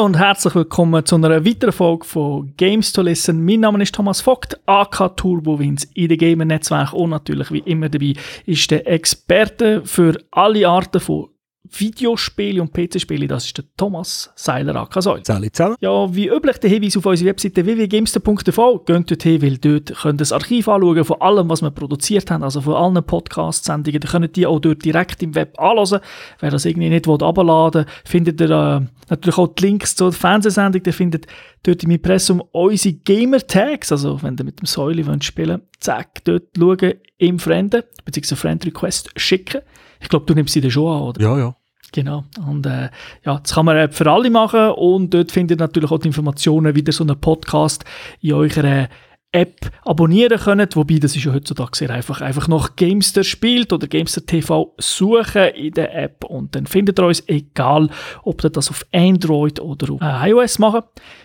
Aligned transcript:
Hallo 0.00 0.06
und 0.06 0.18
herzlich 0.18 0.54
willkommen 0.54 1.04
zu 1.04 1.16
einer 1.16 1.44
weiteren 1.44 1.72
Folge 1.72 2.06
von 2.06 2.54
Games 2.56 2.90
to 2.90 3.02
Listen. 3.02 3.44
Mein 3.44 3.60
Name 3.60 3.82
ist 3.82 3.94
Thomas 3.94 4.22
Vogt, 4.22 4.58
AK 4.64 5.14
Turbowins, 5.14 5.84
in 5.92 6.08
den 6.08 6.16
Gamer-Netzwerk 6.16 6.94
und 6.94 7.10
natürlich 7.10 7.52
wie 7.52 7.58
immer 7.58 7.90
dabei 7.90 8.14
ist 8.46 8.70
der 8.70 8.86
Experte 8.86 9.82
für 9.84 10.16
alle 10.30 10.66
Arten 10.66 11.00
von 11.00 11.28
Videospiele 11.72 12.60
und 12.60 12.72
PC-Spiele, 12.72 13.26
das 13.26 13.46
ist 13.46 13.58
der 13.58 13.64
Thomas 13.76 14.30
Seiler 14.34 14.76
Akasäul. 14.76 15.22
Zusammen. 15.22 15.76
Ja, 15.80 16.14
wie 16.14 16.28
üblich 16.28 16.58
der 16.58 16.70
Hinweis 16.70 16.96
auf 16.96 17.06
unsere 17.06 17.30
Webseite 17.30 17.64
www.gamester.tv. 17.64 18.78
Geht 18.80 19.10
dort 19.10 19.22
hin, 19.22 19.42
weil 19.42 19.58
dort 19.58 19.94
könnt 20.00 20.14
ihr 20.14 20.18
das 20.18 20.32
Archiv 20.32 20.68
anschauen 20.68 21.04
von 21.04 21.20
allem, 21.20 21.48
was 21.48 21.62
wir 21.62 21.70
produziert 21.70 22.30
haben, 22.30 22.42
also 22.42 22.60
von 22.60 22.74
allen 22.74 23.04
Podcast-Sendungen. 23.04 24.00
Ihr 24.02 24.08
könnt 24.08 24.36
die 24.36 24.46
auch 24.46 24.58
dort 24.60 24.84
direkt 24.84 25.22
im 25.22 25.34
Web 25.34 25.58
anhören. 25.58 26.00
Wer 26.40 26.50
das 26.50 26.64
irgendwie 26.64 26.88
nicht 26.88 27.06
runterladen 27.06 27.84
will, 27.84 27.92
findet 28.04 28.40
ihr 28.40 28.50
äh, 28.50 28.86
natürlich 29.08 29.38
auch 29.38 29.48
die 29.48 29.66
Links 29.66 29.94
zur 29.96 30.12
Fernsehsendung. 30.12 30.82
Ihr 30.84 30.92
findet 30.92 31.26
dort 31.62 31.82
im 31.82 31.90
Impressum 31.90 32.42
unsere 32.52 32.94
Gamer-Tags, 32.94 33.92
also 33.92 34.22
wenn 34.22 34.36
ihr 34.36 34.44
mit 34.44 34.60
dem 34.60 34.66
Säule 34.66 35.04
spielen 35.22 35.50
wollt, 35.50 35.62
zack, 35.80 36.24
dort 36.24 36.44
schauen, 36.56 36.94
im 37.18 37.38
Fremden, 37.38 37.82
beziehungsweise 38.04 38.36
Friend-Request 38.36 39.10
schicken. 39.16 39.62
Ich 40.00 40.08
glaube, 40.08 40.26
du 40.26 40.34
nimmst 40.34 40.54
sie 40.54 40.60
dann 40.60 40.70
schon 40.70 40.92
an, 40.92 41.02
oder? 41.02 41.20
Ja, 41.20 41.38
ja. 41.38 41.56
Genau. 41.92 42.24
Und 42.46 42.66
äh, 42.66 42.90
ja, 43.24 43.40
das 43.40 43.54
kann 43.54 43.66
man 43.66 43.90
für 43.90 44.10
alle 44.10 44.30
machen 44.30 44.70
und 44.70 45.12
dort 45.12 45.32
findet 45.32 45.58
ihr 45.58 45.64
natürlich 45.64 45.90
auch 45.90 45.98
die 45.98 46.08
Informationen, 46.08 46.74
wie 46.74 46.84
ihr 46.84 46.92
so 46.92 47.04
einen 47.04 47.20
Podcast 47.20 47.84
in 48.20 48.34
eurer 48.34 48.88
App 49.32 49.70
abonnieren 49.84 50.38
könnt, 50.40 50.74
wobei 50.74 50.98
das 50.98 51.14
ist 51.14 51.24
ja 51.24 51.32
heutzutage 51.32 51.76
sehr 51.76 51.90
einfach. 51.90 52.20
Einfach 52.20 52.48
nach 52.48 52.74
Gamester 52.74 53.22
spielt 53.22 53.72
oder 53.72 53.86
Gamester 53.86 54.26
TV 54.26 54.74
suchen 54.78 55.54
in 55.54 55.72
der 55.72 55.94
App 55.94 56.24
und 56.24 56.54
dann 56.56 56.66
findet 56.66 56.98
ihr 56.98 57.06
uns, 57.06 57.22
egal 57.28 57.90
ob 58.24 58.42
ihr 58.42 58.50
das 58.50 58.70
auf 58.70 58.84
Android 58.92 59.60
oder 59.60 59.92
auf 59.92 60.00
äh, 60.00 60.30
iOS 60.30 60.58
machen. 60.58 60.82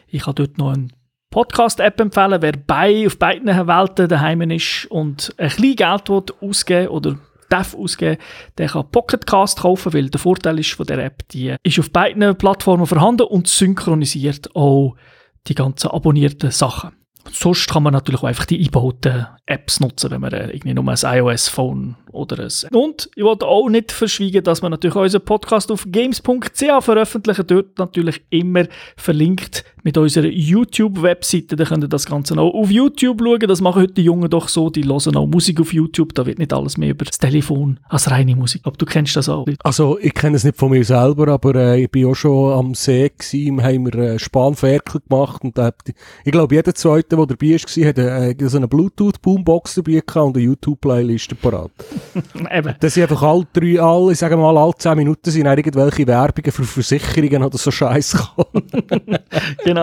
Ich 0.07 0.27
habe 0.27 0.35
dort 0.35 0.57
noch 0.59 0.73
einen 0.73 0.93
Podcast-App 1.31 1.99
empfehlen, 1.99 2.41
wer 2.41 2.53
bei, 2.53 3.07
auf 3.07 3.17
beiden 3.17 3.47
Welten 3.47 4.07
daheim 4.07 4.41
ist 4.51 4.85
und 4.89 5.33
ein 5.37 5.49
bisschen 5.49 5.75
Geld 5.75 6.31
ausgeben 6.41 6.87
oder 6.89 7.17
darf 7.55 7.73
ausgeben, 7.75 8.17
der 8.57 8.69
kann 8.69 8.89
Pocketcast 8.91 9.59
kaufen, 9.59 9.93
weil 9.93 10.09
der 10.09 10.19
Vorteil 10.19 10.59
ist 10.59 10.73
von 10.73 10.85
der 10.85 10.99
App, 10.99 11.27
die 11.29 11.55
ist 11.63 11.79
auf 11.79 11.91
beiden 11.91 12.35
Plattformen 12.37 12.85
vorhanden 12.85 13.23
und 13.23 13.47
synchronisiert 13.47 14.55
auch 14.55 14.95
die 15.47 15.55
ganzen 15.55 15.91
abonnierten 15.91 16.51
Sachen. 16.51 16.91
sonst 17.31 17.67
kann 17.67 17.83
man 17.83 17.93
natürlich 17.93 18.21
auch 18.21 18.27
einfach 18.27 18.45
die 18.45 18.57
eingebauten 18.57 19.27
Apps 19.45 19.79
nutzen, 19.79 20.11
wenn 20.11 20.21
man 20.21 20.33
äh, 20.33 20.49
irgendwie 20.49 20.73
nur 20.73 20.87
ein 20.87 20.97
iOS-Phone 21.01 21.95
oder 22.11 22.43
ein... 22.43 22.75
Und 22.75 23.09
ich 23.15 23.23
wollte 23.23 23.47
auch 23.47 23.69
nicht 23.69 23.91
verschwiegen, 23.91 24.43
dass 24.43 24.61
man 24.61 24.71
natürlich 24.71 24.95
unseren 24.95 25.25
Podcast 25.25 25.71
auf 25.71 25.85
games.ch 25.87 26.63
veröffentlichen, 26.81 27.47
dort 27.47 27.77
natürlich 27.77 28.21
immer 28.29 28.65
verlinkt 28.95 29.63
mit 29.85 29.99
unserer 29.99 30.25
YouTube-Webseite. 30.25 31.55
Da 31.55 31.63
könnt 31.63 31.83
ihr 31.83 31.87
das 31.87 32.07
Ganze 32.07 32.35
auch 32.39 32.53
auf 32.55 32.71
YouTube 32.71 33.21
schauen. 33.21 33.47
Das 33.47 33.61
machen 33.61 33.83
heute 33.83 33.93
die 33.93 34.03
Jungen 34.03 34.29
doch 34.31 34.49
so. 34.49 34.71
Die 34.71 34.83
hören 34.83 35.15
auch 35.15 35.27
Musik 35.27 35.61
auf 35.61 35.71
YouTube. 35.73 36.15
Da 36.15 36.25
wird 36.25 36.39
nicht 36.39 36.51
alles 36.53 36.77
mehr 36.77 36.89
über 36.89 37.05
das 37.05 37.19
Telefon 37.19 37.79
als 37.87 38.09
reine 38.09 38.35
Musik. 38.35 38.61
Aber 38.65 38.75
du 38.75 38.85
kennst 38.87 39.15
das 39.15 39.29
auch. 39.29 39.45
Also, 39.63 39.99
ich 39.99 40.15
kenne 40.15 40.37
es 40.37 40.43
nicht 40.43 40.57
von 40.57 40.71
mir 40.71 40.83
selber, 40.83 41.27
aber 41.27 41.53
äh, 41.53 41.83
ich 41.83 41.91
bin 41.91 42.07
auch 42.07 42.15
schon 42.15 42.51
am 42.53 42.73
See 42.73 43.11
gewesen, 43.15 43.61
haben 43.61 43.85
wir 43.85 43.99
äh, 43.99 44.19
Spanferkel 44.19 45.01
gemacht 45.07 45.43
und 45.43 45.57
äh, 45.59 45.71
ich 46.23 46.31
glaube, 46.31 46.55
jeder 46.55 46.73
Zweite, 46.73 47.15
der 47.15 47.25
dabei 47.27 47.51
war, 47.51 47.87
hat 47.87 47.97
äh, 47.99 48.49
so 48.49 48.57
eine 48.57 48.67
Bluetooth-Boombox 48.67 49.75
dabei 49.75 49.91
gehabt 49.91 50.15
und 50.15 50.35
eine 50.35 50.45
YouTube-Playlist 50.45 51.39
parat. 51.39 51.69
Eben. 52.51 52.73
Das 52.79 52.95
sind 52.95 53.03
einfach 53.03 53.21
alle 53.21 53.45
drei, 53.53 53.79
alle, 53.79 54.13
ich 54.13 54.17
sage 54.17 54.35
mal, 54.35 54.57
alle 54.57 54.73
zehn 54.79 54.97
Minuten 54.97 55.29
sind 55.29 55.45
irgendwelche 55.45 56.07
Werbungen 56.07 56.51
für 56.51 56.63
Versicherungen 56.63 57.43
oder 57.43 57.57
so 57.59 57.69
Scheiß 57.69 58.17
genau. 59.63 59.74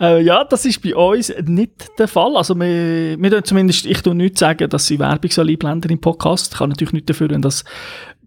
Äh, 0.00 0.22
ja, 0.22 0.44
das 0.44 0.64
ist 0.64 0.82
bei 0.82 0.94
uns 0.94 1.32
nicht 1.44 1.98
der 1.98 2.08
Fall. 2.08 2.36
Also 2.36 2.54
wir, 2.54 3.16
wir 3.18 3.44
zumindest, 3.44 3.86
ich 3.86 4.02
tue 4.02 4.14
nicht 4.14 4.38
sagen, 4.38 4.68
dass 4.68 4.86
sie 4.86 4.98
Werbung 4.98 5.30
soll 5.30 5.50
einblenden 5.50 5.90
im 5.90 6.00
Podcast. 6.00 6.52
Ich 6.52 6.58
kann 6.58 6.70
natürlich 6.70 6.92
nicht 6.92 7.08
dafür, 7.08 7.30
wenn 7.30 7.42
das 7.42 7.64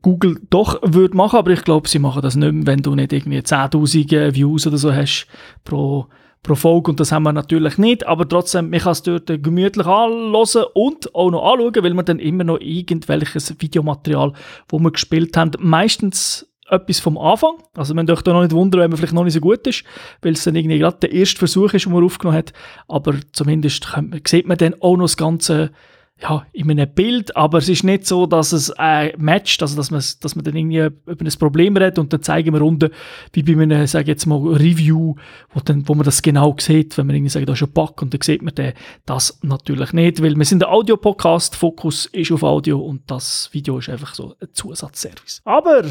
Google 0.02 0.40
doch 0.50 0.80
würde 0.82 1.16
machen, 1.16 1.38
aber 1.38 1.52
ich 1.52 1.64
glaube, 1.64 1.90
sie 1.90 2.00
machen 2.00 2.22
das 2.22 2.36
nicht 2.36 2.54
mehr, 2.54 2.68
wenn 2.68 2.82
du 2.82 2.96
nicht 2.96 3.12
irgendwie 3.12 3.40
10'000 3.40 4.34
Views 4.34 4.66
oder 4.66 4.78
so 4.78 4.94
hast 4.94 5.28
pro 5.66 6.08
pro 6.44 6.56
Folge 6.56 6.92
und 6.92 7.00
das 7.00 7.12
haben 7.12 7.24
wir 7.24 7.34
natürlich 7.34 7.78
nicht, 7.78 8.08
aber 8.08 8.28
trotzdem, 8.28 8.70
man 8.70 8.80
kann 8.80 8.94
es 8.94 9.04
dort 9.04 9.28
gemütlich 9.28 9.86
anhören 9.86 10.34
und 10.74 11.14
auch 11.14 11.32
noch 11.32 11.52
anschauen, 11.52 11.84
weil 11.84 11.94
wir 11.94 12.04
dann 12.04 12.20
immer 12.20 12.44
noch 12.44 12.60
irgendwelches 12.62 13.56
Videomaterial, 13.60 14.34
wo 14.70 14.80
wir 14.80 14.92
gespielt 14.92 15.36
haben, 15.36 15.52
meistens 15.60 16.49
etwas 16.70 17.00
vom 17.00 17.18
Anfang. 17.18 17.56
Also 17.76 17.94
man 17.94 18.06
dürfte 18.06 18.32
noch 18.32 18.42
nicht 18.42 18.54
wundern, 18.54 18.82
wenn 18.82 18.90
man 18.92 18.98
vielleicht 18.98 19.14
noch 19.14 19.24
nicht 19.24 19.34
so 19.34 19.40
gut 19.40 19.66
ist, 19.68 19.84
weil 20.22 20.34
es 20.34 20.44
dann 20.44 20.56
irgendwie 20.56 20.80
gerade 20.80 20.98
der 21.02 21.12
erste 21.12 21.40
Versuch 21.40 21.74
ist, 21.74 21.86
den 21.86 21.94
man 21.94 22.04
aufgenommen 22.04 22.38
hat. 22.38 22.54
Aber 22.88 23.16
zumindest 23.34 23.88
sieht 24.28 24.48
man 24.48 24.58
dann 24.58 24.76
auch 24.82 24.98
noch 24.98 25.06
das 25.06 25.18
Ganze 25.18 25.72
ja, 26.22 26.46
in 26.52 26.70
einem 26.70 26.94
Bild, 26.94 27.36
aber 27.38 27.60
es 27.60 27.70
ist 27.70 27.84
nicht 27.84 28.06
so, 28.06 28.26
dass 28.26 28.52
es 28.52 28.74
äh, 28.78 29.16
matcht, 29.18 29.62
also 29.62 29.78
dass 29.78 29.90
man, 29.90 30.04
dass 30.20 30.36
man 30.36 30.44
dann 30.44 30.56
irgendwie 30.56 30.80
über 30.80 31.26
ein 31.26 31.40
Problem 31.40 31.78
redet 31.78 31.98
und 31.98 32.12
dann 32.12 32.22
zeigen 32.22 32.54
wir 32.54 32.62
unten, 32.62 32.90
wie 33.32 33.44
bei 33.44 33.54
einem, 33.54 33.88
sage 33.88 34.08
jetzt 34.08 34.26
mal, 34.26 34.38
Review, 34.38 35.16
wo, 35.54 35.60
dann, 35.62 35.88
wo 35.88 35.96
man 35.96 36.04
das 36.04 36.22
genau 36.22 36.56
sieht, 36.60 36.98
wenn 36.98 37.08
man 37.08 37.16
irgendwie 37.16 37.30
sagt, 37.30 37.48
da 37.48 37.54
ist 37.54 37.64
ein 37.64 37.72
Bug 37.72 38.02
und 38.02 38.14
dann 38.14 38.22
sieht 38.22 38.42
man 38.42 38.54
den, 38.54 38.74
das 39.06 39.40
natürlich 39.44 39.94
nicht, 39.94 40.22
weil 40.22 40.36
wir 40.36 40.46
sind 40.46 40.64
ein 40.64 40.70
Audio-Podcast, 40.70 41.56
Fokus 41.56 42.06
ist 42.08 42.32
auf 42.34 42.44
Audio 42.44 42.80
und 42.80 43.10
das 43.10 43.50
Video 43.54 43.78
ist 43.78 43.90
einfach 43.90 44.14
so 44.14 44.36
ein 44.42 44.50
Zusatzservice. 44.52 45.42
Aber 45.46 45.86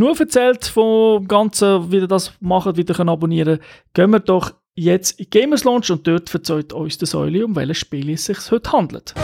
genug 0.00 0.18
erzählt 0.18 0.64
vom 0.64 1.28
Ganzen, 1.28 1.92
wie 1.92 1.98
ihr 1.98 2.06
das 2.06 2.32
macht, 2.40 2.74
wie 2.78 2.86
ihr 2.88 2.98
abonnieren 3.00 3.58
könnt, 3.58 3.92
gehen 3.92 4.10
wir 4.12 4.20
doch 4.20 4.54
jetzt 4.74 5.20
in 5.20 5.28
Gamers 5.28 5.64
Launch 5.64 5.90
und 5.90 6.06
dort 6.06 6.30
verzeiht 6.30 6.72
uns 6.72 6.96
der 6.96 7.06
Säule, 7.06 7.44
um 7.44 7.54
welches 7.54 7.76
Spiel 7.76 8.08
es 8.08 8.24
sich 8.24 8.50
heute 8.50 8.72
handelt. 8.72 9.14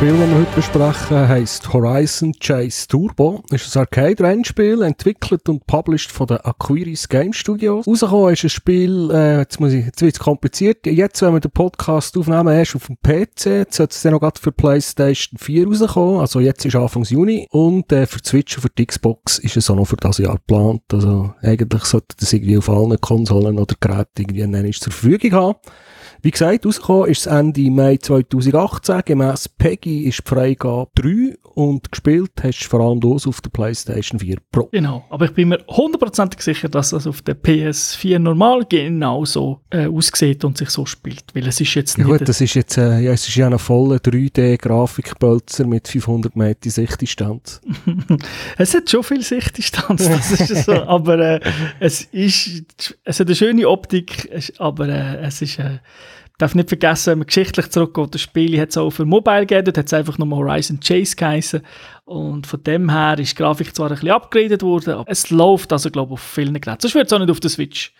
Spiel, 0.00 0.16
das 0.16 0.30
wir 0.30 0.38
heute 0.38 0.56
besprechen, 0.56 1.28
heisst 1.28 1.72
Horizon 1.74 2.32
Chase 2.40 2.88
Turbo. 2.88 3.44
Ist 3.50 3.76
ein 3.76 3.80
Arcade-Rennspiel, 3.80 4.80
entwickelt 4.80 5.46
und 5.46 5.66
published 5.66 6.10
von 6.10 6.26
den 6.26 6.38
Aquiris 6.38 7.06
Game 7.06 7.34
Studios. 7.34 7.86
Rausgekommen 7.86 8.32
ist 8.32 8.44
ein 8.44 8.48
Spiel, 8.48 9.10
äh, 9.12 9.40
jetzt, 9.40 9.60
muss 9.60 9.74
ich, 9.74 9.84
jetzt 9.84 10.00
wird 10.00 10.14
es 10.14 10.18
kompliziert. 10.18 10.86
Jetzt, 10.86 11.20
wenn 11.20 11.34
wir 11.34 11.40
den 11.40 11.50
Podcast 11.50 12.16
aufnehmen, 12.16 12.48
erst 12.48 12.76
auf 12.76 12.86
dem 12.86 12.96
PC. 12.96 13.44
Jetzt 13.44 13.74
sollte 13.74 13.92
es 13.92 14.00
dann 14.00 14.12
noch 14.12 14.20
gerade 14.20 14.40
für 14.40 14.52
PlayStation 14.52 15.38
4 15.38 15.66
rauskommen. 15.66 16.20
Also 16.20 16.40
jetzt 16.40 16.64
ist 16.64 16.76
Anfang 16.76 17.04
Juni. 17.04 17.46
Und 17.50 17.92
äh, 17.92 18.06
für 18.06 18.20
Switch 18.24 18.56
und 18.56 18.62
für 18.62 18.70
die 18.70 18.86
Xbox 18.86 19.38
ist 19.38 19.58
es 19.58 19.68
auch 19.68 19.76
noch 19.76 19.84
für 19.84 19.96
das 19.96 20.16
Jahr 20.16 20.36
geplant. 20.36 20.80
Also 20.94 21.34
eigentlich 21.42 21.84
sollte 21.84 22.16
das 22.18 22.32
irgendwie 22.32 22.56
auf 22.56 22.70
allen 22.70 22.98
Konsolen 23.02 23.58
oder 23.58 23.74
Geräten 23.78 24.34
irgendwie 24.34 24.70
zur 24.70 24.94
Verfügung 24.94 25.32
haben. 25.32 25.56
Wie 26.22 26.30
gesagt, 26.30 26.66
rausgekommen 26.66 27.08
ist 27.08 27.20
es 27.20 27.26
Ende 27.26 27.70
Mai 27.70 27.96
2018. 27.96 29.00
Gemäss 29.06 29.48
Peggy 29.48 30.02
ist 30.02 30.18
die 30.18 30.28
Freigabe 30.28 30.90
3 30.94 31.38
und 31.54 31.90
gespielt 31.90 32.32
hast 32.42 32.60
du 32.60 32.68
vor 32.68 32.80
allem 32.80 33.00
los 33.00 33.26
auf 33.26 33.40
der 33.40 33.48
PlayStation 33.48 34.20
4 34.20 34.36
Pro. 34.52 34.68
Genau, 34.70 35.04
aber 35.08 35.24
ich 35.24 35.32
bin 35.32 35.48
mir 35.48 35.64
hundertprozentig 35.66 36.42
sicher, 36.42 36.68
dass 36.68 36.90
das 36.90 37.06
auf 37.06 37.22
der 37.22 37.36
PS4 37.36 38.18
normal 38.18 38.66
genauso 38.68 39.60
äh, 39.70 39.86
aussieht 39.86 40.44
und 40.44 40.58
sich 40.58 40.68
so 40.68 40.84
spielt, 40.84 41.24
weil 41.34 41.46
es 41.46 41.58
ist 41.58 41.74
jetzt 41.74 41.96
nicht... 41.96 42.06
Ja 42.06 42.18
gut, 42.18 42.28
das 42.28 42.42
ist 42.42 42.52
jetzt, 42.52 42.76
äh, 42.76 43.00
ja, 43.00 43.12
es 43.12 43.26
ist 43.26 43.36
ja 43.36 43.46
ein 43.46 43.58
voller 43.58 43.96
3D-Grafikpölzer 43.96 45.66
mit 45.66 45.88
500 45.88 46.36
Meter 46.36 46.68
Sichtdistanz. 46.68 47.62
es 48.58 48.74
hat 48.74 48.90
schon 48.90 49.04
viel 49.04 49.22
Sichtdistanz, 49.22 50.06
das 50.06 50.50
ist 50.50 50.66
so, 50.66 50.72
aber 50.72 51.18
äh, 51.18 51.40
es 51.78 52.02
ist, 52.12 52.64
es 53.04 53.20
hat 53.20 53.26
eine 53.26 53.36
schöne 53.36 53.66
Optik, 53.66 54.30
aber 54.58 54.88
äh, 54.88 55.16
es 55.22 55.40
ist... 55.40 55.58
Äh, 55.58 55.78
darf 56.40 56.54
nicht 56.54 56.68
vergessen, 56.68 57.12
wenn 57.12 57.18
man 57.18 57.26
geschichtlich 57.26 57.70
zurückgeht, 57.70 58.14
das 58.14 58.20
Spiel 58.20 58.60
hat 58.60 58.70
es 58.70 58.76
auch 58.76 58.90
für 58.90 59.04
Mobile 59.04 59.46
gegeben, 59.46 59.66
dort 59.66 59.78
hat 59.78 59.86
es 59.86 59.92
einfach 59.92 60.18
nur 60.18 60.36
Horizon 60.36 60.80
Chase 60.80 61.16
geheißen. 61.16 61.62
Und 62.04 62.46
von 62.46 62.62
dem 62.62 62.90
her 62.90 63.18
ist 63.18 63.32
die 63.32 63.42
Grafik 63.42 63.74
zwar 63.74 63.88
ein 63.88 63.94
bisschen 63.94 64.10
abgegradet 64.10 64.62
worden, 64.62 64.94
aber 64.94 65.10
es 65.10 65.30
läuft 65.30 65.72
also, 65.72 65.90
glaube 65.90 66.10
ich, 66.10 66.12
auf 66.14 66.20
vielen 66.20 66.60
Geräten. 66.60 66.80
Sonst 66.80 66.94
wird 66.94 67.06
es 67.06 67.12
auch 67.12 67.18
nicht 67.18 67.30
auf 67.30 67.40
der 67.40 67.50
Switch 67.50 67.92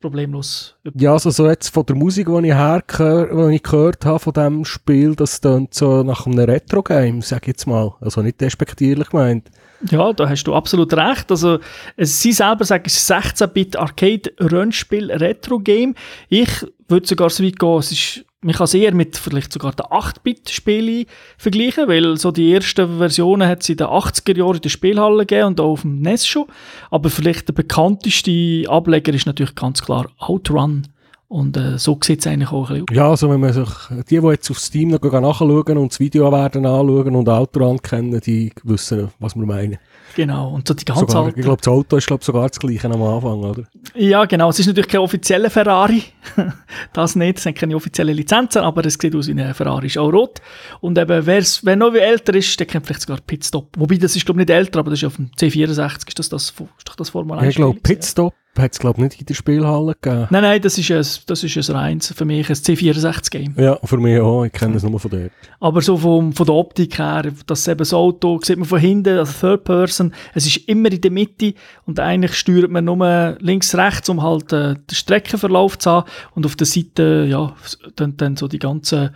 problemlos. 0.00 0.74
Ja, 0.94 1.12
also 1.12 1.30
so 1.30 1.48
jetzt 1.48 1.70
von 1.70 1.86
der 1.86 1.96
Musik, 1.96 2.28
die 2.28 2.48
ich, 2.48 2.54
hergehör, 2.54 3.48
die 3.48 3.56
ich 3.56 3.62
gehört 3.62 4.04
habe 4.04 4.18
von 4.18 4.32
diesem 4.32 4.64
Spiel, 4.64 5.14
das 5.16 5.40
klingt 5.40 5.74
so 5.74 6.02
nach 6.02 6.26
einem 6.26 6.38
Retro-Game, 6.38 7.22
sag 7.22 7.42
ich 7.42 7.48
jetzt 7.48 7.66
mal. 7.66 7.94
Also 8.00 8.22
nicht 8.22 8.40
despektierlich 8.40 9.10
gemeint. 9.10 9.50
Ja, 9.90 10.12
da 10.12 10.28
hast 10.28 10.44
du 10.44 10.54
absolut 10.54 10.92
recht. 10.94 11.30
Also, 11.30 11.58
sie 11.98 12.32
selber 12.32 12.64
sagen, 12.64 12.84
es 12.86 12.96
ist 12.96 13.10
ein 13.10 13.22
16-Bit 13.22 13.76
Arcade-Rennspiel, 13.76 15.12
Retro-Game. 15.12 15.94
Ich 16.28 16.48
würde 16.88 17.06
sogar 17.06 17.30
so 17.30 17.44
weit 17.44 17.58
gehen, 17.58 17.78
es 17.78 17.92
ist, 17.92 18.24
man 18.40 18.54
kann 18.54 18.64
es 18.64 18.74
eher 18.74 18.94
mit 18.94 19.16
vielleicht 19.16 19.52
sogar 19.52 19.72
den 19.72 19.86
8-Bit-Spielen 19.86 21.06
vergleichen, 21.36 21.88
weil 21.88 22.16
so 22.16 22.30
die 22.30 22.52
ersten 22.52 22.98
Versionen 22.98 23.48
hat 23.48 23.62
es 23.62 23.68
in 23.68 23.76
den 23.76 23.88
80er 23.88 24.36
Jahren 24.36 24.56
in 24.56 24.62
der 24.62 24.68
Spielhalle 24.68 25.26
gegeben 25.26 25.48
und 25.48 25.60
auch 25.60 25.72
auf 25.72 25.82
dem 25.82 26.00
NES 26.00 26.26
schon. 26.26 26.46
Aber 26.90 27.10
vielleicht 27.10 27.48
der 27.48 27.54
bekannteste 27.54 28.64
Ableger 28.68 29.12
ist 29.12 29.26
natürlich 29.26 29.54
ganz 29.54 29.82
klar 29.82 30.06
Outrun. 30.18 30.86
Und 31.28 31.56
äh, 31.56 31.76
so 31.76 31.98
sieht 32.02 32.20
es 32.20 32.26
eigentlich 32.26 32.52
auch 32.52 32.70
ein 32.70 32.84
bisschen 32.84 32.90
aus. 32.90 32.96
Ja, 32.96 33.10
also 33.10 33.30
wenn 33.30 33.40
man 33.40 33.52
sich, 33.52 33.68
die, 34.08 34.20
die 34.20 34.26
jetzt 34.26 34.50
auf 34.50 34.58
Steam 34.58 34.90
noch 34.90 35.00
nachschauen 35.02 35.78
und 35.78 35.92
das 35.92 35.98
Video 35.98 36.30
werden 36.30 36.64
anschauen 36.64 37.16
und 37.16 37.28
Auto 37.28 37.76
kennen, 37.82 38.20
die 38.20 38.52
wissen, 38.62 39.08
was 39.18 39.34
wir 39.34 39.44
meinen. 39.44 39.78
Genau, 40.14 40.50
und 40.50 40.66
so 40.66 40.74
die 40.74 40.84
ganze 40.84 41.00
sogar, 41.00 41.24
alte... 41.24 41.38
Ich 41.38 41.44
glaube, 41.44 41.60
das 41.62 41.68
Auto 41.68 41.96
ist 41.96 42.06
glaub, 42.06 42.24
sogar 42.24 42.48
das 42.48 42.58
gleiche 42.58 42.88
am 42.88 43.02
Anfang, 43.02 43.44
oder? 43.44 43.64
Ja, 43.94 44.24
genau. 44.24 44.50
Es 44.50 44.58
ist 44.58 44.66
natürlich 44.66 44.88
kein 44.88 45.00
offizieller 45.00 45.50
Ferrari. 45.50 46.02
das 46.92 47.16
nicht, 47.16 47.38
es 47.38 47.44
sind 47.44 47.56
keine 47.56 47.76
offiziellen 47.76 48.16
Lizenzen, 48.16 48.62
aber 48.62 48.84
es 48.86 48.94
sieht 48.94 49.14
aus 49.14 49.28
wie 49.28 49.40
ein 49.40 49.54
Ferrari, 49.54 49.86
ist 49.86 49.98
auch 49.98 50.12
rot. 50.12 50.40
Und 50.80 50.98
eben, 50.98 51.26
wer's, 51.26 51.64
wer 51.64 51.76
noch 51.76 51.92
wie 51.92 51.98
älter 51.98 52.34
ist, 52.34 52.58
der 52.58 52.66
kennt 52.66 52.86
vielleicht 52.86 53.02
sogar 53.02 53.18
Pitstop. 53.26 53.68
Wobei, 53.76 53.96
das 53.96 54.16
ist 54.16 54.24
glaube 54.24 54.40
ich 54.40 54.46
nicht 54.46 54.54
älter, 54.54 54.80
aber 54.80 54.90
das 54.90 55.00
ist 55.00 55.06
auf 55.06 55.16
dem 55.16 55.30
C64, 55.38 56.08
ist 56.08 56.18
das 56.18 56.28
das, 56.28 56.50
ist 56.50 56.88
doch 56.88 56.96
das 56.96 57.10
Formel 57.10 57.38
1 57.38 57.42
ja, 57.42 57.48
Ich 57.48 57.56
glaube, 57.56 57.80
Pitstop 57.80 58.34
hat 58.58 58.72
es 58.72 58.78
glaube 58.78 59.00
nicht 59.02 59.20
in 59.20 59.26
der 59.26 59.34
Spielhalle 59.34 59.94
gegeben. 60.00 60.26
Nein, 60.30 60.42
nein, 60.42 60.60
das 60.60 60.78
ist 60.78 60.90
ein, 60.90 61.04
das 61.26 61.44
ist 61.44 61.70
ein 61.70 61.76
reins, 61.76 62.12
für 62.14 62.24
mich 62.24 62.48
ein 62.48 62.54
C64-Game. 62.54 63.54
Ja, 63.56 63.78
für 63.84 63.98
mich 63.98 64.20
auch, 64.20 64.44
ich 64.44 64.52
kenne 64.52 64.76
es 64.76 64.82
nur 64.82 64.98
von 64.98 65.10
dort. 65.10 65.32
Aber 65.60 65.82
so 65.82 65.96
vom, 65.96 66.32
von 66.32 66.46
der 66.46 66.54
Optik 66.54 66.98
her, 66.98 67.24
das 67.46 67.68
eben 67.68 67.78
das 67.78 67.92
Auto, 67.92 68.40
sieht 68.42 68.58
man 68.58 68.66
von 68.66 68.78
hinten, 68.78 69.18
also 69.18 69.32
Third 69.32 69.64
Person, 69.64 69.95
es 70.34 70.46
ist 70.46 70.68
immer 70.68 70.90
in 70.90 71.00
der 71.00 71.10
Mitte 71.10 71.54
und 71.84 72.00
eigentlich 72.00 72.34
steuert 72.34 72.70
man 72.70 72.84
nur 72.84 73.36
links, 73.40 73.74
rechts, 73.74 74.08
um 74.08 74.22
halt 74.22 74.52
äh, 74.52 74.74
den 74.74 74.94
Streckenverlauf 74.94 75.78
zu 75.78 75.90
haben. 75.90 76.10
Und 76.34 76.46
auf 76.46 76.56
der 76.56 76.66
Seite, 76.66 77.26
ja, 77.28 77.54
dann, 77.96 78.16
dann 78.16 78.36
so 78.36 78.48
die 78.48 78.58
ganzen 78.58 79.10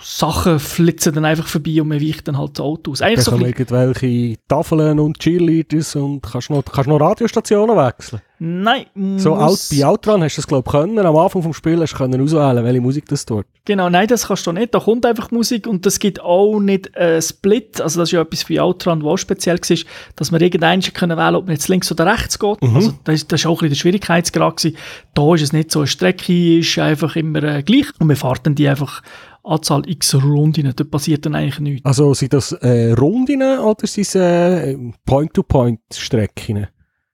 Sachen 0.00 0.58
flitzen 0.58 1.14
dann 1.14 1.24
einfach 1.24 1.46
vorbei 1.46 1.80
und 1.80 1.88
man 1.88 2.00
weicht 2.00 2.28
dann 2.28 2.38
halt 2.38 2.58
das 2.58 2.64
Auto 2.64 2.92
aus. 2.92 3.02
Eigentlich 3.02 3.24
da 3.24 3.36
so 3.36 3.44
irgendwelche 3.44 4.36
Tafeln 4.48 4.98
und 4.98 5.18
Cheerleaders 5.18 5.96
und 5.96 6.22
kannst 6.22 6.50
noch, 6.50 6.64
kannst 6.64 6.88
noch 6.88 7.00
Radiostationen 7.00 7.76
wechseln? 7.76 8.20
Nein. 8.40 8.86
So 9.16 9.34
out, 9.34 9.58
bei 9.70 9.84
Outrun 9.84 10.22
hast 10.22 10.36
du 10.36 10.40
das 10.40 10.46
glaube 10.46 10.64
ich 10.64 10.72
können, 10.72 10.98
am 10.98 11.16
Anfang 11.16 11.42
vom 11.42 11.52
Spiel 11.52 11.80
hast 11.80 11.94
du 11.94 11.96
können 11.96 12.20
auswählen, 12.22 12.64
welche 12.64 12.80
Musik 12.80 13.06
das 13.08 13.26
tut. 13.26 13.46
Genau, 13.64 13.90
nein, 13.90 14.06
das 14.06 14.28
kannst 14.28 14.46
du 14.46 14.52
nicht. 14.52 14.72
Da 14.72 14.78
kommt 14.78 15.04
einfach 15.04 15.32
Musik 15.32 15.66
und 15.66 15.84
das 15.84 15.98
gibt 15.98 16.20
auch 16.20 16.60
nicht 16.60 16.96
ein 16.96 17.20
Split. 17.20 17.80
Also 17.80 18.00
das 18.00 18.08
ist 18.08 18.12
ja 18.12 18.22
etwas 18.22 18.44
bei 18.44 18.60
Outrun, 18.60 19.02
was 19.02 19.12
auch 19.12 19.16
speziell 19.16 19.58
war, 19.58 19.76
dass 20.14 20.30
man 20.30 20.40
irgendeinen 20.40 20.82
können 20.82 21.18
wählen, 21.18 21.34
ob 21.34 21.46
man 21.46 21.54
jetzt 21.54 21.68
links 21.68 21.90
oder 21.90 22.06
rechts 22.06 22.38
geht. 22.38 22.62
Mhm. 22.62 22.76
Also 22.76 22.94
das, 23.04 23.26
das 23.26 23.40
ist 23.40 23.46
auch 23.46 23.50
ein 23.50 23.54
bisschen 23.54 23.68
der 23.70 23.76
Schwierigkeitsgrad 23.76 24.56
gewesen. 24.56 24.76
Da 25.14 25.34
ist 25.34 25.42
es 25.42 25.52
nicht 25.52 25.72
so, 25.72 25.80
eine 25.80 25.88
Strecke 25.88 26.58
ist 26.60 26.78
einfach 26.78 27.16
immer 27.16 27.42
äh, 27.42 27.62
gleich 27.64 27.86
und 27.98 28.08
wir 28.08 28.16
fahren 28.16 28.40
dann 28.44 28.54
die 28.54 28.68
einfach 28.68 29.02
Anzahl 29.44 29.88
x 29.88 30.14
Runden, 30.14 30.72
da 30.74 30.84
passiert 30.84 31.26
dann 31.26 31.34
eigentlich 31.34 31.60
nichts. 31.60 31.86
Also 31.86 32.14
sind 32.14 32.32
das 32.32 32.52
äh, 32.52 32.92
Runden 32.92 33.42
oder 33.42 33.86
sind 33.86 34.06
es 34.06 34.14
äh, 34.14 34.76
Point-to-Point-Strecken? 35.06 36.68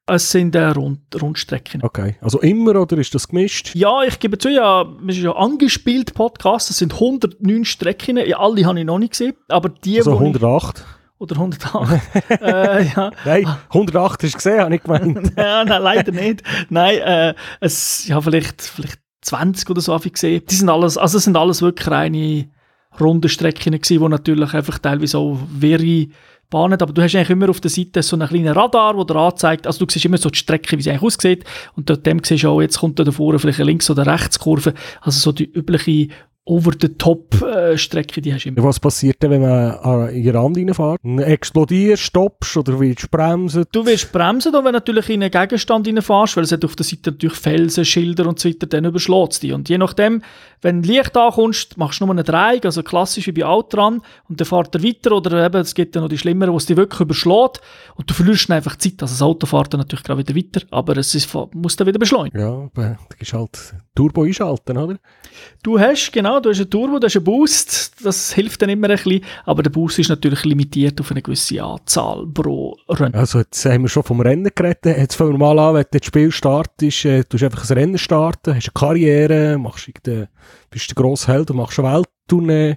Es 0.07 0.31
sind 0.31 0.55
äh, 0.55 0.67
Rund 0.67 1.01
Rundstrecken. 1.21 1.83
Okay, 1.83 2.17
also 2.21 2.39
immer 2.41 2.79
oder 2.79 2.99
ist 2.99 3.15
das 3.15 3.29
gemischt? 3.29 3.75
Ja, 3.75 4.03
ich 4.03 4.19
gebe 4.19 4.37
zu, 4.37 4.51
ja, 4.51 4.85
es 5.09 5.17
ist 5.17 5.23
ja 5.23 5.33
angespielt 5.33 6.13
Podcast, 6.13 6.69
es 6.69 6.79
sind 6.79 6.93
109 6.93 7.65
Strecken, 7.65 8.19
ja, 8.19 8.39
alle 8.39 8.67
habe 8.67 8.79
ich 8.79 8.85
noch 8.85 8.99
nicht 8.99 9.13
gesehen, 9.13 9.35
aber 9.49 9.71
die, 9.71 9.99
Also 9.99 10.13
108? 10.13 10.79
Ich, 10.79 10.85
oder 11.19 11.37
108. 11.37 12.03
äh, 12.43 12.85
ja. 12.85 13.11
Nein, 13.25 13.47
108 13.71 14.23
hast 14.23 14.35
du 14.35 14.37
gesehen, 14.37 14.61
habe 14.61 14.75
ich 14.75 14.83
gemeint. 14.83 15.33
ja, 15.39 15.65
nein, 15.65 15.83
leider 15.83 16.13
nicht. 16.13 16.43
Nein, 16.69 16.99
äh, 16.99 17.35
es, 17.61 18.07
ja, 18.07 18.21
vielleicht, 18.21 18.61
vielleicht 18.61 19.01
20 19.25 19.71
oder 19.71 19.81
so 19.81 19.93
habe 19.93 20.07
ich 20.07 20.13
gesehen. 20.13 20.43
Die 20.49 20.55
sind 20.55 20.69
alles, 20.69 20.97
also 20.97 21.19
sind 21.19 21.37
alles 21.37 21.63
wirklich 21.63 21.89
reine 21.89 22.49
runde 23.01 23.29
Strecken 23.29 23.73
gewesen, 23.73 24.01
wo 24.01 24.09
natürlich 24.09 24.55
einfach 24.55 24.79
teilweise 24.79 25.19
auch 25.19 25.39
wäre 25.51 26.07
Bahnen, 26.51 26.81
aber 26.81 26.93
du 26.93 27.03
hast 27.03 27.15
eigentlich 27.15 27.31
immer 27.31 27.49
auf 27.49 27.61
der 27.61 27.71
Seite 27.71 28.03
so 28.03 28.17
einen 28.17 28.29
kleinen 28.29 28.53
Radar, 28.53 28.95
der 28.95 29.05
dir 29.05 29.17
anzeigt, 29.17 29.67
also 29.67 29.85
du 29.85 29.93
siehst 29.93 30.05
immer 30.05 30.19
so 30.19 30.31
die 30.31 30.39
Strecke, 30.39 30.77
wie 30.77 30.83
sie 30.83 30.91
eigentlich 30.91 31.03
aussieht. 31.03 31.45
Und 31.75 31.91
dort 31.91 32.07
dem 32.07 32.23
siehst 32.23 32.45
du 32.45 32.49
auch, 32.49 32.61
jetzt 32.61 32.79
kommt 32.79 32.99
da 32.99 33.11
vorne 33.11 33.39
vielleicht 33.39 33.59
eine 33.59 33.67
Links- 33.67 33.91
oder 33.91 34.07
Rechtskurve, 34.07 34.75
also 35.01 35.19
so 35.19 35.33
die 35.33 35.51
übliche 35.51 36.09
Over-the-Top-Strecke, 36.47 38.21
die 38.21 38.35
hast 38.35 38.45
du 38.45 38.51
immer. 38.51 38.65
Was 38.65 38.79
passiert 38.79 39.23
denn, 39.23 39.31
wenn 39.31 39.41
man 39.41 40.11
in 40.11 40.25
den 40.25 40.37
Rand 40.37 40.59
reinfährt? 40.59 41.01
Explodierst, 41.03 42.03
stoppst 42.03 42.57
oder 42.59 42.79
willst 42.79 43.05
du 43.05 43.09
bremsen? 43.09 43.65
Du 43.73 43.87
willst 43.87 44.13
bremsen, 44.13 44.53
wenn 44.53 44.65
du 44.65 44.73
natürlich 44.73 45.09
in 45.09 45.23
einen 45.23 45.31
Gegenstand 45.31 45.89
reinfährst, 45.89 46.37
weil 46.37 46.45
es 46.45 46.53
hat 46.53 46.63
auf 46.65 46.77
der 46.77 46.85
Seite 46.85 47.13
natürlich 47.13 47.39
Felsen, 47.39 47.87
Schilder 47.87 48.27
und 48.29 48.39
so 48.39 48.51
weiter, 48.51 48.67
dann 48.67 48.85
überschlägt 48.85 49.33
es 49.33 49.41
dich. 49.41 49.55
Und 49.55 49.71
je 49.71 49.79
nachdem, 49.79 50.21
wenn 50.61 50.83
Licht 50.83 51.17
ankommst, 51.17 51.79
machst 51.79 52.01
du 52.01 52.05
nur 52.05 52.15
eine 52.15 52.25
Drehung, 52.25 52.61
also 52.65 52.83
klassisch 52.83 53.27
wie 53.27 53.33
bei 53.33 53.47
Outrun, 53.47 54.03
und 54.29 54.39
dann 54.39 54.47
fährt 54.47 54.75
er 54.75 54.83
weiter, 54.83 55.13
oder 55.13 55.47
eben, 55.47 55.61
es 55.63 55.75
gibt 55.75 55.97
dann 55.97 56.03
noch 56.03 56.11
die 56.11 56.19
schlimmeren, 56.19 56.53
wo 56.53 56.59
es 56.59 56.67
dich 56.67 56.77
wirklich 56.77 57.01
überschlägt, 57.01 57.63
und 57.95 58.11
du 58.11 58.13
verlierst 58.13 58.51
einfach 58.51 58.77
Zeit. 58.77 59.01
Also 59.01 59.15
das 59.15 59.23
Auto 59.23 59.47
fährt 59.47 59.73
dann 59.73 59.81
natürlich 59.81 60.05
gerade 60.05 60.19
wieder 60.19 60.37
weiter, 60.37 60.67
aber 60.71 60.99
es 60.99 61.15
ist, 61.15 61.33
muss 61.55 61.77
dann 61.77 61.87
wieder 61.87 61.99
beschleunigen. 61.99 62.39
Ja, 62.39 62.69
da 62.75 62.99
ist 63.19 63.33
halt 63.33 63.75
Turbo 63.95 64.25
einschalten, 64.25 64.77
oder? 64.77 64.99
Du 65.63 65.79
hast, 65.79 66.13
genau, 66.13 66.34
du 66.41 66.51
hast 66.51 66.59
einen 66.61 66.71
Turbo, 66.71 66.99
du 66.99 67.07
hast 67.07 67.17
einen 67.17 67.25
Boost, 67.25 67.93
das 68.05 68.33
hilft 68.33 68.63
dann 68.63 68.71
immer 68.71 68.89
ein 68.89 68.97
bisschen, 68.97 69.25
aber 69.45 69.63
der 69.63 69.71
Boost 69.71 69.99
ist 69.99 70.09
natürlich 70.09 70.45
limitiert 70.45 71.01
auf 71.01 71.11
eine 71.11 71.23
gewisse 71.23 71.63
Anzahl 71.63 72.27
pro 72.27 72.77
Rennen. 72.89 73.15
Also 73.15 73.39
jetzt 73.39 73.65
haben 73.65 73.83
wir 73.83 73.89
schon 73.89 74.03
vom 74.03 74.21
Rennen 74.21 74.51
geredet, 74.55 74.85
jetzt 74.85 75.15
fangen 75.15 75.33
wir 75.33 75.39
mal 75.39 75.59
an, 75.59 75.75
wenn 75.75 75.87
du 75.91 75.99
das 75.99 76.07
Spiel 76.07 76.31
startest, 76.31 77.05
äh, 77.05 77.25
du 77.29 77.37
hast 77.37 77.43
einfach 77.45 77.69
ein 77.69 77.79
Rennen 77.79 77.99
starten, 77.99 78.55
hast 78.55 78.69
eine 78.69 78.75
Karriere, 78.75 79.59
machst 79.59 79.89
bist 80.71 80.91
der 80.91 80.95
grosse 80.95 81.33
Held 81.33 81.51
und 81.51 81.59
machst 81.59 81.79
eine 81.79 81.89
Welttournee. 82.25 82.77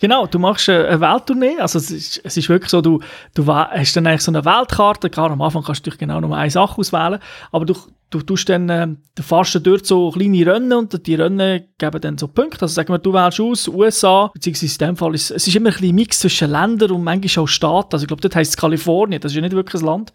Genau, 0.00 0.26
du 0.26 0.38
machst 0.38 0.68
eine 0.68 1.00
Welttournee, 1.00 1.58
also 1.58 1.78
es 1.78 1.90
ist, 1.90 2.20
es 2.24 2.36
ist 2.36 2.48
wirklich 2.48 2.70
so, 2.70 2.80
du, 2.80 3.00
du 3.34 3.46
hast 3.46 3.96
dann 3.96 4.06
eigentlich 4.06 4.22
so 4.22 4.30
eine 4.30 4.44
Weltkarte, 4.44 5.10
klar, 5.10 5.30
am 5.30 5.42
Anfang 5.42 5.62
kannst 5.62 5.84
du 5.84 5.90
natürlich 5.90 5.98
genau 5.98 6.20
nur 6.20 6.36
eine 6.36 6.50
Sache 6.50 6.78
auswählen, 6.78 7.18
aber 7.50 7.64
du, 7.64 7.74
du 8.10 8.22
tust 8.22 8.48
dann, 8.48 8.68
äh, 8.68 8.86
du 9.14 9.22
fährst 9.22 9.60
dort 9.66 9.86
so 9.86 10.10
kleine 10.10 10.46
Rennen 10.46 10.72
und 10.72 11.06
die 11.06 11.14
Rennen 11.16 11.64
geben 11.78 12.00
dann 12.00 12.18
so 12.18 12.28
Punkte. 12.28 12.62
Also 12.62 12.74
sagen 12.74 12.92
wir, 12.92 12.98
du 12.98 13.12
wählst 13.12 13.40
aus 13.40 13.68
USA, 13.68 14.30
beziehungsweise 14.32 14.84
in 14.84 14.88
dem 14.88 14.96
Fall 14.96 15.14
ist 15.14 15.30
es 15.32 15.48
ist 15.48 15.56
immer 15.56 15.70
ein 15.70 15.74
bisschen 15.74 15.94
Mix 15.94 16.20
zwischen 16.20 16.50
Ländern 16.50 16.92
und 16.92 17.02
manchmal 17.02 17.44
auch 17.44 17.48
Staaten. 17.48 17.88
Also 17.92 18.04
ich 18.04 18.08
glaube, 18.08 18.22
dort 18.22 18.36
heisst 18.36 18.52
es 18.52 18.56
Kalifornien, 18.56 19.20
das 19.20 19.32
ist 19.32 19.36
ja 19.36 19.42
nicht 19.42 19.56
wirklich 19.56 19.82
ein 19.82 19.86
Land. 19.86 20.12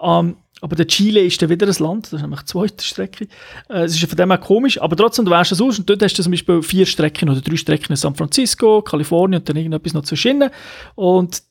Ähm, 0.00 0.36
aber 0.60 0.74
der 0.74 0.86
Chile 0.86 1.20
ist 1.20 1.40
dann 1.42 1.50
wieder 1.50 1.66
ein 1.66 1.74
Land, 1.78 2.06
das 2.06 2.14
ist 2.14 2.22
nämlich 2.22 2.40
die 2.40 2.46
zweite 2.46 2.84
Strecke. 2.84 3.28
Äh, 3.68 3.84
es 3.84 3.94
ist 3.94 4.08
von 4.08 4.16
dem 4.16 4.30
her 4.30 4.38
komisch, 4.38 4.80
aber 4.80 4.96
trotzdem, 4.96 5.24
du 5.24 5.30
wählst 5.30 5.52
es 5.52 5.60
aus 5.60 5.78
und 5.78 5.88
dort 5.88 6.02
hast 6.02 6.18
du 6.18 6.22
zum 6.22 6.32
Beispiel 6.32 6.62
vier 6.62 6.86
Strecken 6.86 7.28
oder 7.28 7.40
drei 7.40 7.56
Strecken 7.56 7.92
in 7.92 7.96
San 7.96 8.14
Francisco, 8.14 8.82
Kalifornien 8.82 9.40
und 9.40 9.48
dann 9.48 9.56
irgendetwas 9.56 9.92
noch 9.92 10.04
zwischen. 10.04 10.44
Und 10.94 11.42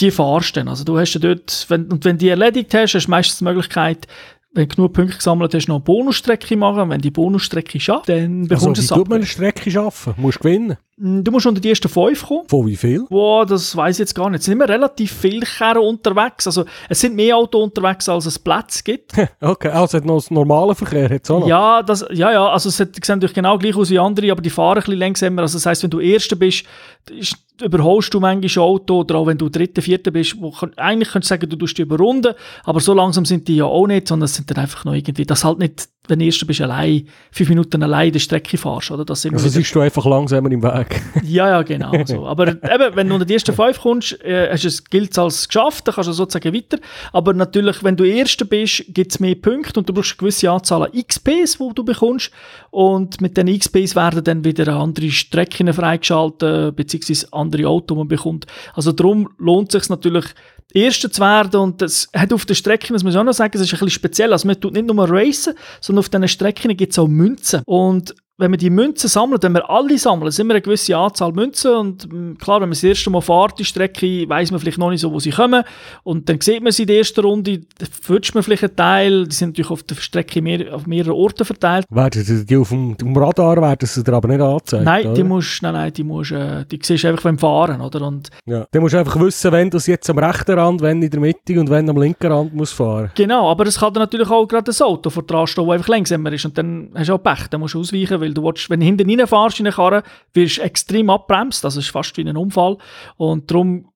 die 0.00 0.10
fahrst 0.10 0.56
dann. 0.56 0.68
Also 0.68 0.84
du 0.84 0.98
hast 0.98 1.14
ja 1.14 1.20
dort, 1.20 1.66
wenn, 1.68 1.92
und 1.92 2.04
wenn 2.04 2.18
die 2.18 2.28
erledigt 2.28 2.72
hast, 2.74 2.94
hast 2.94 3.06
du 3.06 3.10
meistens 3.10 3.38
die 3.38 3.44
Möglichkeit, 3.44 4.06
wenn 4.54 4.68
du 4.68 4.76
genug 4.76 4.92
Punkte 4.92 5.16
gesammelt 5.16 5.52
hast, 5.52 5.68
noch 5.68 5.76
eine 5.76 5.84
Bonusstrecke 5.84 6.56
machen. 6.56 6.88
Wenn 6.88 7.00
die 7.00 7.10
Bonusstrecke 7.10 7.78
schafft, 7.80 8.08
dann 8.08 8.42
bekommst 8.42 8.66
also, 8.66 8.74
du 8.74 8.80
es 8.80 8.92
ab. 8.92 8.98
Tut 8.98 9.08
man 9.08 9.16
eine 9.16 9.26
Strecke 9.26 9.70
schaffen? 9.70 10.14
Musst 10.16 10.38
du 10.38 10.42
gewinnen? 10.42 10.76
Du 10.96 11.32
musst 11.32 11.44
unter 11.44 11.60
die 11.60 11.70
ersten 11.70 11.88
fünf 11.88 12.24
kommen. 12.24 12.48
Von 12.48 12.66
wie 12.68 12.76
viel? 12.76 13.04
Boah, 13.08 13.44
das 13.44 13.76
weiß 13.76 13.96
ich 13.96 13.98
jetzt 13.98 14.14
gar 14.14 14.30
nicht. 14.30 14.40
Es 14.40 14.44
sind 14.44 14.52
immer 14.52 14.68
relativ 14.68 15.12
viele 15.12 15.44
Kerren 15.44 15.78
unterwegs. 15.78 16.46
Also, 16.46 16.64
es 16.88 17.00
sind 17.00 17.16
mehr 17.16 17.36
Autos 17.36 17.64
unterwegs, 17.64 18.08
als 18.08 18.26
es 18.26 18.38
Platz 18.38 18.84
gibt. 18.84 19.12
okay, 19.40 19.68
also 19.68 19.84
es 19.84 19.94
hat 19.94 20.04
noch 20.04 20.24
einen 20.30 20.34
normalen 20.34 20.74
Verkehr. 20.76 21.10
Hat's 21.10 21.28
auch 21.30 21.40
noch. 21.40 21.48
Ja, 21.48 21.82
das, 21.82 22.06
ja, 22.12 22.30
ja. 22.30 22.48
Also, 22.48 22.68
es 22.68 22.76
sieht 22.76 23.08
natürlich 23.08 23.34
genau 23.34 23.58
gleich 23.58 23.74
aus 23.74 23.90
wie 23.90 23.98
andere, 23.98 24.30
aber 24.30 24.40
die 24.40 24.50
fahren 24.50 24.78
ein 24.78 24.84
bisschen 24.84 24.98
langsamer. 24.98 25.42
Also, 25.42 25.56
das 25.56 25.66
heisst, 25.66 25.82
wenn 25.82 25.90
du 25.90 25.98
Erster 25.98 26.36
bist, 26.36 26.64
ist, 27.10 27.36
überholst 27.60 28.14
du 28.14 28.20
manchmal 28.20 28.64
Auto 28.64 29.00
oder 29.00 29.16
auch 29.16 29.26
wenn 29.26 29.38
du 29.38 29.48
Dritter, 29.48 29.82
Vierter 29.82 30.12
bist, 30.12 30.40
wo 30.40 30.52
eigentlich 30.76 31.10
könntest 31.10 31.30
du 31.30 31.34
sagen, 31.34 31.48
du 31.48 31.56
tust 31.56 31.76
die 31.76 31.82
überrunden, 31.82 32.34
aber 32.64 32.80
so 32.80 32.94
langsam 32.94 33.24
sind 33.24 33.48
die 33.48 33.56
ja 33.56 33.64
auch 33.64 33.86
nicht, 33.86 34.08
sondern 34.08 34.24
es 34.24 34.34
sind 34.34 34.50
dann 34.50 34.58
einfach 34.58 34.84
noch 34.84 34.94
irgendwie, 34.94 35.24
das 35.24 35.44
halt 35.44 35.58
nicht, 35.58 35.88
wenn 36.06 36.18
du 36.18 36.24
Erster 36.26 36.46
bist, 36.46 36.60
allein, 36.60 37.08
fünf 37.30 37.48
Minuten 37.48 37.82
allein 37.82 38.12
die 38.12 38.20
Strecke 38.20 38.58
fahrst, 38.58 38.90
oder? 38.90 39.04
Das 39.04 39.24
also 39.24 39.48
siehst 39.48 39.74
du 39.74 39.80
einfach 39.80 40.04
langsamer 40.04 40.50
im 40.50 40.62
Weg. 40.62 41.00
ja, 41.22 41.48
ja, 41.48 41.62
genau. 41.62 41.92
So. 42.04 42.26
Aber 42.26 42.48
eben, 42.48 42.94
wenn 42.96 43.08
du 43.08 43.14
unter 43.14 43.24
die 43.24 43.32
ersten 43.32 43.54
fünf 43.54 43.80
kommst, 43.80 44.20
äh, 44.22 44.50
hast 44.50 44.64
es, 44.64 44.84
gilt 44.84 45.12
es 45.12 45.18
als 45.18 45.48
geschafft, 45.48 45.88
dann 45.88 45.94
kannst 45.94 46.08
du 46.08 46.12
sozusagen 46.12 46.54
weiter. 46.54 46.78
Aber 47.12 47.32
natürlich, 47.32 47.82
wenn 47.82 47.96
du 47.96 48.04
Erster 48.04 48.44
bist, 48.44 48.84
gibt 48.88 49.12
es 49.12 49.20
mehr 49.20 49.34
Punkte 49.34 49.80
und 49.80 49.88
du 49.88 49.94
brauchst 49.94 50.12
eine 50.12 50.18
gewisse 50.18 50.50
Anzahl 50.50 50.82
an 50.82 50.90
XPs, 50.92 51.58
die 51.58 51.74
du 51.74 51.84
bekommst. 51.84 52.30
Und 52.70 53.22
mit 53.22 53.38
den 53.38 53.58
XPs 53.58 53.96
werden 53.96 54.22
dann 54.22 54.44
wieder 54.44 54.68
andere 54.76 55.10
Strecken 55.10 55.72
freigeschaltet, 55.72 56.76
beziehungsweise 56.76 57.32
andere 57.32 57.68
Autos, 57.68 57.94
die 57.94 57.98
man 57.98 58.08
bekommt. 58.08 58.46
Also 58.74 58.92
darum 58.92 59.30
lohnt 59.38 59.74
es 59.74 59.82
sich 59.82 59.88
natürlich, 59.88 60.26
Erster 60.74 61.10
zu 61.10 61.20
werden 61.20 61.60
und 61.60 61.80
das 61.80 62.08
hat 62.14 62.32
auf 62.32 62.44
der 62.44 62.54
Strecke, 62.54 62.92
muss 62.92 63.04
ich 63.04 63.16
auch 63.16 63.24
noch 63.24 63.32
sagen, 63.32 63.52
das 63.52 63.62
ist 63.62 63.68
ein 63.68 63.78
bisschen 63.78 63.90
speziell, 63.90 64.32
also 64.32 64.46
man 64.46 64.60
tut 64.60 64.72
nicht 64.72 64.86
nur 64.86 65.08
racen, 65.08 65.54
sondern 65.80 66.00
auf 66.00 66.08
diesen 66.08 66.28
Strecken 66.28 66.76
gibt 66.76 66.92
es 66.92 66.98
auch 66.98 67.06
Münzen. 67.06 67.62
Und 67.64 68.14
wenn 68.36 68.50
wir 68.50 68.58
die 68.58 68.70
Münzen 68.70 69.08
sammeln, 69.08 69.40
wenn 69.42 69.54
wir 69.54 69.70
alle 69.70 69.96
sammeln, 69.96 70.32
sind 70.32 70.48
wir 70.48 70.54
eine 70.54 70.62
gewisse 70.62 70.96
Anzahl 70.96 71.32
Münzen 71.32 71.72
und 71.72 72.12
mm, 72.12 72.38
klar, 72.38 72.56
wenn 72.56 72.68
man 72.68 72.74
das 72.74 72.82
erste 72.82 73.08
Mal 73.10 73.20
fährt, 73.20 73.58
die 73.60 73.64
Strecke, 73.64 74.28
weiß 74.28 74.50
man 74.50 74.58
vielleicht 74.58 74.78
noch 74.78 74.90
nicht 74.90 75.02
so, 75.02 75.12
wo 75.12 75.20
sie 75.20 75.30
kommen 75.30 75.62
und 76.02 76.28
dann 76.28 76.40
sieht 76.40 76.60
man 76.60 76.72
sie 76.72 76.82
in 76.82 76.88
der 76.88 76.98
ersten 76.98 77.20
Runde, 77.20 77.60
dann 77.78 77.88
wünscht 78.08 78.34
man 78.34 78.42
vielleicht 78.42 78.64
einen 78.64 78.76
Teil, 78.76 79.28
die 79.28 79.34
sind 79.34 79.50
natürlich 79.50 79.70
auf 79.70 79.84
der 79.84 79.94
Strecke 79.94 80.42
mehr, 80.42 80.74
auf 80.74 80.86
mehreren 80.86 81.12
Orten 81.12 81.44
verteilt. 81.44 81.86
Werden 81.90 82.46
die 82.48 82.56
auf 82.56 82.70
dem, 82.70 82.96
dem 82.96 83.16
Radar 83.16 83.62
werden 83.62 83.86
sie 83.86 84.02
dir 84.02 84.12
aber 84.14 84.26
nicht 84.26 84.40
angezeigt, 84.40 84.84
Nein, 84.84 85.06
oder? 85.06 85.14
die 85.14 85.22
musst, 85.22 85.62
nein, 85.62 85.74
nein, 85.74 85.92
die 85.92 86.02
musst, 86.02 86.32
äh, 86.32 86.64
die 86.64 86.80
siehst 86.82 87.04
du 87.04 87.08
einfach 87.08 87.22
beim 87.22 87.38
Fahren, 87.38 87.80
oder? 87.80 88.02
Und 88.04 88.30
Ja. 88.46 88.66
Dann 88.72 88.82
musst 88.82 88.94
du 88.94 88.98
einfach 88.98 89.18
wissen, 89.20 89.52
wenn 89.52 89.70
du 89.70 89.78
jetzt 89.78 90.10
am 90.10 90.18
rechten 90.18 90.58
Rand, 90.58 90.80
wenn 90.80 91.00
in 91.00 91.10
der 91.10 91.20
Mitte 91.20 91.60
und 91.60 91.70
wenn 91.70 91.88
am 91.88 92.00
linken 92.00 92.32
Rand 92.32 92.52
musst 92.52 92.74
fahren. 92.74 93.12
Genau, 93.14 93.48
aber 93.48 93.66
es 93.66 93.78
kann 93.78 93.92
dann 93.94 94.02
natürlich 94.02 94.28
auch 94.28 94.46
gerade 94.46 94.72
ein 94.72 94.82
Auto 94.82 95.10
vor 95.10 95.22
dran 95.22 95.46
stehen, 95.46 95.66
das 95.66 95.74
einfach 95.74 95.88
langsamer 95.88 96.32
ist 96.32 96.44
und 96.44 96.58
dann 96.58 96.90
hast 96.96 97.08
du 97.08 97.14
auch 97.14 97.22
Pech, 97.22 97.46
dann 97.48 97.60
musst 97.60 97.74
du 97.74 97.80
ausweichen, 97.80 98.23
weil 98.24 98.34
du 98.34 98.42
willst, 98.42 98.70
wenn 98.70 98.80
du 98.80 98.86
hinten 98.86 99.08
reinfährst 99.08 99.60
in 99.60 99.66
eine 99.66 99.74
Karre, 99.74 100.02
wirst 100.32 100.58
du 100.58 100.62
extrem 100.62 101.10
abbremst, 101.10 101.62
das 101.64 101.76
ist 101.76 101.90
fast 101.90 102.16
wie 102.16 102.28
ein 102.28 102.36
Unfall. 102.36 102.78
Und 103.16 103.50
darum 103.50 103.90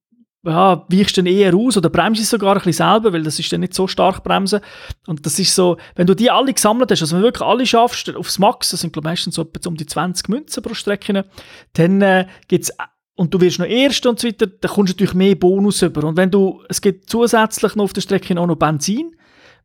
ja, 0.45 0.85
weichst 0.89 1.17
dann 1.17 1.25
eher 1.25 1.53
aus 1.53 1.75
oder 1.75 1.89
bremst 1.89 2.21
es 2.21 2.29
sogar 2.29 2.55
ein 2.55 2.61
bisschen 2.61 2.73
selber, 2.73 3.11
weil 3.11 3.23
das 3.23 3.39
ist 3.39 3.51
dann 3.51 3.59
nicht 3.59 3.73
so 3.73 3.87
stark 3.87 4.23
bremsen. 4.23 4.61
Und 5.05 5.25
das 5.25 5.37
ist 5.37 5.53
so, 5.53 5.77
wenn 5.95 6.07
du 6.07 6.15
die 6.15 6.31
alle 6.31 6.53
gesammelt 6.53 6.91
hast, 6.91 7.01
also 7.01 7.15
wenn 7.15 7.23
du 7.23 7.27
wirklich 7.27 7.47
alle 7.47 7.65
schaffst, 7.65 8.15
aufs 8.15 8.39
Max, 8.39 8.71
das 8.71 8.81
sind 8.81 8.93
glaube 8.93 9.07
ich 9.07 9.11
meistens 9.11 9.35
so 9.35 9.45
um 9.65 9.75
die 9.75 9.85
20 9.85 10.29
Münzen 10.29 10.63
pro 10.63 10.73
Strecke, 10.73 11.25
dann 11.73 12.01
äh, 12.01 12.27
gibt's 12.47 12.71
und 13.15 13.33
du 13.33 13.41
wirst 13.41 13.59
noch 13.59 13.65
Erster 13.65 14.09
und 14.09 14.19
so 14.19 14.29
weiter, 14.29 14.47
dann 14.47 14.71
kommst 14.71 14.93
du 14.93 14.95
natürlich 14.95 15.13
mehr 15.13 15.35
Bonus 15.35 15.81
über. 15.81 16.05
Und 16.05 16.15
wenn 16.15 16.31
du, 16.31 16.63
es 16.69 16.79
gibt 16.79 17.09
zusätzlich 17.09 17.75
noch 17.75 17.83
auf 17.83 17.93
der 17.93 17.99
Strecke 17.99 18.39
auch 18.39 18.47
noch 18.47 18.55
Benzin, 18.55 19.13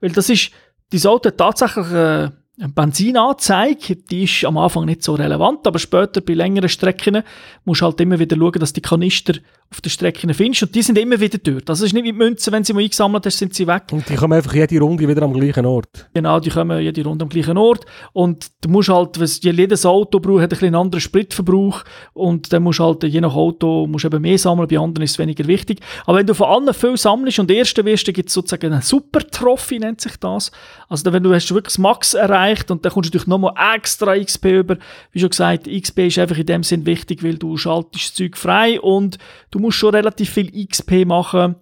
weil 0.00 0.10
das 0.10 0.28
ist, 0.28 0.50
dein 0.90 1.06
Auto 1.06 1.28
hat 1.28 1.38
tatsächlich 1.38 1.86
äh, 1.92 2.30
Benzinanzeige, 2.56 3.96
die 3.96 4.24
ist 4.24 4.44
am 4.44 4.56
Anfang 4.58 4.84
nicht 4.84 5.02
so 5.02 5.14
relevant, 5.14 5.66
aber 5.66 5.80
später 5.80 6.20
bei 6.20 6.34
längeren 6.34 6.68
Strecken 6.68 7.24
musst 7.64 7.80
du 7.80 7.86
halt 7.86 8.00
immer 8.00 8.20
wieder 8.20 8.36
schauen, 8.36 8.60
dass 8.60 8.72
die 8.72 8.80
Kanister 8.80 9.34
auf 9.72 9.80
der 9.80 9.90
Strecke 9.90 10.32
findest 10.32 10.62
und 10.62 10.74
die 10.76 10.82
sind 10.82 10.96
immer 10.96 11.18
wieder 11.18 11.38
dort. 11.38 11.68
Das 11.68 11.80
ist 11.80 11.92
nicht 11.94 12.04
wie 12.04 12.12
die 12.12 12.18
Münzen, 12.18 12.52
wenn 12.52 12.62
sie 12.62 12.72
mal 12.72 12.82
eingesammelt 12.82 13.26
hast, 13.26 13.38
sind 13.38 13.54
sie 13.54 13.66
weg. 13.66 13.84
Und 13.90 14.08
die 14.08 14.14
kommen 14.14 14.34
einfach 14.34 14.54
jede 14.54 14.78
Runde 14.78 15.08
wieder 15.08 15.22
am 15.22 15.32
gleichen 15.32 15.66
Ort. 15.66 16.08
Genau, 16.14 16.38
die 16.38 16.50
kommen 16.50 16.80
jede 16.80 17.02
Runde 17.02 17.24
am 17.24 17.28
gleichen 17.28 17.58
Ort. 17.58 17.86
Und 18.12 18.46
du 18.60 18.68
musst 18.68 18.88
halt, 18.88 19.16
jedes 19.16 19.84
Auto 19.84 20.20
braucht, 20.20 20.42
hat 20.42 20.44
ein 20.44 20.48
bisschen 20.50 20.66
einen 20.68 20.76
anderen 20.76 21.00
Spritverbrauch. 21.00 21.82
Und 22.12 22.52
dann 22.52 22.62
musst 22.62 22.78
du 22.78 22.84
halt, 22.84 23.02
je 23.02 23.20
nach 23.20 23.34
Auto, 23.34 23.88
musst 23.88 24.04
eben 24.04 24.22
mehr 24.22 24.38
sammeln, 24.38 24.68
bei 24.68 24.78
anderen 24.78 25.02
ist 25.02 25.12
es 25.12 25.18
weniger 25.18 25.44
wichtig. 25.48 25.80
Aber 26.06 26.18
wenn 26.18 26.26
du 26.26 26.34
von 26.34 26.46
allen 26.46 26.72
viel 26.72 26.96
sammelst 26.96 27.40
und 27.40 27.50
Erster 27.50 27.84
wirst, 27.84 28.06
dann 28.06 28.14
gibt 28.14 28.28
es 28.28 28.34
sozusagen 28.34 28.72
einen 28.72 28.82
Super-Trophy, 28.82 29.80
nennt 29.80 30.00
sich 30.00 30.16
das. 30.18 30.52
Also 30.88 31.12
wenn 31.12 31.24
du 31.24 31.34
hast 31.34 31.50
wirklich 31.50 31.74
das 31.74 31.78
Max 31.78 32.14
erreicht 32.14 32.43
und 32.70 32.84
dann 32.84 32.92
kommst 32.92 33.08
du 33.08 33.16
natürlich 33.16 33.26
nochmal 33.26 33.54
extra 33.76 34.16
XP 34.18 34.44
über. 34.46 34.76
Wie 35.12 35.20
schon 35.20 35.30
gesagt, 35.30 35.66
XP 35.66 35.98
ist 36.00 36.18
einfach 36.18 36.38
in 36.38 36.46
dem 36.46 36.62
Sinn 36.62 36.86
wichtig, 36.86 37.22
weil 37.22 37.36
du 37.38 37.56
schaltest 37.56 38.04
das 38.10 38.14
Zeug 38.14 38.36
frei 38.36 38.80
und 38.80 39.18
du 39.50 39.58
musst 39.58 39.78
schon 39.78 39.94
relativ 39.94 40.30
viel 40.30 40.50
XP 40.66 41.04
machen, 41.06 41.56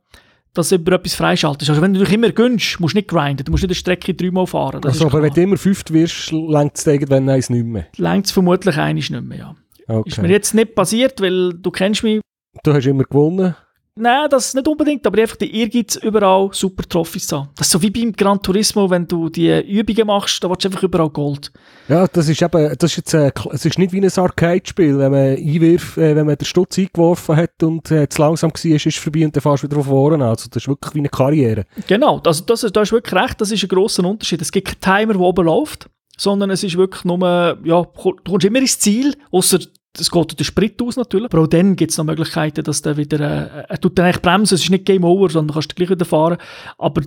dass 0.54 0.68
du 0.68 0.74
über 0.74 0.92
etwas 0.92 1.14
freischaltest. 1.14 1.70
Also 1.70 1.80
wenn 1.82 1.94
du 1.94 2.00
dich 2.00 2.12
immer 2.12 2.30
gönnst, 2.30 2.78
musst 2.80 2.94
du 2.94 2.98
nicht 2.98 3.08
grinden, 3.08 3.44
du 3.44 3.50
musst 3.50 3.62
nicht 3.62 3.70
eine 3.70 3.74
Strecke 3.74 4.14
dreimal 4.14 4.46
fahren. 4.46 4.80
Das 4.82 4.94
Also, 4.94 5.06
aber 5.06 5.22
wenn 5.22 5.32
du 5.32 5.40
immer 5.42 5.56
fünft 5.56 5.92
wirst, 5.92 6.30
längt 6.30 6.76
es 6.76 6.86
irgendwann 6.86 7.28
eins 7.28 7.48
nicht 7.48 7.64
mehr. 7.64 7.86
Längt 7.96 8.26
es 8.26 8.32
vermutlich 8.32 8.76
einiges 8.76 9.10
nicht 9.10 9.24
mehr, 9.24 9.38
ja. 9.38 9.56
Ist 10.04 10.18
mir 10.18 10.24
Okay. 10.24 10.32
jetzt 10.32 10.54
nicht 10.54 10.74
passiert, 10.74 11.20
weil 11.20 11.54
du 11.54 11.70
kennst 11.70 12.02
mich. 12.02 12.20
Du 12.62 12.72
hast 12.72 12.86
immer 12.86 13.04
gewonnen. 13.04 13.54
Nein, 13.94 14.30
das 14.30 14.54
nicht 14.54 14.66
unbedingt, 14.66 15.06
aber 15.06 15.20
einfach 15.20 15.36
der 15.36 15.52
Ehrgeiz, 15.52 15.96
überall 15.96 16.48
super 16.52 16.82
Trophys 16.88 17.30
haben. 17.30 17.50
Das 17.56 17.66
ist 17.66 17.72
so 17.72 17.82
wie 17.82 17.90
beim 17.90 18.12
Gran 18.12 18.40
Turismo, 18.40 18.88
wenn 18.88 19.06
du 19.06 19.28
die 19.28 19.50
Übungen 19.68 20.06
machst, 20.06 20.42
da 20.42 20.48
willst 20.48 20.64
du 20.64 20.68
einfach 20.68 20.82
überall 20.82 21.10
Gold. 21.10 21.52
Ja, 21.88 22.06
das 22.06 22.26
ist 22.26 22.40
eben, 22.40 22.74
das 22.78 22.90
ist 22.90 22.96
jetzt, 22.96 23.12
äh, 23.12 23.30
es 23.50 23.66
ist 23.66 23.78
nicht 23.78 23.92
wie 23.92 24.00
ein 24.00 24.10
Arcade-Spiel, 24.10 24.98
wenn 24.98 25.12
man 25.12 25.36
einwirft, 25.36 25.98
äh, 25.98 26.16
wenn 26.16 26.24
man 26.24 26.36
den 26.36 26.46
Stutz 26.46 26.78
eingeworfen 26.78 27.36
hat 27.36 27.62
und 27.62 27.90
äh, 27.90 28.08
zu 28.08 28.22
langsam 28.22 28.50
war, 28.50 28.64
ist 28.64 28.86
es 28.86 28.96
vorbei 28.96 29.26
und 29.26 29.36
dann 29.36 29.42
fährst 29.42 29.62
du 29.62 29.66
wieder 29.66 29.82
von 29.82 29.84
vorne 29.84 30.24
an. 30.24 30.30
Also 30.30 30.48
das 30.48 30.62
ist 30.62 30.68
wirklich 30.68 30.94
wie 30.94 31.00
eine 31.00 31.10
Karriere. 31.10 31.66
Genau, 31.86 32.18
das, 32.18 32.46
das, 32.46 32.62
da 32.62 32.80
ist 32.80 32.92
wirklich 32.92 33.20
recht, 33.20 33.42
das 33.42 33.50
ist 33.50 33.62
ein 33.62 33.68
grosser 33.68 34.04
Unterschied. 34.06 34.40
Es 34.40 34.52
gibt 34.52 34.68
keinen 34.68 34.80
Timer, 34.80 35.12
der 35.12 35.20
oben 35.20 35.44
läuft, 35.44 35.90
sondern 36.16 36.48
es 36.48 36.64
ist 36.64 36.78
wirklich 36.78 37.04
nur, 37.04 37.18
ja, 37.62 37.82
du 37.82 38.16
kommst 38.24 38.46
immer 38.46 38.60
ins 38.60 38.78
Ziel, 38.78 39.14
außer 39.30 39.58
es 39.98 40.10
geht 40.10 40.38
der 40.38 40.44
Sprit 40.44 40.80
aus 40.82 40.96
natürlich. 40.96 41.26
Aber 41.32 41.42
auch 41.42 41.46
dann 41.46 41.76
gibt 41.76 41.90
es 41.90 41.98
noch 41.98 42.04
Möglichkeiten, 42.04 42.64
dass 42.64 42.82
der 42.82 42.96
wieder, 42.96 43.20
äh, 43.20 43.64
er 43.68 43.80
tut 43.80 43.98
dann 43.98 44.06
eigentlich 44.06 44.22
bremsen, 44.22 44.54
es 44.54 44.62
ist 44.62 44.70
nicht 44.70 44.86
Game 44.86 45.04
Over, 45.04 45.28
sondern 45.30 45.48
du 45.48 45.54
kannst 45.54 45.76
gleich 45.76 45.90
wieder 45.90 46.04
fahren. 46.04 46.38
Aber 46.78 47.02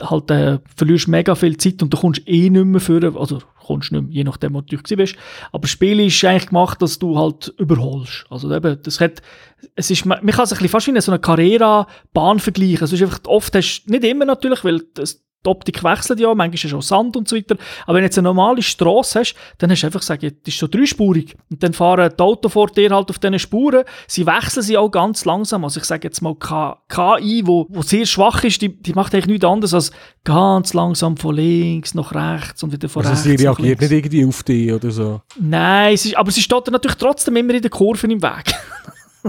halt 0.00 0.30
äh, 0.30 0.58
verlierst 0.74 1.08
mega 1.08 1.34
viel 1.34 1.56
Zeit 1.56 1.82
und 1.82 1.92
du 1.92 1.98
kommst 1.98 2.26
eh 2.26 2.48
nicht 2.48 2.64
mehr 2.64 2.80
führen, 2.80 3.16
also 3.16 3.40
kommst 3.66 3.92
nicht 3.92 4.02
mehr, 4.02 4.10
je 4.10 4.24
nachdem, 4.24 4.54
wo 4.54 4.60
du 4.60 4.76
gewesen 4.76 4.96
bist. 4.96 5.16
Aber 5.52 5.62
das 5.62 5.70
Spiel 5.70 6.00
ist 6.00 6.24
eigentlich 6.24 6.48
gemacht, 6.48 6.80
dass 6.82 6.98
du 6.98 7.18
halt 7.18 7.52
überholst. 7.58 8.26
Also 8.30 8.52
eben, 8.52 8.80
das 8.82 9.00
hat, 9.00 9.22
es 9.74 9.90
ist, 9.90 10.06
man 10.06 10.18
kann 10.18 10.44
es 10.44 10.52
ein 10.52 10.56
bisschen 10.56 10.68
fast 10.68 10.86
wie 10.86 10.92
eine 10.92 11.00
so 11.02 11.12
eine 11.12 11.20
Carrera-Bahn 11.20 12.38
vergleichen. 12.38 12.82
Also 12.82 12.96
einfach, 13.04 13.20
oft 13.26 13.54
hast 13.54 13.84
nicht 13.88 14.04
immer 14.04 14.24
natürlich, 14.24 14.64
weil 14.64 14.82
das, 14.94 15.22
die 15.44 15.48
Optik 15.48 15.82
wechselt 15.82 16.20
ja, 16.20 16.34
manchmal 16.34 16.54
ist 16.54 16.64
es 16.66 16.74
auch 16.74 16.82
Sand 16.82 17.16
und 17.16 17.28
so 17.28 17.34
weiter. 17.36 17.56
Aber 17.84 17.94
wenn 17.94 18.02
du 18.02 18.06
jetzt 18.06 18.18
eine 18.18 18.28
normale 18.28 18.62
Straße 18.62 19.20
hast, 19.20 19.34
dann 19.58 19.70
hast 19.70 19.82
du 19.82 19.86
einfach 19.86 20.00
gesagt, 20.00 20.22
das 20.22 20.32
ist 20.46 20.58
so 20.58 20.66
dreispurig. 20.66 21.34
Und 21.50 21.62
dann 21.62 21.72
fahren 21.72 22.12
die 22.16 22.22
Autos 22.22 22.52
vor 22.52 22.68
dir 22.68 22.90
halt 22.90 23.08
auf 23.10 23.18
diesen 23.18 23.38
Spuren. 23.38 23.84
Sie 24.06 24.26
wechseln 24.26 24.62
sie 24.62 24.76
auch 24.76 24.90
ganz 24.90 25.24
langsam. 25.24 25.64
Also 25.64 25.80
ich 25.80 25.86
sage 25.86 26.06
jetzt 26.08 26.20
mal 26.20 26.34
KI, 26.34 27.42
wo, 27.46 27.66
wo 27.70 27.82
sehr 27.82 28.04
schwach 28.06 28.44
ist, 28.44 28.60
die, 28.60 28.80
die 28.82 28.92
macht 28.92 29.14
eigentlich 29.14 29.26
nichts 29.26 29.44
anderes 29.46 29.74
als 29.74 29.92
ganz 30.24 30.74
langsam 30.74 31.16
von 31.16 31.34
links 31.34 31.94
nach 31.94 32.14
rechts 32.14 32.62
und 32.62 32.72
wieder 32.72 32.88
von 32.88 33.06
Also 33.06 33.12
rechts. 33.14 33.40
sie 33.40 33.46
nach 33.46 33.58
reagiert 33.58 33.80
nicht 33.80 33.92
irgendwie 33.92 34.24
auf 34.26 34.42
dich 34.42 34.72
oder 34.72 34.90
so. 34.90 35.22
Nein, 35.40 35.94
es 35.94 36.04
ist, 36.04 36.16
aber 36.16 36.30
sie 36.30 36.42
steht 36.42 36.66
dann 36.66 36.72
natürlich 36.72 36.96
trotzdem 36.98 37.36
immer 37.36 37.54
in 37.54 37.62
der 37.62 37.70
Kurve 37.70 38.06
im 38.06 38.22
Weg. 38.22 38.54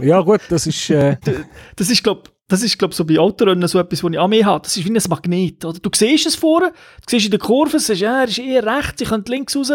Ja 0.02 0.22
gut, 0.22 0.42
das 0.50 0.68
ist, 0.68 0.90
äh, 0.90 1.18
Das 1.76 1.90
ist, 1.90 2.04
glaube 2.04 2.24
das 2.52 2.64
ist, 2.64 2.78
glaub, 2.78 2.94
so 2.94 3.06
bei 3.06 3.18
Autorennen 3.18 3.68
so 3.68 3.80
etwas, 3.80 4.04
was 4.04 4.12
ich 4.12 4.20
an 4.20 4.30
mir 4.30 4.46
habe. 4.46 4.62
Das 4.64 4.76
ist 4.76 4.86
wie 4.86 4.92
ein 4.92 5.02
Magnet. 5.10 5.64
Oder? 5.64 5.80
Du 5.80 5.90
siehst 5.94 6.26
es 6.28 6.36
vorne, 6.36 6.68
du 6.70 7.06
siehst 7.10 7.26
in 7.26 7.32
der 7.32 7.40
Kurve, 7.40 7.80
sagst, 7.80 8.02
ja, 8.02 8.20
er 8.20 8.28
ist 8.28 8.40
eher 8.40 8.66
rechts, 8.66 9.02
ich 9.02 9.10
könnte 9.10 9.32
links 9.32 9.56
raus. 9.56 9.72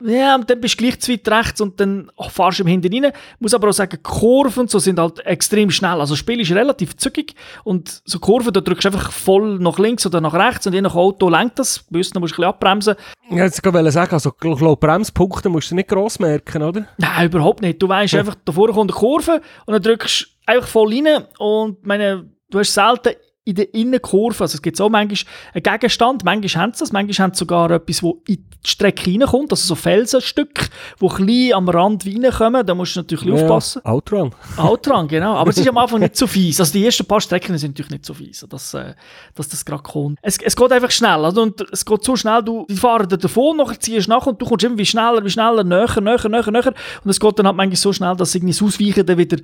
Ja, 0.00 0.34
und 0.36 0.48
dann 0.48 0.60
bist 0.60 0.74
du 0.80 0.84
gleich 0.84 1.00
zu 1.00 1.12
weit 1.12 1.28
rechts 1.28 1.60
und 1.60 1.80
dann 1.80 2.10
oh, 2.16 2.28
fahrst 2.28 2.58
du 2.58 2.62
im 2.62 2.68
Hinten 2.68 2.92
rein. 2.92 3.12
Ich 3.34 3.40
muss 3.40 3.54
aber 3.54 3.68
auch 3.68 3.72
sagen, 3.72 3.98
Kurven 4.02 4.60
und 4.60 4.70
so 4.70 4.78
sind 4.78 4.98
halt 4.98 5.24
extrem 5.26 5.70
schnell. 5.70 6.00
Also 6.00 6.12
das 6.14 6.18
Spiel 6.18 6.40
ist 6.40 6.52
relativ 6.52 6.96
zügig 6.96 7.34
und 7.64 8.02
so 8.04 8.18
Kurven, 8.18 8.52
da 8.52 8.60
drückst 8.60 8.84
du 8.84 8.88
einfach 8.88 9.10
voll 9.12 9.58
nach 9.58 9.78
links 9.78 10.06
oder 10.06 10.20
nach 10.20 10.34
rechts 10.34 10.66
und 10.66 10.72
je 10.74 10.80
nach 10.82 10.94
Auto 10.94 11.28
lenkt 11.28 11.58
das. 11.58 11.84
Bei 11.90 11.98
uns 11.98 12.06
musst 12.06 12.14
du 12.14 12.18
ein 12.20 12.22
bisschen 12.22 12.44
abbremsen. 12.44 12.94
ich 13.24 13.30
wollte 13.30 13.44
jetzt 13.44 13.62
gerade 13.62 13.90
sagen, 13.90 14.12
also 14.14 14.30
ich 14.30 14.38
glaube, 14.58 14.76
Bremspunkte 14.76 15.48
musst 15.48 15.70
du 15.70 15.74
nicht 15.74 15.88
gross 15.88 16.18
merken, 16.18 16.62
oder? 16.62 16.86
Nein, 16.98 17.26
überhaupt 17.26 17.62
nicht. 17.62 17.82
Du 17.82 17.88
weißt 17.88 18.12
Ja. 18.14 18.20
einfach, 18.20 18.36
da 18.44 18.52
vorne 18.52 18.72
kommt 18.72 18.90
eine 18.90 18.98
Kurve 18.98 19.40
und 19.66 19.72
dann 19.74 19.82
drückst 19.82 20.22
du 20.22 20.31
einfach 20.46 20.68
voll 20.68 20.94
rein 20.94 21.24
und 21.38 21.84
meine, 21.86 22.30
du 22.50 22.58
hast 22.58 22.74
selten 22.74 23.14
in 23.44 23.56
der 23.56 23.74
Innenkurve, 23.74 24.44
also 24.44 24.54
es 24.54 24.62
gibt 24.62 24.80
auch 24.80 24.88
manchmal 24.88 25.32
einen 25.52 25.62
Gegenstand, 25.64 26.24
manchmal 26.24 26.62
haben 26.62 26.74
sie 26.74 26.80
das, 26.80 26.92
manchmal 26.92 27.24
haben 27.24 27.34
sie 27.34 27.38
sogar 27.40 27.72
etwas, 27.72 28.00
wo 28.00 28.22
in 28.28 28.36
die 28.36 28.70
Strecke 28.70 29.10
reinkommt, 29.10 29.50
also 29.50 29.66
so 29.66 29.74
Felsenstücke, 29.74 30.68
die 31.00 31.08
klein 31.08 31.52
am 31.54 31.68
Rand 31.68 32.06
reinkommen, 32.06 32.64
da 32.64 32.72
musst 32.72 32.94
du 32.94 33.00
natürlich 33.00 33.24
bisschen 33.24 33.42
aufpassen. 33.42 33.82
Ja, 33.84 33.90
Outrun. 33.90 34.32
Outrun, 34.56 35.08
genau. 35.08 35.34
Aber 35.34 35.50
es 35.50 35.58
ist 35.58 35.68
am 35.68 35.76
Anfang 35.76 35.98
nicht 35.98 36.16
so 36.16 36.28
fies. 36.28 36.60
Also 36.60 36.72
die 36.72 36.84
ersten 36.86 37.04
paar 37.04 37.20
Strecken 37.20 37.58
sind 37.58 37.72
natürlich 37.72 37.90
nicht 37.90 38.06
so 38.06 38.14
fies, 38.14 38.46
dass, 38.48 38.74
äh, 38.74 38.94
dass 39.34 39.48
das 39.48 39.64
gerade 39.64 39.82
kommt. 39.82 40.20
Es, 40.22 40.38
es 40.38 40.54
geht 40.54 40.70
einfach 40.70 40.92
schnell. 40.92 41.24
Also, 41.24 41.42
und 41.42 41.60
es 41.72 41.84
geht 41.84 42.04
so 42.04 42.14
schnell, 42.14 42.44
du, 42.44 42.64
die 42.70 42.76
fahren 42.76 43.08
da 43.08 43.16
davon, 43.16 43.56
nachher 43.56 43.80
ziehst 43.80 44.06
du 44.06 44.10
nach 44.10 44.24
und 44.24 44.40
du 44.40 44.46
kommst 44.46 44.64
immer 44.64 44.78
wie 44.78 44.86
schneller, 44.86 45.24
wie 45.24 45.30
schneller, 45.30 45.64
näher, 45.64 46.00
näher, 46.00 46.28
näher, 46.28 46.50
näher. 46.52 46.74
Und 47.02 47.10
es 47.10 47.18
geht 47.18 47.38
dann 47.40 47.46
halt 47.46 47.56
manchmal 47.56 47.76
so 47.76 47.92
schnell, 47.92 48.14
dass 48.14 48.36
irgendwie 48.36 48.52
das 48.52 48.62
Ausweichen 48.62 49.04
dann 49.04 49.18
wieder, 49.18 49.38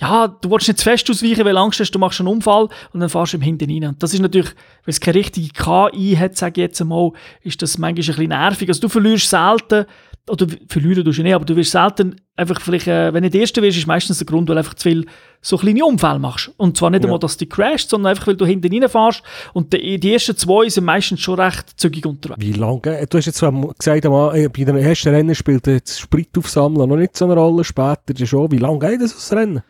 ja, 0.00 0.28
du 0.28 0.50
willst 0.50 0.68
nicht 0.68 0.78
zu 0.78 0.84
fest 0.84 1.10
ausweichen, 1.10 1.44
weil 1.44 1.54
du 1.54 1.60
Angst 1.60 1.80
hast, 1.80 1.90
du 1.90 1.98
machst 1.98 2.20
einen 2.20 2.28
Unfall 2.28 2.68
und 2.92 3.00
dann 3.00 3.08
fährst 3.08 3.32
du 3.32 3.36
im 3.38 3.42
Hinten 3.42 3.70
rein. 3.70 3.90
Und 3.90 4.02
das 4.02 4.14
ist 4.14 4.20
natürlich, 4.20 4.50
weil 4.50 4.92
es 4.92 5.00
keine 5.00 5.16
richtige 5.18 5.48
KI 5.48 6.16
hat, 6.16 6.36
sage 6.36 6.60
ich 6.60 6.68
jetzt 6.68 6.80
einmal, 6.80 7.10
ist 7.42 7.60
das 7.62 7.78
manchmal 7.78 7.90
ein 8.04 8.06
bisschen 8.16 8.28
nervig. 8.28 8.68
Also 8.68 8.82
du 8.82 8.88
verlierst 8.88 9.28
selten, 9.28 9.86
oder 10.30 10.46
verlieren 10.68 11.04
du 11.04 11.10
nicht, 11.10 11.34
aber 11.34 11.44
du 11.44 11.56
wirst 11.56 11.72
selten 11.72 12.16
einfach 12.36 12.60
vielleicht, 12.60 12.86
äh, 12.86 13.12
wenn 13.12 13.22
du 13.22 13.30
der 13.30 13.40
Erste 13.40 13.62
wirst, 13.62 13.78
ist 13.78 13.86
meistens 13.86 14.18
der 14.18 14.26
Grund, 14.26 14.48
weil 14.48 14.54
du 14.56 14.58
einfach 14.60 14.74
zu 14.74 14.88
viel 14.88 15.06
so 15.40 15.56
kleine 15.56 15.84
Unfälle 15.84 16.18
machst. 16.18 16.52
Und 16.56 16.76
zwar 16.76 16.90
nicht 16.90 17.00
Ja. 17.02 17.06
einmal, 17.06 17.18
dass 17.18 17.36
du 17.36 17.46
crashst, 17.46 17.90
sondern 17.90 18.10
einfach, 18.10 18.26
weil 18.26 18.36
du 18.36 18.46
hinten 18.46 18.72
reinfährst 18.72 19.22
und 19.52 19.72
die, 19.72 19.98
die 19.98 20.12
ersten 20.12 20.36
zwei 20.36 20.68
sind 20.68 20.84
meistens 20.84 21.20
schon 21.20 21.40
recht 21.40 21.80
zügig 21.80 22.06
unterwegs. 22.06 22.40
Wie 22.40 22.52
lange? 22.52 23.06
Du 23.08 23.18
hast 23.18 23.26
jetzt 23.26 23.40
gesagt, 23.40 24.04
äh, 24.04 24.48
bei 24.48 24.64
dem 24.64 24.76
ersten 24.76 25.08
Rennen 25.08 25.34
spielt 25.34 25.66
das 25.66 25.98
Sprit 25.98 26.28
aufsammeln 26.36 26.88
noch 26.88 26.96
nicht 26.96 27.16
so 27.16 27.24
eine 27.24 27.34
Rolle, 27.34 27.64
später 27.64 28.26
schon. 28.26 28.50
Wie 28.52 28.58
lange 28.58 28.78
geht 28.78 29.00
das, 29.00 29.14
das 29.14 29.32
Rennen? 29.32 29.62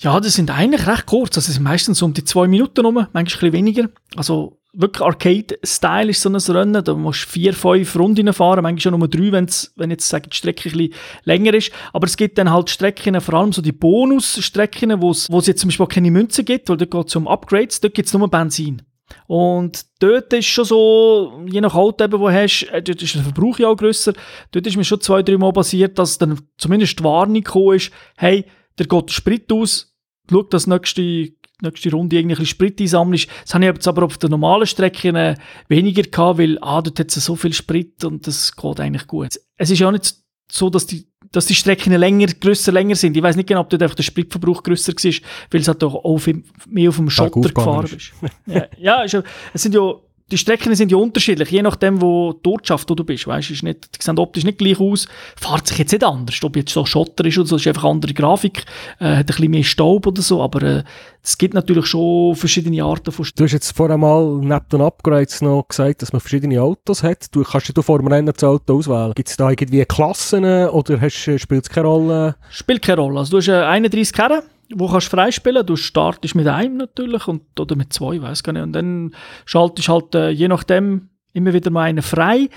Ja, 0.00 0.20
die 0.20 0.28
sind 0.28 0.56
eigentlich 0.56 0.86
recht 0.86 1.06
kurz. 1.06 1.36
Also, 1.36 1.48
es 1.48 1.54
sind 1.54 1.64
meistens 1.64 2.02
um 2.02 2.14
die 2.14 2.24
zwei 2.24 2.46
Minuten 2.46 2.84
rum, 2.84 2.94
manchmal 2.94 3.22
ein 3.22 3.24
bisschen 3.24 3.52
weniger. 3.52 3.88
Also, 4.14 4.60
wirklich 4.72 5.04
Arcade-Style 5.04 6.10
ist 6.10 6.22
so 6.22 6.28
ein 6.28 6.36
Rennen. 6.36 6.84
Da 6.84 6.94
musst 6.94 7.24
du 7.24 7.30
vier, 7.30 7.52
fünf 7.52 7.96
Runden 7.96 8.32
fahren, 8.32 8.62
manchmal 8.62 8.80
schon 8.80 8.98
nur 8.98 9.08
drei, 9.08 9.32
wenn's, 9.32 9.72
wenn 9.74 9.90
jetzt 9.90 10.08
sagen, 10.08 10.30
die 10.30 10.36
Strecke 10.36 10.68
ein 10.68 10.72
bisschen 10.72 10.94
länger 11.24 11.52
ist. 11.54 11.72
Aber 11.92 12.06
es 12.06 12.16
gibt 12.16 12.38
dann 12.38 12.50
halt 12.50 12.70
Strecken, 12.70 13.20
vor 13.20 13.34
allem 13.34 13.52
so 13.52 13.60
die 13.60 13.72
Bonus-Strecken, 13.72 15.02
wo 15.02 15.10
es 15.10 15.46
jetzt 15.46 15.60
zum 15.60 15.68
Beispiel 15.68 15.86
keine 15.86 16.10
Münzen 16.12 16.44
gibt, 16.44 16.68
weil 16.68 16.76
dort 16.76 16.92
geht 16.92 17.08
es 17.08 17.16
um 17.16 17.26
Upgrades, 17.26 17.80
dort 17.80 17.94
gibt 17.94 18.06
es 18.06 18.14
nur 18.14 18.30
Benzin. 18.30 18.82
Und 19.26 19.84
dort 20.00 20.32
ist 20.32 20.46
schon 20.46 20.64
so, 20.64 21.42
je 21.46 21.60
nach 21.60 21.74
Auto, 21.74 22.04
eben, 22.04 22.20
wo 22.20 22.30
hast, 22.30 22.64
äh, 22.64 22.82
dort 22.82 23.02
ist 23.02 23.14
der 23.14 23.22
Verbrauch 23.22 23.58
ja 23.58 23.68
auch 23.68 23.76
grösser. 23.76 24.12
Dort 24.52 24.66
ist 24.66 24.76
mir 24.76 24.84
schon 24.84 25.00
zwei, 25.00 25.22
drei 25.22 25.38
Mal 25.38 25.52
passiert, 25.52 25.98
dass 25.98 26.18
dann 26.18 26.38
zumindest 26.58 27.00
die 27.00 27.04
Warnung 27.04 27.42
gekommen 27.42 27.76
ist, 27.76 27.90
hey, 28.16 28.44
der 28.78 28.86
geht 28.86 29.10
Sprit 29.10 29.50
aus, 29.52 29.87
schau, 30.30 30.42
dass 30.42 30.66
nächste, 30.66 31.32
nächste 31.62 31.90
Runde 31.90 32.16
irgendwie 32.16 32.36
ein 32.36 32.46
Sprit 32.46 32.80
einsammelst. 32.80 33.28
Das 33.44 33.54
habe 33.54 33.64
ich 33.64 33.72
jetzt 33.74 33.88
aber 33.88 34.04
auf 34.04 34.18
der 34.18 34.30
normalen 34.30 34.66
Strecke 34.66 35.08
äh, 35.08 35.34
weniger 35.68 36.02
gehabt, 36.02 36.38
weil, 36.38 36.58
ah, 36.60 36.82
dort 36.82 36.98
hat 36.98 37.16
es 37.16 37.24
so 37.24 37.36
viel 37.36 37.52
Sprit 37.52 38.04
und 38.04 38.26
das 38.26 38.54
geht 38.54 38.80
eigentlich 38.80 39.06
gut. 39.06 39.38
Es 39.56 39.70
ist 39.70 39.78
ja 39.78 39.90
nicht 39.90 40.14
so, 40.50 40.70
dass 40.70 40.86
die 40.86 41.08
dass 41.32 41.46
die 41.46 41.54
Strecken 41.54 41.92
länger, 41.92 42.28
grösser, 42.40 42.72
länger 42.72 42.94
sind. 42.94 43.16
Ich 43.16 43.22
weiß 43.22 43.36
nicht 43.36 43.48
genau, 43.48 43.60
ob 43.60 43.68
dort 43.68 43.82
einfach 43.82 43.96
der 43.96 44.02
Spritverbrauch 44.02 44.62
grösser 44.62 44.94
war, 44.94 45.12
weil 45.50 45.60
es 45.60 45.68
halt 45.68 45.84
auch 45.84 46.18
viel 46.18 46.42
mehr 46.66 46.88
auf 46.88 46.96
dem 46.96 47.10
Schotter 47.10 47.50
gefahren 47.50 47.84
ist. 47.84 48.12
ja, 48.46 48.66
ja, 48.78 49.04
es 49.04 49.62
sind 49.62 49.74
ja 49.74 49.94
die 50.30 50.38
Strecken 50.38 50.74
sind 50.74 50.92
ja 50.92 50.98
unterschiedlich, 50.98 51.50
je 51.50 51.62
nachdem, 51.62 52.02
wo 52.02 52.34
die 52.34 52.48
Ortschaft, 52.48 52.90
wo 52.90 52.94
du 52.94 53.04
bist. 53.04 53.26
Weißt, 53.26 53.50
ist 53.50 53.62
nicht, 53.62 53.98
die 53.98 54.04
sehen 54.04 54.18
optisch 54.18 54.44
nicht 54.44 54.58
gleich 54.58 54.78
aus. 54.78 55.08
Fahrt 55.36 55.66
sich 55.66 55.78
jetzt 55.78 55.92
nicht 55.92 56.04
anders. 56.04 56.42
Ob 56.42 56.56
jetzt 56.56 56.72
so 56.72 56.84
Schotter 56.84 57.24
ist 57.24 57.38
oder 57.38 57.46
so, 57.46 57.56
ist 57.56 57.66
einfach 57.66 57.84
eine 57.84 57.92
andere 57.92 58.12
Grafik, 58.12 58.64
äh, 59.00 59.04
hat 59.04 59.18
ein 59.18 59.26
bisschen 59.26 59.50
mehr 59.50 59.64
Staub 59.64 60.06
oder 60.06 60.20
so, 60.20 60.42
aber 60.42 60.62
äh, 60.62 60.82
es 61.22 61.38
gibt 61.38 61.54
natürlich 61.54 61.86
schon 61.86 62.36
verschiedene 62.36 62.82
Arten 62.82 63.10
von 63.10 63.26
Du 63.36 63.44
hast 63.44 63.52
jetzt 63.52 63.76
vorher 63.76 63.96
mal 63.96 64.38
neben 64.40 64.68
den 64.70 64.80
Upgrades 64.80 65.40
noch 65.42 65.66
gesagt, 65.68 66.02
dass 66.02 66.12
man 66.12 66.20
verschiedene 66.20 66.62
Autos 66.62 67.02
hat. 67.02 67.34
Du 67.34 67.42
kannst 67.42 67.76
du 67.76 67.82
vor 67.82 67.98
dem 67.98 68.08
Rennen 68.08 68.32
das 68.32 68.44
Auto 68.44 68.78
auswählen. 68.78 69.12
Gibt 69.14 69.28
es 69.28 69.36
da 69.36 69.50
irgendwie 69.50 69.84
Klassen 69.84 70.44
oder 70.44 71.00
hast, 71.00 71.26
äh, 71.28 71.38
spielt 71.38 71.64
es 71.64 71.70
keine 71.70 71.86
Rolle? 71.86 72.36
Spielt 72.50 72.82
keine 72.82 73.00
Rolle. 73.00 73.20
Also 73.20 73.32
du 73.32 73.36
hast 73.38 73.48
äh, 73.48 73.62
31 73.62 74.12
Karren 74.12 74.42
wo 74.74 74.88
kannst 74.88 75.06
du 75.06 75.16
freispielen. 75.16 75.64
Du 75.64 75.76
startest 75.76 76.34
mit 76.34 76.46
einem 76.46 76.76
natürlich 76.76 77.26
und, 77.26 77.58
oder 77.58 77.76
mit 77.76 77.92
zwei, 77.92 78.20
weiß 78.20 78.42
gar 78.42 78.52
nicht. 78.52 78.62
Und 78.62 78.72
dann 78.72 79.14
schaltest 79.44 79.88
halt 79.88 80.14
äh, 80.14 80.30
je 80.30 80.48
nachdem 80.48 81.08
immer 81.32 81.52
wieder 81.52 81.70
mal 81.70 81.84
einen 81.84 82.02
frei. 82.02 82.48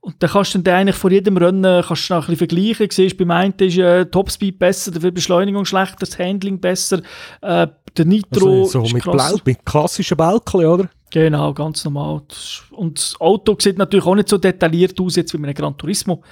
Und 0.00 0.22
dann 0.22 0.30
kannst 0.30 0.54
du 0.54 0.58
dann 0.60 0.74
eigentlich 0.74 0.96
vor 0.96 1.10
jedem 1.10 1.36
Rennen 1.36 1.84
kannst 1.86 2.08
du 2.08 2.14
noch 2.14 2.22
ein 2.28 2.36
bisschen 2.36 2.48
vergleichen. 2.48 2.88
Siehst, 2.90 3.18
beim 3.18 3.30
einen 3.30 3.54
ist 3.58 3.76
äh, 3.76 4.06
Topspeed 4.06 4.58
besser, 4.58 4.90
dafür 4.90 5.10
Beschleunigung 5.10 5.66
schlechter, 5.66 5.96
das 6.00 6.18
Handling 6.18 6.58
besser, 6.58 7.02
äh, 7.42 7.66
der 7.96 8.04
Nitro 8.06 8.62
also, 8.62 8.84
so 8.84 8.94
mit, 8.94 9.04
Blau, 9.04 9.36
mit 9.44 9.66
klassischen 9.66 10.16
Bälkchen, 10.16 10.64
oder? 10.64 10.88
Genau, 11.10 11.52
ganz 11.52 11.84
normal. 11.84 12.22
Und 12.70 12.98
das 12.98 13.20
Auto 13.20 13.56
sieht 13.58 13.78
natürlich 13.78 14.06
auch 14.06 14.14
nicht 14.14 14.28
so 14.28 14.38
detailliert 14.38 14.98
aus 15.00 15.16
jetzt 15.16 15.34
wie 15.34 15.38
mit 15.38 15.48
einem 15.48 15.54
Gran 15.54 15.76
Turismo. 15.76 16.22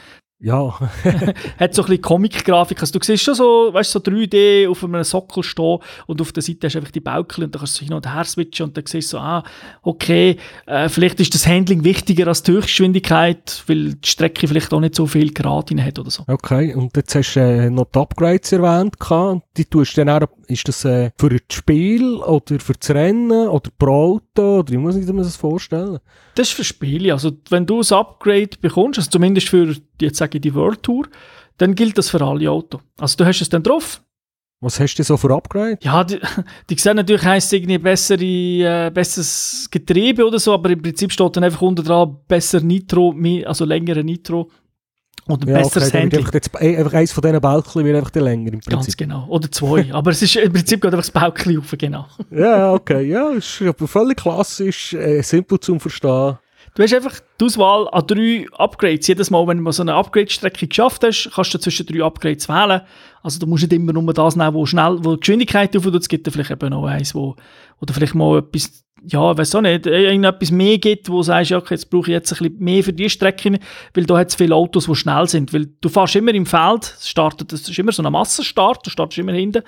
Ja. 0.41 0.79
hat 1.59 1.75
so 1.75 1.83
ein 1.83 1.89
bisschen 1.89 2.03
Comic-Grafik. 2.03 2.81
Also 2.81 2.99
du 2.99 3.05
siehst 3.05 3.25
schon 3.25 3.35
so, 3.35 3.71
weißt 3.73 3.91
so 3.91 3.99
3D 3.99 4.69
auf 4.69 4.85
einem 4.85 5.03
Sockel 5.03 5.43
stehen 5.43 5.79
und 6.07 6.21
auf 6.21 6.31
der 6.31 6.43
Seite 6.43 6.67
hast 6.67 6.75
du 6.75 6.79
einfach 6.79 6.93
die 6.93 7.01
Baukel 7.01 7.45
und 7.45 7.55
dann 7.55 7.59
kannst 7.59 7.81
du 7.81 7.85
hin 7.85 7.93
und 7.93 8.07
her 8.07 8.25
switchen 8.25 8.67
und 8.67 8.77
dann 8.77 8.87
siehst 8.87 9.13
du 9.13 9.17
so, 9.17 9.23
ah, 9.23 9.43
okay, 9.83 10.37
äh, 10.67 10.89
vielleicht 10.89 11.19
ist 11.19 11.35
das 11.35 11.47
Handling 11.47 11.83
wichtiger 11.83 12.29
als 12.29 12.45
die 12.45 12.53
Höchstgeschwindigkeit, 12.53 13.65
weil 13.67 13.95
die 13.95 14.09
Strecke 14.09 14.47
vielleicht 14.47 14.73
auch 14.73 14.81
nicht 14.81 14.95
so 14.95 15.07
viel 15.07 15.33
Grad 15.33 15.73
hat 15.73 15.99
oder 15.99 16.11
so. 16.11 16.23
Okay, 16.29 16.73
und 16.73 16.97
jetzt 16.97 17.17
hast 17.17 17.35
du 17.35 17.41
äh, 17.41 17.71
noch 17.71 17.87
die 17.87 17.99
Upgrades 17.99 18.53
erwähnt. 18.53 18.97
Die 19.59 19.65
tust 19.65 19.99
dann 19.99 20.09
auch, 20.09 20.29
ist 20.47 20.69
das 20.69 20.85
äh, 20.85 21.11
für 21.19 21.31
das 21.31 21.41
Spiel 21.51 22.15
oder 22.15 22.61
für 22.61 22.75
das 22.75 22.91
Rennen 22.91 23.49
oder 23.49 23.71
pro 23.77 24.15
Auto 24.15 24.61
oder 24.61 24.73
wie 24.73 24.77
muss 24.77 24.95
ich 24.95 25.05
mir 25.07 25.23
das 25.23 25.37
vorstellen? 25.37 25.99
Das 26.37 26.49
ist 26.49 26.55
für 26.55 26.63
Spiele. 26.63 27.13
Also 27.13 27.33
wenn 27.51 27.67
du 27.67 27.81
ein 27.81 27.93
Upgrade 27.93 28.51
bekommst, 28.61 29.01
also 29.01 29.11
zumindest 29.11 29.49
für 29.49 29.75
jetzt 30.01 30.19
sage 30.19 30.39
ich 30.39 30.43
die 30.43 30.55
World 30.55 30.85
Tour, 30.85 31.09
dann 31.57 31.75
gilt 31.75 31.99
das 31.99 32.11
für 32.11 32.23
alle 32.25 32.49
Autos. 32.49 32.81
Also 32.99 33.17
du 33.17 33.27
hast 33.27 33.41
es 33.41 33.49
dann 33.49 33.65
drauf. 33.65 34.01
Was 34.61 34.79
hast 34.79 34.95
du 34.95 35.03
so 35.03 35.17
für 35.17 35.35
Upgrade? 35.35 35.79
Ja, 35.83 36.05
die, 36.05 36.21
die 36.71 36.79
sehen 36.79 36.97
natürlich 36.97 37.25
heisst 37.25 37.53
irgendwie 37.53 37.79
bessere, 37.79 38.87
äh, 38.87 38.91
besseres 38.95 39.69
Getriebe 39.71 40.25
oder 40.25 40.39
so, 40.39 40.55
aber 40.55 40.71
im 40.71 40.83
Prinzip 40.83 41.13
steht 41.13 41.37
dann 41.37 41.45
einfach 41.45 41.63
unter 41.63 41.83
dran 41.83 42.17
besser 42.29 42.61
Nitro, 42.61 43.15
also 43.45 43.65
längere 43.65 44.05
Nitro 44.05 44.51
und 45.29 45.45
ein 45.45 45.49
ja, 45.49 45.59
besseres 45.59 45.89
okay, 45.89 46.03
Handling. 46.03 46.21
Einfach, 46.21 46.35
jetzt, 46.35 46.57
einfach 46.57 46.93
eins 46.95 47.13
von 47.13 47.23
diesen 47.23 47.41
Bälkchen 47.41 47.85
wird 47.85 47.97
einfach 47.97 48.15
länger 48.15 48.53
im 48.53 48.61
Prinzip. 48.61 48.73
Ganz 48.73 48.97
genau. 48.97 49.27
Oder 49.29 49.51
zwei. 49.51 49.89
aber 49.93 50.11
es 50.11 50.23
ist 50.23 50.37
im 50.37 50.53
Prinzip 50.53 50.81
geht 50.81 50.93
einfach 50.93 51.07
das 51.07 51.11
Bälkchen 51.11 51.59
auf, 51.59 51.75
genau. 51.77 52.07
ja, 52.31 52.73
okay. 52.73 53.09
Ja, 53.09 53.31
ist 53.31 53.63
völlig 53.87 54.17
klassisch, 54.19 54.95
äh, 54.95 55.23
simpel 55.23 55.61
zum 55.61 55.79
Verstehen. 55.79 56.39
Du 56.75 56.83
hast 56.83 56.95
einfach 56.95 57.21
die 57.41 57.45
Auswahl 57.45 57.89
an 57.91 58.07
drei 58.07 58.47
Upgrades. 58.53 59.07
Jedes 59.07 59.31
Mal, 59.31 59.47
wenn 59.49 59.65
du 59.65 59.73
so 59.73 59.83
eine 59.83 59.95
Upgrade-Strecke 59.95 60.69
geschafft 60.69 61.03
hast, 61.03 61.31
kannst 61.35 61.53
du 61.55 61.59
zwischen 61.59 61.87
drei 61.87 62.05
Upgrades 62.05 62.49
wählen. 62.49 62.83
Also 63.23 63.41
du 63.41 63.47
musst 63.47 63.65
nicht 63.65 63.73
immer 63.73 63.93
nur 63.93 64.15
das 64.15 64.37
nehmen, 64.37 64.55
wo 64.55 64.65
schnell, 64.65 64.99
wo 65.03 65.15
die 65.15 65.21
Geschwindigkeit 65.21 65.77
aufhört. 65.77 65.97
Es 65.97 66.09
gibt 66.09 66.31
vielleicht 66.31 66.51
eben 66.51 66.71
noch 66.71 66.87
eins, 66.87 67.15
wo, 67.15 67.35
oder 67.81 67.95
vielleicht 67.95 68.15
mal 68.15 68.39
etwas, 68.39 68.85
ja, 69.07 69.37
weiß 69.37 69.55
auch 69.55 69.61
nicht, 69.61 69.87
irgendetwas 69.87 70.51
mehr 70.51 70.79
gibt, 70.79 71.09
wo 71.09 71.19
du 71.19 71.23
sagst, 71.23 71.53
okay, 71.53 71.75
jetzt 71.75 71.91
brauche 71.91 72.11
ich 72.11 72.15
jetzt 72.15 72.33
ein 72.33 72.39
bisschen 72.39 72.59
mehr 72.59 72.83
für 72.83 72.93
die 72.93 73.11
Strecke, 73.11 73.59
weil 73.95 74.05
da 74.05 74.19
hat 74.19 74.29
es 74.29 74.35
viele 74.35 74.55
Autos, 74.55 74.87
die 74.87 74.95
schnell 74.95 75.29
sind. 75.29 75.53
Weil 75.53 75.67
du 75.81 75.89
fährst 75.89 76.17
immer 76.17 76.35
im 76.35 76.47
Feld, 76.47 76.95
startet, 77.01 77.53
das 77.53 77.69
ist 77.69 77.79
immer 77.79 77.93
so 77.93 78.03
ein 78.03 78.13
Massenstart, 78.13 78.87
du 78.87 78.91
startest 78.91 79.19
immer 79.19 79.33
hinten. 79.33 79.63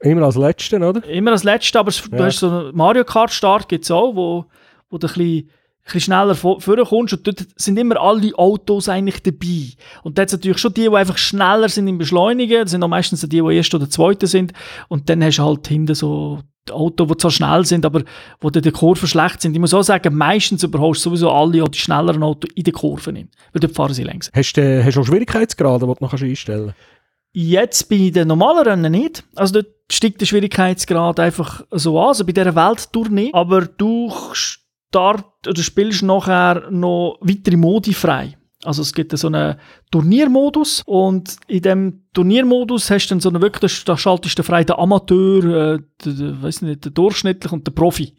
Immer 0.00 0.26
als 0.26 0.36
Letzten, 0.36 0.82
oder? 0.82 1.04
Immer 1.08 1.32
als 1.32 1.44
Letzten, 1.44 1.78
aber 1.78 1.90
ja. 1.90 2.18
du 2.18 2.24
hast 2.24 2.38
so 2.38 2.50
einen 2.50 2.76
Mario 2.76 3.04
Kart 3.04 3.32
Start 3.32 3.68
gibt 3.68 3.84
es 3.84 3.90
auch, 3.90 4.14
wo, 4.14 4.44
wo 4.90 4.98
du 4.98 5.06
ein 5.06 5.12
bisschen 5.12 5.50
bisschen 5.86 6.00
schneller 6.00 6.34
vorkommst 6.34 7.14
und 7.14 7.26
dort 7.26 7.46
sind 7.56 7.78
immer 7.78 8.00
alle 8.00 8.36
Autos 8.36 8.88
eigentlich 8.88 9.22
dabei. 9.22 9.68
Und 10.02 10.18
dort 10.18 10.30
sind 10.30 10.40
natürlich 10.40 10.58
schon 10.58 10.74
die, 10.74 10.88
die 10.88 10.96
einfach 10.96 11.16
schneller 11.16 11.68
sind 11.68 11.86
im 11.86 11.98
Beschleunigen, 11.98 12.62
das 12.62 12.72
sind 12.72 12.82
auch 12.82 12.88
meistens 12.88 13.20
die, 13.20 13.28
die 13.28 13.54
erst 13.54 13.74
oder 13.74 13.88
zweite 13.88 14.26
sind 14.26 14.52
und 14.88 15.08
dann 15.08 15.22
hast 15.22 15.38
du 15.38 15.44
halt 15.44 15.66
hinten 15.68 15.94
so 15.94 16.40
Autos, 16.70 17.08
die 17.08 17.16
zwar 17.16 17.30
schnell 17.30 17.64
sind, 17.64 17.84
aber 17.84 18.02
wo 18.40 18.50
die 18.50 18.70
Kurven 18.70 19.08
schlecht 19.08 19.42
sind. 19.42 19.54
Ich 19.54 19.60
muss 19.60 19.74
auch 19.74 19.82
sagen, 19.82 20.14
meistens 20.14 20.62
überholst 20.62 21.04
du 21.04 21.10
sowieso 21.10 21.30
alle 21.30 21.62
die 21.68 21.78
schnelleren 21.78 22.22
Autos 22.22 22.50
in 22.54 22.64
den 22.64 22.74
Kurven 22.74 23.16
hin, 23.16 23.28
weil 23.52 23.60
dort 23.60 23.74
fahren 23.74 23.94
sie 23.94 24.04
längst. 24.04 24.30
Hast 24.34 24.54
du, 24.54 24.84
hast 24.84 24.96
du 24.96 25.00
auch 25.00 25.06
Schwierigkeitsgrade, 25.06 25.86
die 25.86 25.94
du 25.94 26.04
noch 26.04 26.12
einstellen 26.12 26.66
kannst? 26.66 26.96
Jetzt 27.32 27.90
bei 27.90 28.10
den 28.10 28.28
normalen 28.28 28.66
Rennen 28.66 28.92
nicht. 28.92 29.22
Also 29.34 29.60
dort 29.60 29.66
steigt 29.92 30.22
der 30.22 30.26
Schwierigkeitsgrad 30.26 31.20
einfach 31.20 31.64
so 31.70 32.00
an, 32.00 32.08
also 32.08 32.24
bei 32.24 32.32
dieser 32.32 32.56
Welttour 32.56 33.10
nicht. 33.10 33.34
Aber 33.34 33.60
du 33.60 34.10
start, 34.32 35.46
oder 35.46 35.62
spielst 35.62 36.02
nachher 36.02 36.70
noch 36.70 37.18
weitere 37.20 37.56
Modi 37.56 37.92
frei. 37.92 38.38
Also 38.66 38.82
es 38.82 38.92
gibt 38.92 39.16
so 39.16 39.26
einen 39.28 39.56
Turniermodus 39.90 40.82
und 40.86 41.36
in 41.46 41.62
dem 41.62 42.02
Turniermodus 42.12 42.90
hast 42.90 43.06
du 43.06 43.14
dann 43.14 43.20
so 43.20 43.28
einen 43.28 43.42
wirklich, 43.42 43.84
da 43.84 43.96
schaltest 43.96 44.38
du 44.38 44.42
frei 44.42 44.64
den 44.64 44.76
Amateur, 44.76 45.74
äh, 45.74 45.78
den, 46.04 46.42
weiss 46.42 46.62
nicht, 46.62 46.84
den 46.84 46.94
Durchschnittlich 46.94 47.52
und 47.52 47.66
den 47.66 47.74
Profi. 47.74 48.14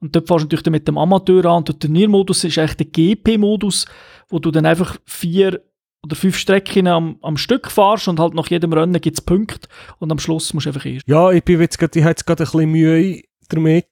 Und 0.00 0.16
dort 0.16 0.26
fährst 0.26 0.42
du 0.42 0.44
natürlich 0.46 0.70
mit 0.70 0.88
dem 0.88 0.98
Amateur 0.98 1.44
an 1.46 1.58
und 1.58 1.68
der 1.68 1.78
Turniermodus 1.78 2.44
ist 2.44 2.58
eigentlich 2.58 2.76
der 2.76 2.86
GP-Modus, 2.86 3.86
wo 4.28 4.38
du 4.38 4.50
dann 4.50 4.66
einfach 4.66 4.96
vier 5.06 5.62
oder 6.04 6.16
fünf 6.16 6.36
Strecken 6.36 6.88
am, 6.88 7.18
am 7.22 7.36
Stück 7.36 7.70
fahrst 7.70 8.08
und 8.08 8.18
halt 8.18 8.34
nach 8.34 8.48
jedem 8.48 8.72
Rennen 8.72 9.00
gibt 9.00 9.18
es 9.18 9.24
Punkte 9.24 9.68
und 9.98 10.10
am 10.10 10.18
Schluss 10.18 10.52
musst 10.52 10.66
du 10.66 10.70
einfach 10.70 10.84
erst. 10.84 11.06
Ja, 11.06 11.30
ich 11.30 11.44
bin 11.44 11.60
jetzt 11.60 11.78
grad, 11.78 11.94
ich 11.94 12.02
habe 12.02 12.10
jetzt 12.10 12.26
gerade 12.26 12.42
ein 12.42 12.50
bisschen 12.50 12.70
Mühe 12.70 13.22
damit, 13.48 13.86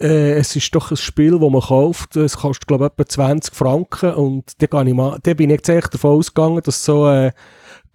äh, 0.00 0.32
es 0.34 0.56
ist 0.56 0.74
doch 0.74 0.90
ein 0.90 0.96
Spiel, 0.96 1.38
das 1.38 1.50
man 1.50 1.60
kauft. 1.60 2.16
Es 2.16 2.36
kostet, 2.36 2.66
glaube 2.66 2.86
ich, 2.86 2.92
etwa 2.92 3.06
20 3.06 3.54
Franken. 3.54 4.14
Und 4.14 4.52
da, 4.58 4.82
ich 4.82 4.94
mal, 4.94 5.18
da 5.22 5.34
bin 5.34 5.50
ich 5.50 5.56
jetzt 5.56 5.68
echt 5.68 5.94
davon 5.94 6.18
ausgegangen, 6.18 6.60
dass 6.64 6.84
so 6.84 7.08
äh, 7.08 7.32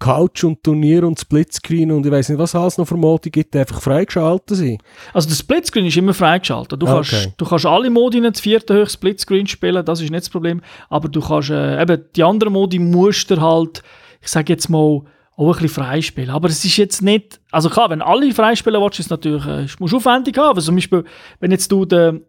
Couch 0.02 0.42
und 0.42 0.64
Turnier 0.64 1.06
und 1.06 1.20
Splitscreen 1.20 1.92
und 1.92 2.04
ich 2.04 2.10
weiß 2.10 2.30
nicht, 2.30 2.38
was 2.38 2.56
alles 2.56 2.76
noch 2.76 2.88
für 2.88 2.96
Modi 2.96 3.30
gibt, 3.30 3.54
einfach 3.54 3.80
freigeschaltet 3.80 4.56
sind. 4.56 4.82
Also 5.12 5.28
der 5.28 5.36
Splitscreen 5.36 5.86
ist 5.86 5.96
immer 5.96 6.12
freigeschaltet. 6.12 6.82
Du, 6.82 6.88
ah, 6.88 6.94
kannst, 6.94 7.30
du 7.36 7.44
kannst 7.44 7.66
alle 7.66 7.88
Modi 7.88 8.18
in 8.18 8.34
vierten 8.34 8.82
hoch 8.82 8.88
Splitscreen 8.88 9.46
spielen, 9.46 9.84
das 9.84 10.00
ist 10.00 10.10
nicht 10.10 10.22
das 10.22 10.28
Problem. 10.30 10.60
Aber 10.88 11.08
du 11.08 11.20
kannst 11.20 11.50
äh, 11.50 11.80
eben 11.80 12.04
die 12.16 12.24
anderen 12.24 12.52
Modi 12.52 12.80
musst 12.80 13.30
du 13.30 13.40
halt, 13.40 13.84
ich 14.20 14.28
sage 14.28 14.52
jetzt 14.52 14.68
mal, 14.68 15.02
auch 15.36 15.46
ein 15.46 15.52
bisschen 15.52 15.82
freispielen. 15.82 16.30
Aber 16.30 16.48
es 16.48 16.64
ist 16.64 16.76
jetzt 16.76 17.02
nicht, 17.02 17.40
also 17.50 17.70
klar, 17.70 17.90
wenn 17.90 18.02
alle 18.02 18.32
freispielen 18.32 18.80
willst, 18.80 19.00
ist 19.00 19.06
es 19.06 19.10
natürlich, 19.10 19.46
äh, 19.46 19.66
musst 19.78 19.92
du 19.92 19.96
aufwendig 19.96 20.36
haben. 20.36 20.56
Also 20.56 20.66
zum 20.66 20.76
Beispiel, 20.76 21.04
wenn 21.40 21.50
jetzt 21.50 21.70
du 21.72 21.84
den, 21.84 22.24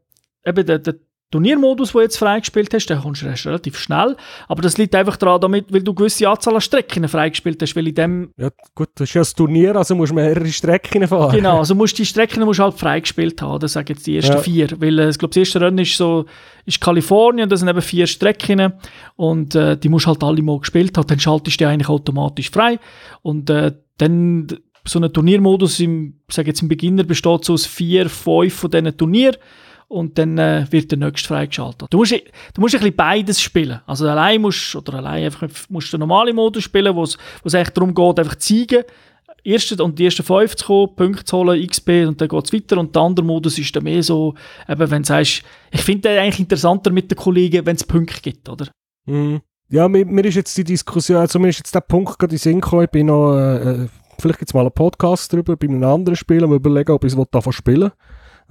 eben 0.45 0.65
den, 0.65 0.83
den 0.83 0.99
Turniermodus, 1.33 1.91
den 1.91 1.97
du 1.97 2.03
jetzt 2.03 2.17
freigespielt 2.17 2.71
hast, 2.75 2.85
dann 2.85 3.01
kommst 3.01 3.23
du 3.23 3.25
relativ 3.25 3.79
schnell. 3.79 4.15
Aber 4.47 4.61
das 4.61 4.77
liegt 4.77 4.93
einfach 4.93 5.17
daran, 5.17 5.41
damit, 5.41 5.73
weil 5.73 5.81
du 5.81 5.91
eine 5.91 5.95
gewisse 5.95 6.29
Anzahl 6.29 6.53
an 6.53 6.61
Strecken 6.61 7.07
freigespielt 7.07 7.59
hast, 7.59 7.75
weil 7.75 7.87
in 7.87 7.95
dem... 7.95 8.33
Ja 8.37 8.51
gut, 8.75 8.89
das 8.95 9.09
ist 9.09 9.15
ja 9.15 9.21
das 9.21 9.33
Turnier, 9.33 9.75
also 9.75 9.95
musst 9.95 10.11
du 10.11 10.15
mehrere 10.15 10.45
Strecken 10.45 11.07
fahren. 11.07 11.35
Genau, 11.35 11.57
also 11.57 11.73
musst 11.75 11.97
die 11.97 12.05
Strecken 12.05 12.43
musst 12.43 12.59
halt 12.59 12.75
freigespielt 12.75 13.41
haben, 13.41 13.59
das 13.59 13.73
sagen 13.73 13.87
jetzt 13.89 14.05
die 14.05 14.17
ersten 14.17 14.33
ja. 14.33 14.37
vier. 14.37 14.69
Weil 14.79 14.99
äh, 14.99 15.09
ich 15.09 15.17
glaube, 15.17 15.33
das 15.33 15.37
erste 15.37 15.59
Rennen 15.59 15.79
ist 15.79 15.97
so, 15.97 16.25
ist 16.65 16.79
Kalifornien, 16.79 17.49
da 17.49 17.57
sind 17.57 17.67
eben 17.67 17.81
vier 17.81 18.05
Strecken 18.05 18.73
und 19.15 19.55
äh, 19.55 19.75
die 19.75 19.89
musst 19.89 20.05
halt 20.05 20.23
alle 20.23 20.43
mal 20.43 20.59
gespielt 20.59 20.95
haben, 20.99 21.07
dann 21.07 21.19
schaltest 21.19 21.59
du 21.59 21.63
die 21.63 21.65
eigentlich 21.65 21.89
automatisch 21.89 22.51
frei 22.51 22.77
und 23.23 23.49
äh, 23.49 23.71
dann 23.97 24.47
so 24.85 24.99
ein 24.99 25.11
Turniermodus, 25.11 25.79
im, 25.79 26.19
sag 26.29 26.45
jetzt 26.45 26.61
im 26.61 26.67
Beginner 26.67 27.03
besteht 27.03 27.45
so 27.45 27.53
aus 27.53 27.65
vier, 27.65 28.07
fünf 28.07 28.53
von 28.53 28.69
diesen 28.69 28.95
Turnieren 28.95 29.37
und 29.87 30.17
dann 30.17 30.37
äh, 30.37 30.65
wird 30.69 30.91
der 30.91 30.97
nächste 30.97 31.27
freigeschaltet. 31.27 31.87
Du 31.91 31.97
musst, 31.97 32.11
du 32.11 32.61
musst 32.61 32.75
ein 32.75 32.81
bisschen 32.81 32.95
beides 32.95 33.41
spielen. 33.41 33.81
Also 33.85 34.07
allein 34.07 34.41
musst, 34.41 34.75
oder 34.75 34.95
allein 34.95 35.25
einfach 35.25 35.47
musst 35.69 35.93
den 35.93 35.99
normalen 35.99 36.35
Modus 36.35 36.63
spielen, 36.63 36.95
wo 36.95 37.03
es 37.03 37.17
eigentlich 37.45 37.69
darum 37.69 37.93
geht, 37.93 38.19
einfach 38.19 38.35
zu 38.35 38.67
zeigen, 38.67 38.83
erste 39.43 39.83
und 39.83 39.99
die 39.99 40.05
ersten 40.05 40.23
fünf 40.23 40.55
zu 40.55 40.65
kommen, 40.65 40.95
Punkte 40.95 41.25
zu 41.25 41.37
holen, 41.37 41.67
XP 41.67 42.07
und 42.07 42.19
dann 42.21 42.27
geht 42.27 42.45
es 42.45 42.53
weiter. 42.53 42.77
Und 42.77 42.95
der 42.95 43.01
andere 43.01 43.25
Modus 43.25 43.57
ist 43.59 43.75
dann 43.75 43.83
mehr 43.83 44.03
so, 44.03 44.33
eben, 44.67 44.91
wenn 44.91 45.03
du 45.03 45.07
sagst, 45.07 45.43
ich 45.71 45.81
finde 45.81 46.09
den 46.09 46.19
eigentlich 46.19 46.39
interessanter 46.39 46.91
mit 46.91 47.11
den 47.11 47.17
Kollegen, 47.17 47.65
wenn 47.65 47.75
es 47.75 47.83
Punkte 47.83 48.21
gibt, 48.21 48.47
oder? 48.49 48.67
Mhm. 49.05 49.41
Ja, 49.69 49.87
mir, 49.87 50.05
mir, 50.05 50.25
ist 50.25 50.35
jetzt 50.35 50.57
die 50.57 50.63
Diskussion, 50.63 51.17
also 51.17 51.39
mir 51.39 51.49
ist 51.49 51.57
jetzt 51.57 51.73
der 51.73 51.81
Punkt 51.81 52.19
gerade 52.19 52.33
in 52.33 52.37
Sinn 52.37 52.61
gekommen, 52.61 52.83
ich 52.83 52.91
bin 52.91 53.07
noch, 53.07 53.35
äh, 53.35 53.87
vielleicht 54.19 54.41
jetzt 54.41 54.53
mal 54.53 54.61
einen 54.61 54.71
Podcast 54.71 55.33
darüber, 55.33 55.55
bei 55.57 55.67
einem 55.67 55.83
anderen 55.83 56.15
Spiel, 56.15 56.43
und 56.43 56.53
überlegen, 56.53 56.91
ob 56.91 57.03
ich 57.03 57.13
es 57.13 57.27
davon 57.31 57.53
spielen 57.53 57.91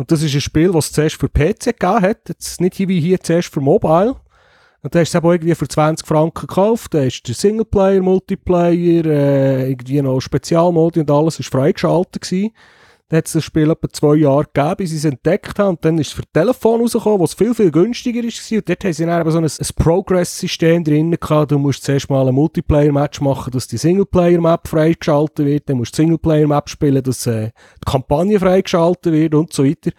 Und 0.03 0.11
das 0.11 0.21
ist 0.25 0.35
ein 0.35 0.41
Spiel, 0.41 0.73
das 0.73 0.87
es 0.87 0.93
zuerst 0.95 1.15
für 1.15 1.29
PC 1.29 1.79
gegeben 1.79 2.01
hat, 2.01 2.29
jetzt 2.29 2.61
nicht 2.61 2.77
wie 2.77 2.99
hier 2.99 3.21
zuerst 3.21 3.55
für 3.55 3.61
Mobile. 3.61 4.17
Und 4.83 4.93
da 4.93 4.99
hast 4.99 5.15
du 5.15 5.19
es 5.19 5.25
irgendwie 5.25 5.55
für 5.55 5.69
20 5.69 6.05
Franken 6.05 6.49
gekauft. 6.49 6.93
Da 6.93 7.05
ist 7.05 7.29
der 7.29 7.37
Singleplayer, 7.37 8.03
Multiplayer, 8.03 9.07
äh, 9.07 9.71
irgendwie 9.71 10.03
noch 10.03 10.19
Spezialmodi 10.19 10.99
und 10.99 11.11
alles 11.13 11.39
ist 11.39 11.53
freigeschaltet 11.53 12.21
gewesen. 12.21 12.51
Dann 13.13 13.19
hat 13.19 13.27
es 13.27 13.35
das 13.35 13.45
Spiel 13.45 13.71
etwa 13.71 13.91
zwei 13.91 14.15
Jahre 14.15 14.47
gegeben, 14.51 14.77
bis 14.79 14.89
sie 14.89 14.97
es 14.97 15.05
entdeckt 15.05 15.59
haben. 15.59 15.77
Und 15.77 15.85
dann 15.85 15.99
ist 15.99 16.07
es 16.07 16.13
für 16.15 16.23
Telefon 16.33 16.81
rausgekommen, 16.81 17.21
was 17.21 17.35
viel, 17.35 17.55
viel 17.55 17.71
günstiger 17.71 18.25
ist. 18.25 18.51
Und 18.51 18.67
dort 18.67 18.85
haben 18.85 18.93
sie 18.95 19.05
dann 19.05 19.21
eben 19.21 19.31
so 19.31 19.37
ein, 19.37 19.45
ein 19.45 19.75
Progress-System 19.77 20.83
drin 20.83 21.11
gehabt. 21.21 21.53
Du 21.53 21.59
musst 21.59 21.85
zuerst 21.85 22.09
mal 22.09 22.27
ein 22.27 22.35
Multiplayer-Match 22.35 23.21
machen, 23.21 23.51
dass 23.51 23.67
die 23.67 23.77
Singleplayer-Map 23.77 24.67
freigeschaltet 24.67 25.45
wird. 25.45 25.69
Dann 25.69 25.77
musst 25.77 25.93
du 25.93 25.97
Singleplayer-Map 25.97 26.71
spielen, 26.71 27.03
dass 27.03 27.27
äh, 27.27 27.51
die 27.87 27.91
Kampagne 27.91 28.41
freigeschaltet 28.41 29.13
wird 29.13 29.35
und 29.35 29.53
so 29.53 29.67
weiter. 29.67 29.91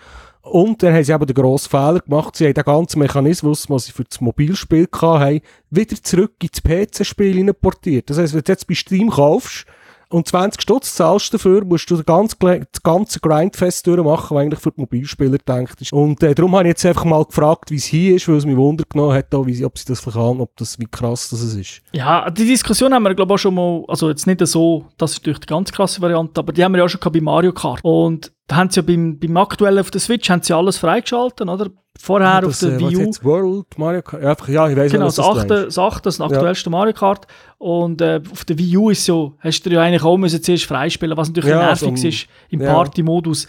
Und 0.41 0.81
dann 0.81 0.95
haben 0.95 1.03
sie 1.03 1.13
eben 1.13 1.27
den 1.27 1.35
grossen 1.35 1.69
Fehler 1.69 1.99
gemacht. 1.99 2.35
Sie 2.35 2.47
haben 2.47 2.55
den 2.55 2.63
ganzen 2.63 2.97
Mechanismus, 2.97 3.67
den 3.67 3.77
sie 3.77 3.91
für 3.91 4.05
das 4.05 4.21
Mobilspiel 4.21 4.87
hatten, 4.91 5.41
wieder 5.69 6.01
zurück 6.01 6.33
ins 6.41 6.63
PC-Spiel 6.63 7.37
importiert. 7.37 8.09
Das 8.09 8.17
heisst, 8.17 8.33
wenn 8.33 8.41
du 8.41 8.51
jetzt 8.51 8.67
bei 8.67 8.73
Steam 8.73 9.11
kaufst, 9.11 9.67
und 10.13 10.27
20 10.27 10.61
Stutz 10.61 10.95
zahlst 10.95 11.33
dafür, 11.33 11.65
musst 11.65 11.89
du 11.89 11.95
das 11.95 12.05
ganze, 12.05 12.35
das 12.39 12.83
ganze 12.83 13.19
Grindfest 13.19 13.87
durchmachen, 13.87 14.35
was 14.35 14.41
eigentlich 14.43 14.59
für 14.59 14.71
die 14.71 14.81
Mobilspieler 14.81 15.37
gedacht 15.37 15.81
ist. 15.81 15.91
Und 15.91 16.21
äh, 16.21 16.35
darum 16.35 16.55
habe 16.55 16.65
ich 16.65 16.69
jetzt 16.69 16.85
einfach 16.85 17.05
mal 17.05 17.25
gefragt, 17.25 17.71
wie 17.71 17.77
es 17.77 17.85
hier 17.85 18.15
ist, 18.15 18.27
weil 18.27 18.35
es 18.35 18.45
mich 18.45 18.55
Wunder 18.55 18.83
genommen 18.87 19.13
hat, 19.13 19.33
auch, 19.33 19.45
wie, 19.45 19.65
ob 19.65 19.77
sie 19.77 19.85
das 19.85 19.99
vielleicht 19.99 20.17
ob 20.17 20.55
das, 20.57 20.77
wie 20.79 20.85
krass 20.85 21.29
das 21.29 21.41
ist. 21.41 21.81
Ja, 21.93 22.29
die 22.29 22.45
Diskussion 22.45 22.93
haben 22.93 23.03
wir, 23.03 23.15
glaube 23.15 23.31
ich, 23.31 23.35
auch 23.35 23.39
schon 23.39 23.55
mal, 23.55 23.83
also 23.87 24.09
jetzt 24.09 24.27
nicht 24.27 24.45
so, 24.45 24.85
das 24.97 25.13
ist 25.13 25.25
durch 25.25 25.39
die 25.39 25.47
ganz 25.47 25.71
krasse 25.71 26.01
Variante, 26.01 26.39
aber 26.39 26.53
die 26.53 26.63
haben 26.63 26.73
wir 26.73 26.79
ja 26.79 26.85
auch 26.85 26.89
schon 26.89 27.11
bei 27.11 27.21
Mario 27.21 27.51
Kart. 27.51 27.79
Und 27.83 28.31
da 28.47 28.57
haben 28.57 28.69
sie 28.69 28.81
ja 28.81 28.85
beim, 28.85 29.17
beim 29.19 29.37
aktuellen 29.37 29.79
auf 29.79 29.89
der 29.89 30.01
Switch 30.01 30.29
haben 30.29 30.43
sie 30.43 30.55
alles 30.55 30.77
freigeschaltet, 30.77 31.47
oder? 31.47 31.69
Vorher 31.99 32.27
ja, 32.27 32.41
das, 32.41 32.63
auf 32.63 32.69
der 32.69 32.79
äh, 32.79 32.91
Wii 32.91 33.05
U. 33.05 33.11
World 33.21 33.77
Mario 33.77 34.01
Kart? 34.01 34.23
Ja, 34.23 34.29
einfach, 34.31 34.47
ja 34.49 34.67
ich 34.67 34.75
weiß 34.75 34.91
Genau, 34.91 35.05
das, 35.05 35.15
das, 35.15 35.25
achte, 35.25 35.65
das 35.65 35.77
achte, 35.77 36.01
das 36.03 36.21
aktuellste 36.21 36.69
ja. 36.69 36.71
Mario 36.71 36.93
Kart. 36.93 37.27
Und 37.59 38.01
äh, 38.01 38.19
auf 38.31 38.45
der 38.45 38.57
Wii 38.57 38.77
U 38.77 38.89
ist 38.89 39.05
so, 39.05 39.35
hast 39.39 39.63
du 39.63 39.69
ja 39.69 39.81
eigentlich 39.81 40.03
auch 40.03 40.17
müssen 40.17 40.41
zuerst 40.41 40.65
freispielen, 40.65 41.15
was 41.15 41.27
natürlich 41.29 41.51
ja, 41.51 41.67
nervig 41.67 41.97
so, 41.97 42.07
ist 42.07 42.27
im. 42.49 42.59
Party-Modus. 42.59 43.47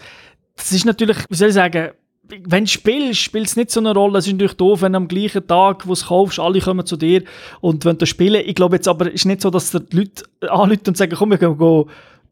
Das 0.55 0.71
ist 0.71 0.85
natürlich, 0.85 1.17
wie 1.29 1.35
soll 1.35 1.49
ich 1.49 1.55
sagen, 1.55 1.89
wenn 2.27 2.65
du 2.65 2.69
spielst, 2.69 3.19
spielt 3.19 3.47
es 3.47 3.55
nicht 3.55 3.71
so 3.71 3.79
eine 3.79 3.93
Rolle. 3.93 4.19
Es 4.19 4.27
ist 4.27 4.33
natürlich 4.33 4.53
doof, 4.53 4.81
wenn 4.81 4.95
am 4.95 5.07
gleichen 5.07 5.45
Tag, 5.45 5.85
wo 5.85 5.89
du 5.89 5.93
es 5.93 6.07
kaufst, 6.07 6.39
alle 6.39 6.59
kommen 6.59 6.85
zu 6.85 6.97
dir 6.97 7.23
und 7.61 7.85
wenn 7.85 7.97
du 7.97 8.05
spielen. 8.05 8.41
Ich 8.45 8.55
glaube 8.55 8.77
jetzt 8.77 8.87
aber, 8.87 9.07
es 9.07 9.15
ist 9.15 9.25
nicht 9.25 9.41
so, 9.41 9.49
dass 9.49 9.71
die 9.71 9.95
Leute 9.95 10.23
anrufen 10.49 10.81
und 10.87 10.97
sagen, 10.97 11.15
komm, 11.15 11.31
wir 11.31 11.37
gehen 11.37 11.57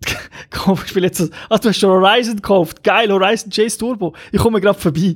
ich 0.84 0.90
spiele 0.90 1.08
jetzt, 1.08 1.30
ah, 1.50 1.58
du 1.58 1.70
hast 1.70 1.80
schon 1.80 1.90
Horizon 1.90 2.36
gekauft. 2.36 2.84
Geil, 2.84 3.12
Horizon 3.12 3.50
Chase 3.52 3.78
Turbo. 3.78 4.14
Ich 4.32 4.40
komme 4.40 4.62
gerade 4.62 4.80
vorbei. 4.80 5.16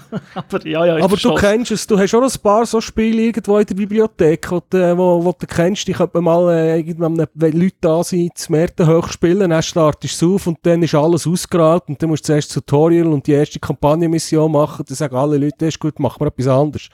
aber 0.34 0.66
ja, 0.66 0.86
ja, 0.86 1.04
Aber 1.04 1.16
du 1.16 1.34
kennst 1.34 1.70
es, 1.70 1.86
du 1.86 1.98
hast 1.98 2.14
auch 2.14 2.22
ein 2.22 2.40
paar 2.42 2.64
so 2.64 2.80
Spiele 2.80 3.22
irgendwo 3.22 3.58
in 3.58 3.66
der 3.66 3.74
Bibliothek, 3.74 4.48
du, 4.48 4.96
wo, 4.96 5.22
wo 5.24 5.32
du 5.38 5.46
kennst, 5.46 5.86
die 5.86 5.92
könnte 5.92 6.20
man 6.20 6.24
mal 6.24 6.54
äh, 6.54 6.78
irgendwann, 6.78 7.26
wenn 7.34 7.52
Leute 7.52 7.76
da 7.80 8.02
sind, 8.02 8.36
zum 8.38 8.54
Märten 8.54 8.86
hoch 8.86 9.08
spielen, 9.08 9.50
dann 9.50 9.62
startest 9.62 10.20
du 10.22 10.36
auf 10.36 10.46
und 10.46 10.58
dann 10.62 10.82
ist 10.82 10.94
alles 10.94 11.26
ausgerollt 11.26 11.84
und 11.88 12.02
dann 12.02 12.08
musst 12.08 12.24
du 12.24 12.28
zuerst 12.28 12.54
Tutorial 12.54 13.06
und 13.06 13.26
die 13.26 13.32
erste 13.32 13.60
Kampagnenmission 13.60 14.50
machen, 14.50 14.84
dann 14.88 14.96
sagen 14.96 15.14
alle 15.14 15.36
Leute, 15.36 15.56
das 15.58 15.68
ist 15.68 15.80
gut, 15.80 15.98
machen 15.98 16.20
wir 16.20 16.28
etwas 16.28 16.48
anderes 16.48 16.88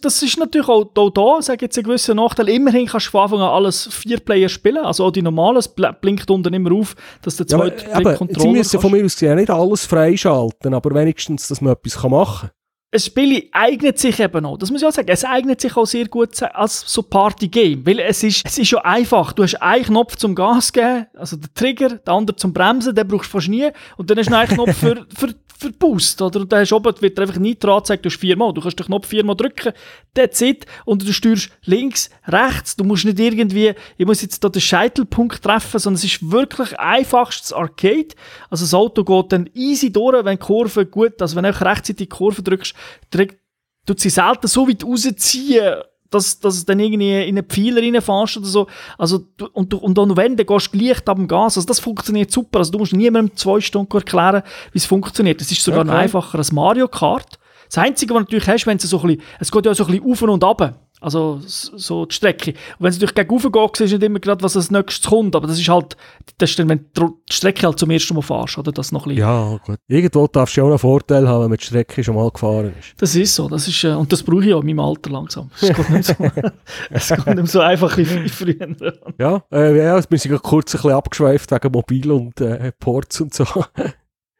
das 0.00 0.22
ist 0.22 0.38
natürlich 0.38 0.68
auch, 0.68 0.90
auch 0.96 1.10
da, 1.10 1.42
sage 1.42 1.66
jetzt, 1.66 1.78
ein 1.78 1.84
gewisser 1.84 2.14
Nachteil. 2.14 2.48
Immerhin 2.48 2.86
kannst 2.86 3.06
du 3.06 3.10
von 3.10 3.22
Anfang 3.22 3.40
an 3.40 3.48
alles 3.48 3.88
vier 3.92 4.18
Player 4.18 4.48
spielen. 4.48 4.78
Also 4.78 5.04
auch 5.04 5.10
die 5.10 5.22
normalen 5.22 5.62
blinkt 6.00 6.30
unten 6.30 6.52
immer 6.54 6.72
auf, 6.72 6.94
dass 7.22 7.36
der 7.36 7.46
zweite 7.46 7.86
ja, 7.88 7.96
aber, 7.96 8.14
Controller 8.14 8.40
Sie 8.40 8.58
müssen 8.58 8.80
von 8.80 8.92
mir 8.92 9.04
aus 9.04 9.14
gesehen 9.14 9.36
nicht 9.36 9.50
alles 9.50 9.86
freischalten, 9.86 10.74
aber 10.74 10.94
wenigstens, 10.94 11.48
dass 11.48 11.60
man 11.60 11.74
etwas 11.74 12.02
machen 12.02 12.48
kann. 12.48 12.50
Ein 12.92 12.98
Spiel 12.98 13.48
eignet 13.52 14.00
sich 14.00 14.18
eben 14.18 14.44
auch, 14.44 14.58
das 14.58 14.72
muss 14.72 14.82
ich 14.82 14.88
auch 14.88 14.92
sagen, 14.92 15.08
es 15.08 15.24
eignet 15.24 15.60
sich 15.60 15.76
auch 15.76 15.86
sehr 15.86 16.08
gut 16.08 16.42
als 16.42 16.82
so 16.92 17.04
Party-Game, 17.04 17.86
weil 17.86 18.00
es 18.00 18.24
ist, 18.24 18.44
es 18.44 18.58
ist 18.58 18.72
ja 18.72 18.80
einfach, 18.80 19.32
du 19.32 19.44
hast 19.44 19.62
einen 19.62 19.84
Knopf 19.84 20.16
zum 20.16 20.34
Gas 20.34 20.72
geben, 20.72 21.06
also 21.14 21.36
der 21.36 21.54
Trigger, 21.54 21.90
der 21.90 22.12
andere 22.12 22.34
zum 22.34 22.52
Bremsen, 22.52 22.92
den 22.92 23.06
brauchst 23.06 23.28
du 23.28 23.38
fast 23.38 23.48
nie 23.48 23.68
und 23.96 24.10
dann 24.10 24.18
hast 24.18 24.28
du 24.28 24.36
einen 24.36 24.48
Knopf 24.48 24.76
für, 24.76 25.06
für 25.16 25.34
Boost, 25.78 26.20
oder? 26.22 26.44
Dann 26.46 26.60
hast 26.60 26.70
du 26.70 26.76
oben, 26.76 26.94
wird 27.00 27.18
einfach 27.20 27.36
nie 27.36 27.56
dran 27.56 27.78
gezeigt, 27.78 28.04
du 28.04 28.10
hast 28.10 28.18
viermal. 28.18 28.52
Du 28.54 28.60
kannst 28.60 28.78
den 28.78 28.86
Knopf 28.86 29.08
viermal 29.08 29.36
drücken, 29.36 29.72
that's 30.14 30.40
it, 30.40 30.66
und 30.84 31.06
du 31.06 31.12
steuerst 31.12 31.50
links, 31.64 32.10
rechts, 32.26 32.76
du 32.76 32.84
musst 32.84 33.04
nicht 33.04 33.18
irgendwie, 33.18 33.74
ich 33.98 34.06
muss 34.06 34.22
jetzt 34.22 34.42
hier 34.42 34.50
den 34.50 34.60
Scheitelpunkt 34.60 35.42
treffen, 35.42 35.78
sondern 35.78 35.96
es 35.96 36.04
ist 36.04 36.30
wirklich 36.30 36.78
einfachstes 36.78 37.52
Arcade. 37.52 38.14
Also 38.48 38.64
das 38.64 38.74
Auto 38.74 39.04
geht 39.04 39.32
dann 39.32 39.50
easy 39.54 39.92
durch, 39.92 40.24
wenn 40.24 40.38
die 40.38 40.44
Kurve 40.44 40.86
gut, 40.86 41.20
also 41.20 41.36
wenn 41.36 41.44
du 41.44 41.60
rechtzeitig 41.60 41.96
die 41.96 42.08
Kurve 42.08 42.42
drückst, 42.42 42.74
drückt, 43.10 43.38
tut 43.86 44.00
sie 44.00 44.10
selten 44.10 44.46
so 44.46 44.68
weit 44.68 44.84
rausziehen, 44.84 45.82
dass, 46.10 46.40
dass 46.40 46.60
du 46.60 46.66
dann 46.66 46.80
irgendwie 46.80 47.22
in 47.22 47.38
einen 47.38 47.46
Pfeiler 47.46 47.80
reinfährst 47.82 48.36
oder 48.36 48.46
so. 48.46 48.66
Also, 48.98 49.26
und, 49.52 49.72
und, 49.74 49.98
und 49.98 50.16
wenn, 50.16 50.36
dann 50.36 50.46
gehst 50.46 50.72
du 50.72 50.78
gleich 50.78 50.98
ab 51.06 51.16
dem 51.16 51.28
Gas. 51.28 51.56
Also, 51.56 51.66
das 51.66 51.80
funktioniert 51.80 52.30
super. 52.30 52.58
Also, 52.58 52.72
du 52.72 52.78
musst 52.78 52.92
niemandem 52.92 53.36
zwei 53.36 53.60
Stunden 53.60 53.96
erklären, 53.96 54.42
wie 54.72 54.78
es 54.78 54.86
funktioniert. 54.86 55.40
Das 55.40 55.50
ist 55.50 55.62
sogar 55.62 55.80
okay. 55.80 55.90
noch 55.90 55.96
einfacher 55.96 56.38
als 56.38 56.52
Mario 56.52 56.88
Kart. 56.88 57.38
Das 57.68 57.78
Einzige, 57.78 58.14
was 58.14 58.20
du 58.20 58.24
natürlich 58.24 58.48
hast, 58.48 58.66
wenn 58.66 58.76
es 58.76 58.82
so 58.82 59.00
ein 59.00 59.06
bisschen, 59.06 59.22
es 59.38 59.52
geht 59.52 59.64
ja 59.64 59.74
so 59.74 59.84
ein 59.84 59.92
bisschen 59.92 60.10
auf 60.10 60.22
und 60.22 60.44
ab. 60.44 60.89
Also 61.00 61.40
so 61.44 62.04
die 62.04 62.14
Strecke. 62.14 62.50
Und 62.50 62.80
wenn 62.80 62.90
es 62.90 63.00
natürlich 63.00 63.14
gegen 63.14 63.52
geht, 63.52 63.76
siehst 63.76 63.92
du 63.92 63.96
nicht 63.96 64.06
immer 64.06 64.20
gerade, 64.20 64.42
was 64.42 64.56
als 64.56 64.70
nächstes 64.70 65.08
kommt. 65.08 65.34
Aber 65.34 65.46
das 65.46 65.58
ist 65.58 65.68
halt, 65.68 65.96
das 66.38 66.50
ist 66.50 66.58
dann, 66.58 66.68
wenn 66.68 66.86
du 66.92 67.18
die 67.28 67.34
Strecke 67.34 67.66
halt 67.66 67.78
zum 67.78 67.90
ersten 67.90 68.14
Mal 68.14 68.22
fährst, 68.22 68.58
oder? 68.58 68.70
Das 68.70 68.92
noch 68.92 69.06
ein 69.06 69.14
bisschen. 69.14 69.20
Ja, 69.22 69.58
gut. 69.64 69.78
Irgendwo 69.88 70.26
darfst 70.26 70.56
du 70.56 70.62
auch 70.62 70.68
einen 70.68 70.78
Vorteil 70.78 71.26
haben, 71.26 71.42
wenn 71.44 71.50
man 71.50 71.58
die 71.58 71.64
Strecke 71.64 72.04
schon 72.04 72.16
mal 72.16 72.30
gefahren 72.30 72.74
ist. 72.78 72.94
Das 72.98 73.16
ist 73.16 73.34
so. 73.34 73.48
Das 73.48 73.66
ist, 73.66 73.82
äh, 73.84 73.92
und 73.92 74.12
das 74.12 74.22
brauche 74.22 74.44
ich 74.44 74.52
auch 74.52 74.60
in 74.60 74.66
meinem 74.66 74.80
Alter 74.80 75.10
langsam. 75.10 75.50
Es 75.60 75.74
geht 75.74 75.90
nicht 75.90 76.04
so, 76.04 76.14
es 76.90 77.08
geht 77.08 77.26
nicht 77.26 77.48
so 77.48 77.60
einfach 77.60 77.96
wie 77.96 78.04
früher. 78.04 78.74
ja, 79.18 79.42
äh, 79.50 79.84
ja, 79.84 80.10
wir 80.10 80.18
sind 80.18 80.42
kurz 80.42 80.74
ein 80.74 80.78
bisschen 80.78 80.92
abgeschweift 80.92 81.50
wegen 81.50 81.72
Mobil 81.72 82.10
und 82.10 82.40
äh, 82.40 82.72
Ports 82.78 83.20
und 83.20 83.32
so. 83.34 83.46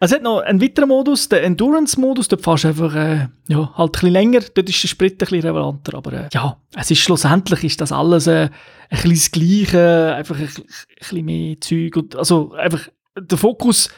Es 0.02 0.12
hat 0.12 0.22
noch 0.22 0.40
einen 0.40 0.62
weiteren 0.62 0.88
Modus, 0.88 1.28
den 1.28 1.44
Endurance-Modus. 1.44 2.28
Dort 2.28 2.42
fährst 2.42 2.64
du 2.64 2.68
einfach 2.68 2.94
äh, 2.94 3.28
ja, 3.48 3.70
halt 3.76 3.90
ein 3.90 3.92
bisschen 3.92 4.12
länger. 4.12 4.40
Dort 4.54 4.68
ist 4.70 4.82
der 4.82 4.88
Sprit 4.88 5.12
ein 5.12 5.18
bisschen 5.18 5.42
relevanter. 5.42 5.94
Aber 5.94 6.12
äh, 6.14 6.28
ja, 6.32 6.56
es 6.74 6.90
ist 6.90 7.00
schlussendlich 7.00 7.64
ist 7.64 7.82
das 7.82 7.92
alles 7.92 8.26
äh, 8.26 8.48
ein 8.88 9.02
bisschen 9.02 9.10
das 9.10 9.30
Gleiche. 9.30 10.14
Einfach 10.14 10.36
ein, 10.36 10.48
ein 10.48 10.64
bisschen 10.98 11.24
mehr 11.26 11.60
Zeug. 11.60 11.96
Und, 11.96 12.16
also 12.16 12.54
einfach 12.54 12.88
der 13.14 13.36
Fokus 13.36 13.90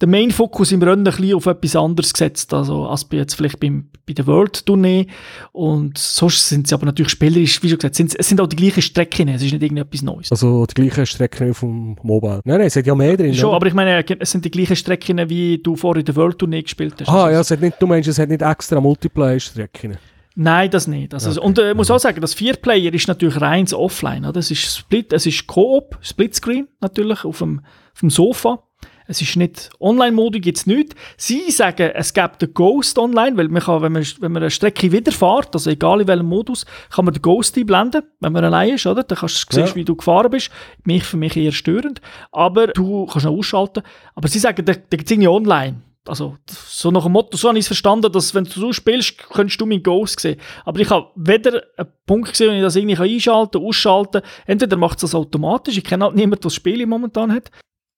der 0.00 0.08
Main-Fokus 0.08 0.70
im 0.70 0.82
Rennen 0.82 1.06
ein 1.06 1.12
bisschen 1.12 1.34
auf 1.34 1.46
etwas 1.46 1.74
anderes 1.74 2.12
gesetzt, 2.12 2.54
also 2.54 2.86
als 2.86 3.04
bei 3.04 3.16
jetzt 3.16 3.34
vielleicht 3.34 3.58
beim, 3.58 3.90
bei 4.06 4.12
der 4.12 4.26
World-Tournee. 4.28 5.08
Und 5.50 5.98
sonst 5.98 6.48
sind 6.48 6.68
sie 6.68 6.74
aber 6.74 6.86
natürlich 6.86 7.10
spielerisch, 7.10 7.60
wie 7.62 7.68
schon 7.68 7.78
gesagt, 7.78 7.96
sind, 7.96 8.14
es 8.16 8.28
sind 8.28 8.40
auch 8.40 8.46
die 8.46 8.56
gleichen 8.56 8.82
Strecken, 8.82 9.28
es 9.28 9.42
ist 9.42 9.52
nicht 9.52 9.62
irgendetwas 9.62 10.02
Neues. 10.02 10.30
Also 10.30 10.66
die 10.66 10.74
gleichen 10.74 11.04
Strecken 11.04 11.52
vom 11.52 11.96
Mobile? 12.02 12.40
Nein, 12.44 12.58
nein, 12.58 12.66
es 12.68 12.76
hat 12.76 12.86
ja 12.86 12.94
mehr 12.94 13.16
drin. 13.16 13.34
Schon, 13.34 13.48
oder? 13.48 13.56
aber 13.56 13.66
ich 13.66 13.74
meine, 13.74 14.04
es 14.20 14.30
sind 14.30 14.44
die 14.44 14.50
gleichen 14.50 14.76
Strecken, 14.76 15.28
wie 15.28 15.58
du 15.58 15.74
vorher 15.74 16.00
in 16.00 16.06
der 16.06 16.14
World-Tournee 16.14 16.62
gespielt 16.62 16.94
hast. 17.00 17.08
Ah, 17.08 17.24
also 17.24 17.34
ja, 17.34 17.40
es 17.40 17.50
hat 17.50 17.60
nicht, 17.60 17.82
du 17.82 17.86
meinst, 17.88 18.08
es 18.08 18.18
hat 18.20 18.28
nicht 18.28 18.42
extra 18.42 18.80
Multiplayer-Strecken? 18.80 19.98
Nein, 20.40 20.70
das 20.70 20.86
nicht. 20.86 21.12
Also, 21.12 21.30
okay. 21.30 21.40
Und 21.40 21.58
ich 21.58 21.64
äh, 21.64 21.74
muss 21.74 21.90
auch 21.90 21.98
sagen, 21.98 22.20
das 22.20 22.34
Vierplayer 22.34 22.94
ist 22.94 23.08
natürlich 23.08 23.40
reins 23.40 23.74
offline. 23.74 24.24
Oder? 24.24 24.38
Es 24.38 24.52
ist 24.52 24.76
Split, 24.76 25.12
es 25.12 25.26
ist 25.26 25.48
Coop, 25.48 25.98
Splitscreen 26.00 26.68
natürlich 26.80 27.24
auf 27.24 27.38
dem, 27.38 27.62
auf 27.92 28.00
dem 28.00 28.10
Sofa. 28.10 28.62
Es 29.10 29.22
ist 29.22 29.36
nicht 29.36 29.70
Online-Modi, 29.80 30.38
gibt 30.38 30.58
es 30.58 30.66
nicht. 30.66 30.94
Sie 31.16 31.50
sagen, 31.50 31.92
es 31.94 32.12
gibt 32.12 32.42
den 32.42 32.52
Ghost 32.52 32.98
online, 32.98 33.38
weil 33.38 33.48
man 33.48 33.62
kann, 33.62 33.80
wenn 33.80 33.92
man, 33.92 34.06
wenn 34.20 34.32
man 34.32 34.42
eine 34.42 34.50
Strecke 34.50 34.92
wiederfährt, 34.92 35.54
also 35.54 35.70
egal 35.70 36.02
in 36.02 36.08
welchem 36.08 36.26
Modus, 36.26 36.66
kann 36.90 37.06
man 37.06 37.14
den 37.14 37.22
Ghost 37.22 37.56
einblenden, 37.56 38.02
wenn 38.20 38.34
man 38.34 38.44
allein 38.44 38.74
ist, 38.74 38.86
oder? 38.86 39.02
Dann 39.02 39.16
kannst 39.16 39.50
du 39.50 39.54
sehen, 39.54 39.66
ja. 39.66 39.74
wie 39.74 39.84
du 39.86 39.96
gefahren 39.96 40.30
bist. 40.30 40.50
Mich, 40.84 41.04
für 41.04 41.16
mich 41.16 41.34
eher 41.38 41.52
störend. 41.52 42.02
Aber 42.32 42.66
du 42.66 43.06
kannst 43.06 43.26
auch 43.26 43.38
ausschalten. 43.38 43.82
Aber 44.14 44.28
sie 44.28 44.38
sagen, 44.38 44.62
da, 44.62 44.74
da 44.74 44.96
gibt 44.96 45.06
es 45.06 45.10
irgendwie 45.10 45.28
online. 45.28 45.80
Also, 46.06 46.36
so 46.46 46.90
nach 46.90 47.04
dem 47.04 47.12
Motto, 47.12 47.38
so 47.38 47.48
habe 47.48 47.58
ich 47.58 47.64
es 47.64 47.68
verstanden, 47.68 48.12
dass 48.12 48.34
wenn 48.34 48.44
du 48.44 48.50
so 48.50 48.72
spielst, 48.74 49.18
könntest 49.30 49.58
du 49.58 49.64
meinen 49.64 49.82
Ghost 49.82 50.20
sehen. 50.20 50.38
Aber 50.66 50.80
ich 50.80 50.90
habe 50.90 51.08
weder 51.14 51.62
einen 51.78 51.88
Punkt 52.06 52.30
gesehen, 52.30 52.50
wo 52.50 52.54
ich 52.56 52.62
das 52.62 52.76
irgendwie 52.76 52.96
einschalten 52.96 53.58
kann, 53.58 53.66
ausschalten. 53.66 54.20
Entweder 54.46 54.76
macht 54.76 54.98
es 54.98 55.02
das 55.02 55.14
automatisch, 55.14 55.78
ich 55.78 55.84
kenne 55.84 56.04
halt 56.04 56.14
niemanden, 56.14 56.42
der 56.42 56.48
das 56.48 56.54
Spiel 56.54 56.84
momentan 56.86 57.32
hat. 57.32 57.50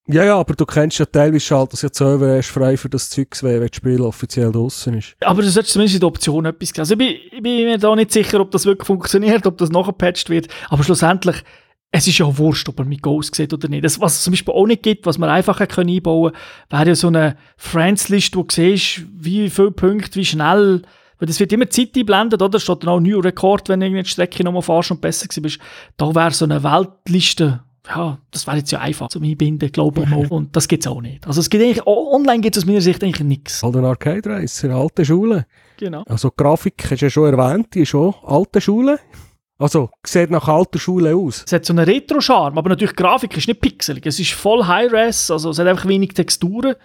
Ja, 0.06 0.24
ja, 0.24 0.36
aber 0.38 0.54
du 0.54 0.66
kennst 0.66 0.98
ja 0.98 1.06
teilweise 1.06 1.40
schaltet 1.40 1.74
das 1.74 1.82
ja 1.82 1.88
selber 1.92 2.34
erst 2.34 2.48
frei 2.48 2.76
für 2.76 2.88
das 2.88 3.10
Zeug, 3.10 3.28
wenn 3.42 3.60
das 3.60 3.76
Spiel 3.76 4.00
offiziell 4.00 4.50
draußen 4.50 4.94
ist. 4.94 5.14
Aber 5.20 5.42
du 5.42 5.48
solltest 5.48 5.74
zumindest 5.74 5.96
in 5.96 6.00
der 6.00 6.08
Option 6.08 6.46
etwas 6.46 6.70
sehen. 6.70 6.80
Also 6.80 6.94
ich 6.94 6.98
bin, 6.98 7.08
ich 7.30 7.42
bin 7.42 7.64
mir 7.66 7.78
da 7.78 7.94
nicht 7.94 8.12
sicher, 8.12 8.40
ob 8.40 8.50
das 8.50 8.66
wirklich 8.66 8.86
funktioniert, 8.86 9.46
ob 9.46 9.58
das 9.58 9.70
nachgepatcht 9.70 10.28
wird. 10.30 10.48
Aber 10.68 10.82
schlussendlich, 10.82 11.36
es 11.92 12.08
ist 12.08 12.18
ja 12.18 12.38
wurscht, 12.38 12.68
ob 12.68 12.78
er 12.78 12.86
mit 12.86 13.02
Ghost 13.02 13.34
sieht 13.34 13.52
oder 13.52 13.68
nicht. 13.68 13.84
Das, 13.84 14.00
was 14.00 14.14
es 14.14 14.24
zum 14.24 14.32
Beispiel 14.32 14.54
auch 14.54 14.66
nicht 14.66 14.82
gibt, 14.82 15.06
was 15.06 15.18
man 15.18 15.28
einfach 15.28 15.66
können 15.68 15.90
einbauen 15.90 16.32
kann, 16.32 16.80
wäre 16.80 16.88
ja 16.88 16.94
so 16.94 17.08
eine 17.08 17.36
Friends-List, 17.56 18.34
wo 18.36 18.42
du 18.42 18.54
siehst, 18.54 19.02
wie 19.16 19.48
viele 19.50 19.70
Punkte, 19.70 20.18
wie 20.18 20.24
schnell 20.24 20.82
weil 21.20 21.26
das 21.26 21.38
wird 21.38 21.52
immer 21.52 21.68
Zeit 21.68 21.94
einblendet, 21.96 22.40
oder? 22.40 22.58
Steht 22.58 22.82
dann 22.82 22.88
auch 22.88 22.96
ein 22.96 23.02
neuer 23.02 23.22
Rekord, 23.22 23.68
wenn 23.68 23.80
du 23.80 23.86
irgendeine 23.86 24.08
Strecke 24.08 24.42
nochmal 24.42 24.62
fahrst 24.62 24.90
und 24.90 25.02
besser 25.02 25.28
bist. 25.42 25.58
Da 25.98 26.14
wäre 26.14 26.30
so 26.30 26.46
eine 26.46 26.64
Weltliste, 26.64 27.62
ja, 27.94 28.18
das 28.30 28.46
wäre 28.46 28.58
jetzt 28.58 28.70
ja 28.70 28.80
einfach 28.80 29.08
zum 29.08 29.22
Einbinden, 29.24 29.70
glaube 29.72 30.02
ich 30.02 30.08
mal. 30.08 30.26
Und 30.28 30.54
das 30.54 30.68
gibt 30.68 30.84
es 30.84 30.90
auch 30.90 31.00
nicht. 31.00 31.26
Also 31.26 31.40
es 31.40 31.50
gibt 31.50 31.62
eigentlich, 31.62 31.86
online 31.86 32.40
gibt 32.40 32.56
es 32.56 32.62
aus 32.62 32.66
meiner 32.66 32.80
Sicht 32.80 33.02
eigentlich 33.02 33.26
nichts. 33.26 33.64
Ein 33.64 33.84
Arcade 33.84 34.28
Racer, 34.28 34.70
alte 34.70 35.04
Schule. 35.04 35.46
Genau. 35.76 36.04
Also 36.06 36.30
Grafik 36.30 36.82
hast 36.90 37.00
du 37.00 37.06
ja 37.06 37.10
schon 37.10 37.34
erwähnt, 37.34 37.74
die 37.74 37.80
ist 37.80 37.88
schon 37.88 38.14
alte 38.24 38.60
Schule. 38.60 39.00
Also, 39.58 39.90
sieht 40.06 40.30
nach 40.30 40.48
alter 40.48 40.78
Schule 40.78 41.14
aus. 41.14 41.44
Es 41.46 41.52
hat 41.52 41.66
so 41.66 41.74
einen 41.74 41.84
Retro-Charme, 41.84 42.56
aber 42.56 42.70
natürlich 42.70 42.94
die 42.94 43.02
Grafik 43.02 43.36
ist 43.36 43.46
nicht 43.46 43.60
pixelig. 43.60 44.06
Es 44.06 44.18
ist 44.18 44.32
voll 44.32 44.66
High-Res, 44.66 45.30
also 45.30 45.50
es 45.50 45.58
hat 45.58 45.66
einfach 45.66 45.86
wenig 45.86 46.14
Texturen 46.14 46.76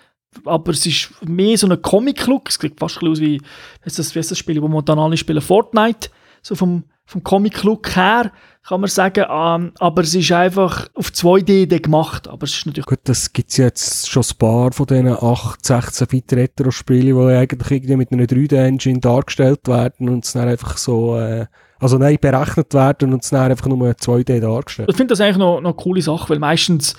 aber 0.44 0.72
es 0.72 0.86
ist 0.86 1.12
mehr 1.24 1.58
so 1.58 1.68
ein 1.68 1.82
Comic-Look. 1.82 2.50
Es 2.50 2.56
sieht 2.56 2.80
fast 2.80 3.02
ein 3.02 3.08
aus 3.08 3.20
wie, 3.20 3.42
ist 3.86 4.00
das, 4.00 4.14
wie 4.14 4.20
ist 4.20 4.32
das 4.32 4.38
Spiel, 4.38 4.62
wo 4.62 4.68
momentan 4.68 5.00
alle 5.00 5.18
spielen, 5.18 5.42
Fortnite. 5.42 6.10
So 6.46 6.54
vom, 6.54 6.84
vom 7.06 7.24
Comic-Look 7.24 7.96
her, 7.96 8.32
kann 8.68 8.80
man 8.80 8.88
sagen. 8.88 9.24
Um, 9.24 9.72
aber 9.80 10.04
es 10.04 10.14
ist 10.14 10.32
einfach 10.32 10.88
auf 10.94 11.08
2D 11.08 11.80
gemacht. 11.80 12.28
Aber 12.28 12.44
es 12.44 12.56
ist 12.56 12.68
natürlich... 12.68 12.86
Gut, 12.86 13.00
das 13.06 13.34
gibt 13.34 13.50
es 13.50 13.58
jetzt 13.58 14.08
schon 14.08 14.22
ein 14.22 14.38
paar 14.38 14.72
von 14.72 14.86
diesen 14.86 15.08
8, 15.08 15.66
16 15.66 16.08
Bit 16.08 16.34
Retro-Spielen, 16.34 17.18
die 17.18 17.36
eigentlich 17.36 17.72
irgendwie 17.72 17.96
mit 17.96 18.12
einer 18.12 18.26
3D-Engine 18.26 19.00
dargestellt 19.00 19.68
werden 19.68 20.08
und 20.08 20.24
es 20.24 20.34
dann 20.34 20.48
einfach 20.48 20.78
so... 20.78 21.18
Äh 21.18 21.48
also 21.80 21.98
nein, 21.98 22.18
berechnet 22.22 22.74
werden 22.74 23.12
und 23.12 23.24
es 23.24 23.32
dann 23.32 23.52
einfach 23.52 23.68
nur 23.68 23.78
2D 23.90 24.40
dargestellt. 24.40 24.90
Ich 24.90 24.96
finde 24.96 25.12
das 25.12 25.22
eigentlich 25.22 25.38
noch, 25.38 25.60
noch 25.60 25.72
eine 25.72 25.74
coole 25.74 26.02
Sache, 26.02 26.30
weil 26.30 26.40
meistens 26.40 26.96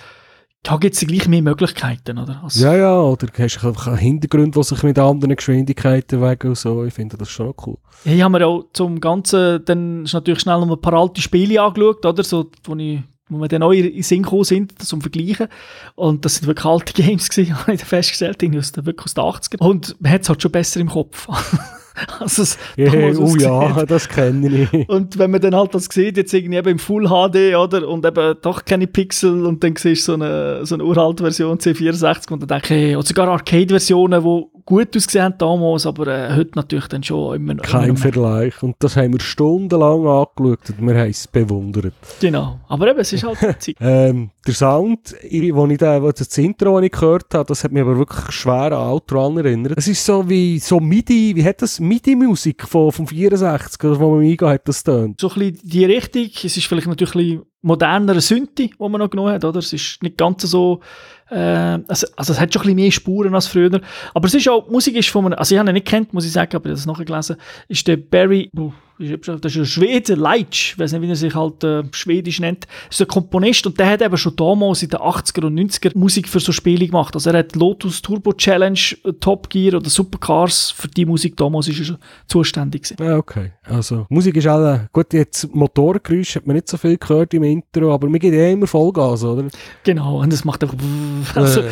da 0.63 0.77
gibt 0.79 0.95
es 0.95 1.07
gleich 1.07 1.29
mehr 1.29 1.43
Möglichkeiten, 1.43 2.19
oder? 2.19 2.43
Also 2.43 2.65
ja, 2.65 2.77
ja, 2.77 3.01
oder 3.01 3.29
hast 3.39 3.63
du 3.63 3.69
einfach 3.69 3.87
einen 3.89 3.99
Hintergrund, 3.99 4.57
der 4.57 4.65
sich 4.65 4.83
mit 4.83 4.99
anderen 4.99 5.37
Geschwindigkeiten 5.37 6.21
wegen 6.21 6.49
und 6.49 6.59
so. 6.59 6.85
Ich 6.85 6.95
finde 6.95 7.17
das 7.17 7.31
schon 7.31 7.55
cool. 7.65 7.79
Ja, 8.05 8.13
ich 8.13 8.23
habe 8.23 8.39
mir 8.39 8.47
auch 8.47 8.65
zum 8.73 9.01
Ganzen 9.01 9.65
dann 9.65 10.05
ist 10.05 10.13
natürlich 10.13 10.41
schnell 10.41 10.59
noch 10.59 10.71
ein 10.71 10.81
paar 10.81 10.95
alte 10.95 11.21
Spiele 11.21 11.63
angeschaut, 11.63 12.05
oder? 12.05 12.25
So, 12.25 12.51
wo 12.65 12.75
ich 12.75 13.01
wo 13.29 13.39
wir 13.39 13.49
dann 13.49 13.61
neu 13.61 13.79
in 13.79 14.03
Sinn 14.03 14.23
gekommen 14.23 14.45
sind, 14.45 14.81
zum 14.81 15.01
Vergleichen. 15.01 15.49
Und 15.95 16.25
das 16.25 16.37
sind 16.37 16.47
wirklich 16.47 16.65
alte 16.65 16.93
Games 16.93 17.29
gewesen, 17.29 17.59
habe 17.61 17.75
ich 17.75 17.85
festgestellt, 17.85 18.43
aus 18.57 18.73
der, 18.73 18.87
wirklich 18.87 19.07
aus 19.07 19.15
den 19.15 19.25
80ern. 19.25 19.59
Und 19.59 20.01
man 20.01 20.13
hat 20.13 20.23
es 20.23 20.29
halt 20.29 20.43
schon 20.43 20.53
besser 20.53 20.81
im 20.81 20.89
Kopf. 20.89 21.29
also 22.21 22.43
es 22.43 22.59
yeah, 22.77 23.13
oh 23.19 23.37
ja, 23.37 23.85
das 23.85 24.09
kenne 24.09 24.69
ich. 24.73 24.89
Und 24.89 25.19
wenn 25.19 25.31
man 25.31 25.41
dann 25.41 25.55
halt 25.55 25.75
das 25.75 25.87
sieht, 25.91 26.17
jetzt 26.17 26.33
irgendwie 26.33 26.59
eben 26.59 26.71
im 26.71 26.79
Full 26.79 27.09
HD, 27.09 27.57
oder, 27.57 27.89
und 27.89 28.05
eben 28.05 28.35
doch 28.43 28.65
keine 28.65 28.87
Pixel, 28.87 29.47
und 29.47 29.63
dann 29.63 29.77
siehst 29.77 30.07
du 30.09 30.13
so 30.13 30.15
eine, 30.15 30.67
so 30.67 30.75
eine 30.75 30.85
uralte 30.85 31.23
Version 31.23 31.59
C64, 31.59 32.33
und 32.33 32.41
dann 32.41 32.49
denke 32.49 32.65
ich, 32.65 32.71
hey, 32.71 32.97
oder 32.97 33.07
sogar 33.07 33.29
Arcade-Versionen, 33.29 34.23
die 34.23 34.56
gut 34.67 34.95
ausgesehen 34.97 35.35
damals, 35.39 35.87
aber 35.87 36.09
äh, 36.09 36.35
heute 36.35 36.51
natürlich 36.57 36.89
dann 36.89 37.03
schon 37.03 37.37
immer 37.37 37.55
noch. 37.55 37.65
Kein 37.65 37.91
immer 37.91 37.99
Vergleich. 37.99 38.63
Und 38.63 38.77
das 38.81 38.97
haben 38.97 39.13
wir 39.13 39.21
stundenlang 39.21 40.07
angeschaut 40.07 40.71
und 40.79 40.87
wir 40.87 40.99
haben 40.99 41.11
es 41.11 41.27
bewundert. 41.29 41.95
Genau. 42.21 42.59
Aber 42.69 42.91
eben, 42.91 42.99
es 42.99 43.13
ist 43.13 43.25
halt 43.25 43.39
Zeit. 43.63 43.77
ähm, 43.81 44.31
der 44.47 44.55
Sound, 44.55 45.15
wo 45.53 45.67
ich 45.67 45.79
da, 45.79 46.03
wo 46.03 46.11
das 46.11 46.37
Intro 46.37 46.81
ich 46.81 46.93
gehört 46.93 47.33
habe, 47.33 47.47
das 47.47 47.65
hat 47.65 47.73
mich 47.73 47.83
aber 47.83 47.97
wirklich 47.97 48.33
schwer 48.33 48.73
an 48.73 48.89
Outrun 48.89 49.39
erinnert. 49.39 49.75
Es 49.77 49.89
ist 49.89 50.05
so 50.05 50.29
wie 50.29 50.59
so 50.59 50.81
MIDI, 50.81 51.35
wie 51.37 51.45
hat 51.45 51.63
das 51.63 51.79
MIDI-Musik 51.81 52.65
von, 52.65 52.91
vom 52.91 53.07
64, 53.07 53.81
wo 53.83 54.17
man 54.17 54.21
eingeht, 54.23 54.43
hat 54.43 54.69
das 54.69 54.83
tönt. 54.83 55.21
So 55.21 55.31
ein 55.31 55.35
bisschen 55.39 55.61
die 55.63 55.85
Richtung, 55.85 56.29
es 56.45 56.57
ist 56.57 56.67
vielleicht 56.67 56.89
natürlich 56.89 57.15
ein 57.15 57.43
moderner 57.63 58.21
Synthi, 58.21 58.73
wo 58.79 58.89
man 58.89 59.01
noch 59.01 59.11
genommen 59.11 59.33
hat, 59.33 59.45
oder? 59.45 59.61
Es 59.61 59.73
ist 59.73 60.03
nicht 60.03 60.17
ganz 60.17 60.43
so 60.43 60.81
äh, 61.31 61.37
also, 61.37 62.07
also 62.17 62.33
es 62.33 62.41
hat 62.41 62.53
schon 62.53 62.63
ein 62.63 62.67
bisschen 62.67 62.77
mehr 62.77 62.91
Spuren 62.91 63.35
als 63.35 63.47
früher. 63.47 63.81
Aber 64.15 64.27
es 64.27 64.35
ist 64.35 64.49
auch, 64.49 64.69
Musik 64.69 64.97
ist 64.97 65.09
von 65.09 65.27
einem, 65.27 65.39
also 65.39 65.55
ich 65.55 65.59
habe 65.59 65.71
ihn 65.71 65.75
nicht 65.75 65.87
kennt, 65.87 66.13
muss 66.13 66.25
ich 66.25 66.33
sagen, 66.33 66.55
aber 66.55 66.67
ich 66.67 66.71
habe 66.71 66.79
es 66.79 66.87
nachgelesen, 66.87 67.37
ist 67.69 67.87
der 67.87 67.97
Barry, 67.97 68.51
das 68.99 69.45
ist 69.45 69.57
ein 69.57 69.67
Schwede, 69.67 70.15
Leitsch, 70.15 70.73
ich 70.73 70.79
weiß 70.79 70.93
nicht, 70.93 71.03
wie 71.03 71.09
er 71.09 71.17
sich 71.17 71.35
halt 71.35 71.63
äh, 71.65 71.83
schwedisch 71.93 72.41
nennt, 72.41 72.67
ist 72.91 73.01
ein 73.01 73.09
Komponist 73.09 73.67
und 73.67 73.79
der 73.79 73.91
hat 73.91 74.03
eben 74.03 74.17
schon 74.17 74.35
damals 74.37 74.83
in 74.83 74.89
den 74.89 75.01
80er 75.01 75.45
und 75.45 75.59
90er 75.59 75.97
Musik 75.97 76.29
für 76.29 76.41
so 76.41 76.53
Spiele 76.53 76.87
gemacht. 76.87 77.15
Also 77.15 77.31
er 77.31 77.41
hat 77.41 77.55
Lotus 77.57 78.01
Turbo 78.01 78.33
Challenge, 78.33 78.81
äh, 79.05 79.13
Top 79.21 79.51
Gear 79.51 79.75
oder 79.75 79.91
Supercars, 79.91 80.71
für 80.71 80.89
die 80.89 81.05
Musik 81.05 81.37
damals 81.37 81.69
ist 81.69 81.81
er 81.81 81.85
schon 81.85 81.99
zuständig 82.27 82.85
gewesen. 82.85 83.05
Ja, 83.05 83.19
okay. 83.19 83.53
Also 83.65 84.07
Musik 84.09 84.37
ist 84.37 84.47
alle, 84.47 84.89
gut, 84.93 85.13
jetzt 85.13 85.55
Motorgeräusche 85.55 86.39
hat 86.39 86.47
man 86.47 86.57
nicht 86.57 86.69
so 86.69 86.79
viel 86.79 86.97
gehört 86.97 87.35
im 87.35 87.43
Intro, 87.43 87.93
aber 87.93 88.09
man 88.09 88.19
geht 88.19 88.33
ja 88.33 88.49
immer 88.49 88.67
Vollgas, 88.67 89.25
oder? 89.25 89.47
Genau, 89.85 90.23
und 90.23 90.33
das 90.33 90.45
macht 90.45 90.63
einfach 90.63 90.79
also, 91.35 91.63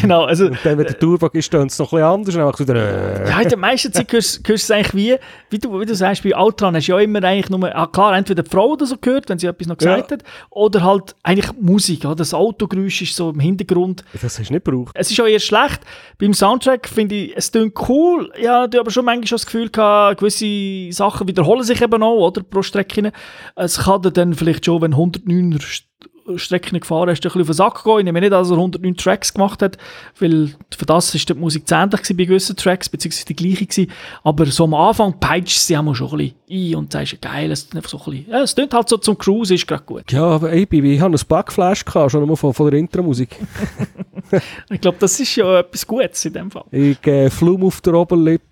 genau, 0.00 0.24
also... 0.24 0.46
Und 0.46 0.58
dann, 0.64 0.78
wenn 0.78 0.86
der 0.86 0.98
Turbo 0.98 1.28
ist, 1.32 1.52
dann 1.52 1.66
es 1.66 1.78
noch 1.78 1.92
ein 1.92 2.02
anders. 2.02 2.34
Dann 2.34 2.58
wieder, 2.58 3.28
ja, 3.28 3.40
in 3.40 3.48
der 3.48 3.58
meisten 3.58 3.92
Zeit 3.92 4.12
hörst, 4.12 4.46
hörst 4.46 4.48
du 4.48 4.54
es 4.54 4.70
eigentlich 4.70 4.94
wie, 4.94 5.16
wie 5.50 5.58
du, 5.58 5.80
wie 5.80 5.86
du 5.86 5.94
sagst, 5.94 6.22
bei 6.22 6.36
Outrun 6.36 6.74
hast 6.74 6.88
du 6.88 6.92
ja 6.92 6.98
immer 7.00 7.22
eigentlich 7.22 7.50
nur, 7.50 7.74
ah, 7.74 7.86
klar, 7.86 8.16
entweder 8.16 8.42
die 8.42 8.50
Frau 8.50 8.72
oder 8.72 8.86
so 8.86 8.96
gehört, 8.96 9.28
wenn 9.28 9.38
sie 9.38 9.46
etwas 9.46 9.66
noch 9.66 9.76
gesagt 9.76 10.10
ja. 10.10 10.16
hat, 10.16 10.24
oder 10.50 10.82
halt 10.82 11.14
eigentlich 11.22 11.52
Musik, 11.60 12.04
ja, 12.04 12.14
das 12.14 12.34
Autogeräusch 12.34 13.02
ist 13.02 13.14
so 13.14 13.30
im 13.30 13.40
Hintergrund. 13.40 14.04
Das 14.12 14.38
hast 14.38 14.48
du 14.48 14.52
nicht 14.52 14.64
gebraucht. 14.64 14.92
Es 14.94 15.10
ist 15.10 15.20
auch 15.20 15.26
eher 15.26 15.40
schlecht. 15.40 15.80
Beim 16.18 16.34
Soundtrack 16.34 16.88
finde 16.88 17.14
ich, 17.14 17.36
es 17.36 17.52
klingt 17.52 17.78
cool, 17.88 18.32
ja, 18.40 18.66
du 18.66 18.80
aber 18.80 18.90
schon 18.90 19.04
manchmal 19.04 19.26
schon 19.26 19.36
das 19.36 19.46
Gefühl 19.46 19.70
gehabt, 19.70 20.20
gewisse 20.20 20.92
Sachen 20.92 21.28
wiederholen 21.28 21.62
sich 21.62 21.80
eben 21.80 22.02
auch, 22.02 22.28
oder, 22.28 22.42
pro 22.42 22.62
Strecke. 22.62 23.12
Es 23.56 23.78
kann 23.78 24.02
dann 24.02 24.34
vielleicht 24.34 24.64
schon, 24.64 24.82
wenn 24.82 24.92
109 24.92 25.58
Strecken 26.36 26.80
gefahren 26.80 27.08
ist, 27.08 27.18
ein 27.18 27.22
bisschen 27.22 27.40
auf 27.40 27.46
den 27.46 27.54
Sack 27.54 27.84
gehen. 27.84 27.98
Ich 27.98 28.04
nehme 28.04 28.20
nicht, 28.20 28.32
dass 28.32 28.50
er 28.50 28.56
109 28.56 28.96
Tracks 28.96 29.32
gemacht 29.32 29.62
hat, 29.62 29.78
weil 30.18 30.54
für 30.76 30.86
das 30.86 31.14
ist 31.14 31.28
die 31.28 31.34
Musik 31.34 31.66
zähnlich 31.66 32.02
bei 32.08 32.24
gewissen 32.24 32.56
Tracks, 32.56 32.88
beziehungsweise 32.88 33.26
die 33.26 33.36
gleiche 33.36 33.66
gewesen. 33.66 33.90
Aber 34.24 34.46
so 34.46 34.64
am 34.64 34.74
Anfang 34.74 35.18
peitscht 35.18 35.58
sie 35.58 35.76
auch 35.76 35.94
schon 35.94 36.10
ein 36.10 36.16
bisschen 36.18 36.34
ein 36.50 36.74
und 36.76 36.92
sagst, 36.92 37.20
geil, 37.22 37.50
es 37.50 37.62
ist 37.62 37.72
so 37.72 37.78
ein 37.78 37.82
bisschen, 37.82 38.26
ja, 38.30 38.42
es 38.42 38.54
klingt 38.54 38.74
halt 38.74 38.88
so 38.88 38.96
zum 38.96 39.16
Cruise, 39.16 39.54
ist 39.54 39.66
gerade 39.66 39.84
gut. 39.84 40.10
Ja, 40.12 40.24
aber 40.24 40.50
ey, 40.50 40.66
Baby, 40.66 40.94
ich 40.94 41.00
habe 41.00 41.14
ein 41.14 41.20
Backflash 41.28 41.84
gehabt, 41.84 42.12
schon 42.12 42.22
einmal 42.22 42.36
von, 42.36 42.52
von 42.52 42.70
der 42.70 42.78
Intro-Musik. 42.78 43.36
ich 44.70 44.80
glaube, 44.80 44.98
das 45.00 45.18
ist 45.20 45.34
ja 45.36 45.60
etwas 45.60 45.86
Gutes 45.86 46.24
in 46.24 46.32
dem 46.32 46.50
Fall. 46.50 46.64
Ich 46.70 47.06
äh, 47.06 47.30
Flum 47.30 47.64
auf 47.64 47.80
der 47.80 47.94
Oberlippe 47.94 48.44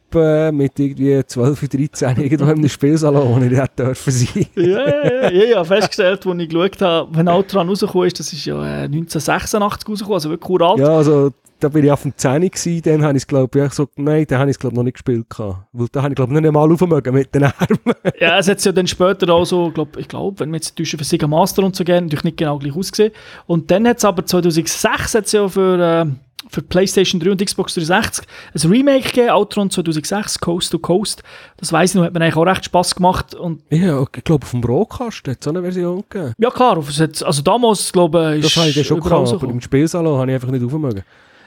mit 0.53 0.79
irgendwie 0.79 1.25
12, 1.25 1.69
13 1.69 2.17
irgendwo 2.17 2.45
in 2.45 2.51
einem 2.51 2.69
Spielsalon, 2.69 3.29
wo 3.29 3.45
ich 3.45 3.51
nicht 3.51 3.79
dürfen 3.79 4.13
sein. 4.13 4.47
ja, 4.55 4.65
ja, 4.65 5.31
ja, 5.31 5.45
ja, 5.45 5.65
festgestellt, 5.65 6.27
als 6.27 6.39
ich 6.41 6.49
geschaut 6.49 6.83
habe, 6.83 7.17
wenn 7.17 7.29
Outrun 7.29 7.69
rausgekommen 7.69 8.07
ist, 8.07 8.21
das 8.21 8.33
ist 8.33 8.45
ja 8.45 8.61
1986 8.61 9.55
äh, 9.55 9.91
rausgekommen, 9.91 10.15
also 10.15 10.31
wirklich 10.31 10.51
uralt. 10.51 10.79
Ja, 10.79 10.97
also 10.97 11.33
da 11.61 11.69
bin 11.69 11.85
ich 11.85 11.91
auf 11.91 12.03
dem 12.03 12.13
10 12.17 12.43
gewesen, 12.43 12.83
dann 12.83 13.03
habe 13.03 13.17
ich 13.17 13.23
es 13.23 13.27
glaube 13.27 13.65
ich 13.65 13.73
so, 13.73 13.89
nein, 13.97 14.27
dann 14.29 14.41
habe 14.41 14.51
ich 14.51 14.57
es 14.57 14.59
glaube 14.59 14.77
noch 14.77 14.83
nicht 14.83 14.95
gespielt 14.95 15.29
gehabt. 15.31 15.67
Weil 15.73 15.89
da 15.91 16.03
habe 16.03 16.13
ich 16.13 16.17
glaube 16.17 16.35
ich 16.35 16.41
nicht 16.41 16.53
mal 16.53 16.71
aufmögen 16.71 17.15
mit 17.15 17.35
den 17.35 17.45
Armen. 17.45 17.95
ja, 18.21 18.39
es 18.39 18.49
hat 18.49 18.63
ja 18.65 18.73
dann 18.73 18.87
später 18.87 19.33
auch 19.33 19.45
so, 19.45 19.71
glaub, 19.71 19.97
ich 19.97 20.09
glaube, 20.09 20.41
wenn 20.41 20.51
wir 20.51 20.57
jetzt 20.57 20.79
für 20.79 21.05
Sega 21.05 21.27
Master 21.27 21.63
und 21.63 21.75
so 21.75 21.85
gehen, 21.85 22.05
natürlich 22.05 22.25
nicht 22.25 22.37
genau 22.37 22.59
gleich 22.59 22.77
ausgesehen. 22.77 23.13
Und 23.47 23.71
dann 23.71 23.87
hat 23.89 23.99
es 23.99 24.05
aber 24.05 24.25
2006 24.25 24.85
hat's 24.85 25.33
ja 25.33 25.49
für... 25.49 25.79
Äh, 25.79 26.26
für 26.49 26.63
PlayStation 26.63 27.21
3 27.21 27.33
und 27.33 27.45
Xbox 27.45 27.75
360 27.75 28.27
ein 28.55 28.71
Remake 28.71 29.09
gegeben, 29.09 29.31
Outrun 29.31 29.71
2006, 29.71 30.39
Coast 30.41 30.71
to 30.71 30.79
Coast. 30.79 31.23
Das 31.57 31.73
weiss 31.73 31.91
ich 31.91 31.97
noch, 31.97 32.05
hat 32.05 32.15
mir 32.15 32.21
eigentlich 32.21 32.37
auch 32.37 32.47
recht 32.47 32.65
Spass 32.65 32.95
gemacht. 32.95 33.35
Und 33.35 33.63
ja, 33.71 34.03
ich 34.03 34.25
glaube, 34.25 34.45
auf 34.45 34.51
dem 34.51 34.61
Broadcast 34.61 35.27
hat 35.29 35.39
es 35.41 35.45
so 35.45 35.51
eine 35.51 35.63
Version 35.63 36.05
gegeben. 36.09 36.35
Ja, 36.39 36.51
klar. 36.51 36.77
also 36.77 37.43
damals, 37.43 37.93
glaube 37.93 38.37
ich, 38.37 38.43
Das 38.43 38.57
habe 38.57 38.69
ich 38.69 38.87
schon 38.87 39.01
gehabt, 39.01 39.33
aber 39.33 39.49
im 39.49 39.61
Spielsalon 39.61 40.19
habe 40.19 40.31
ich 40.31 40.35
einfach 40.35 40.51
nicht 40.51 40.65
aufmögen. 40.65 41.03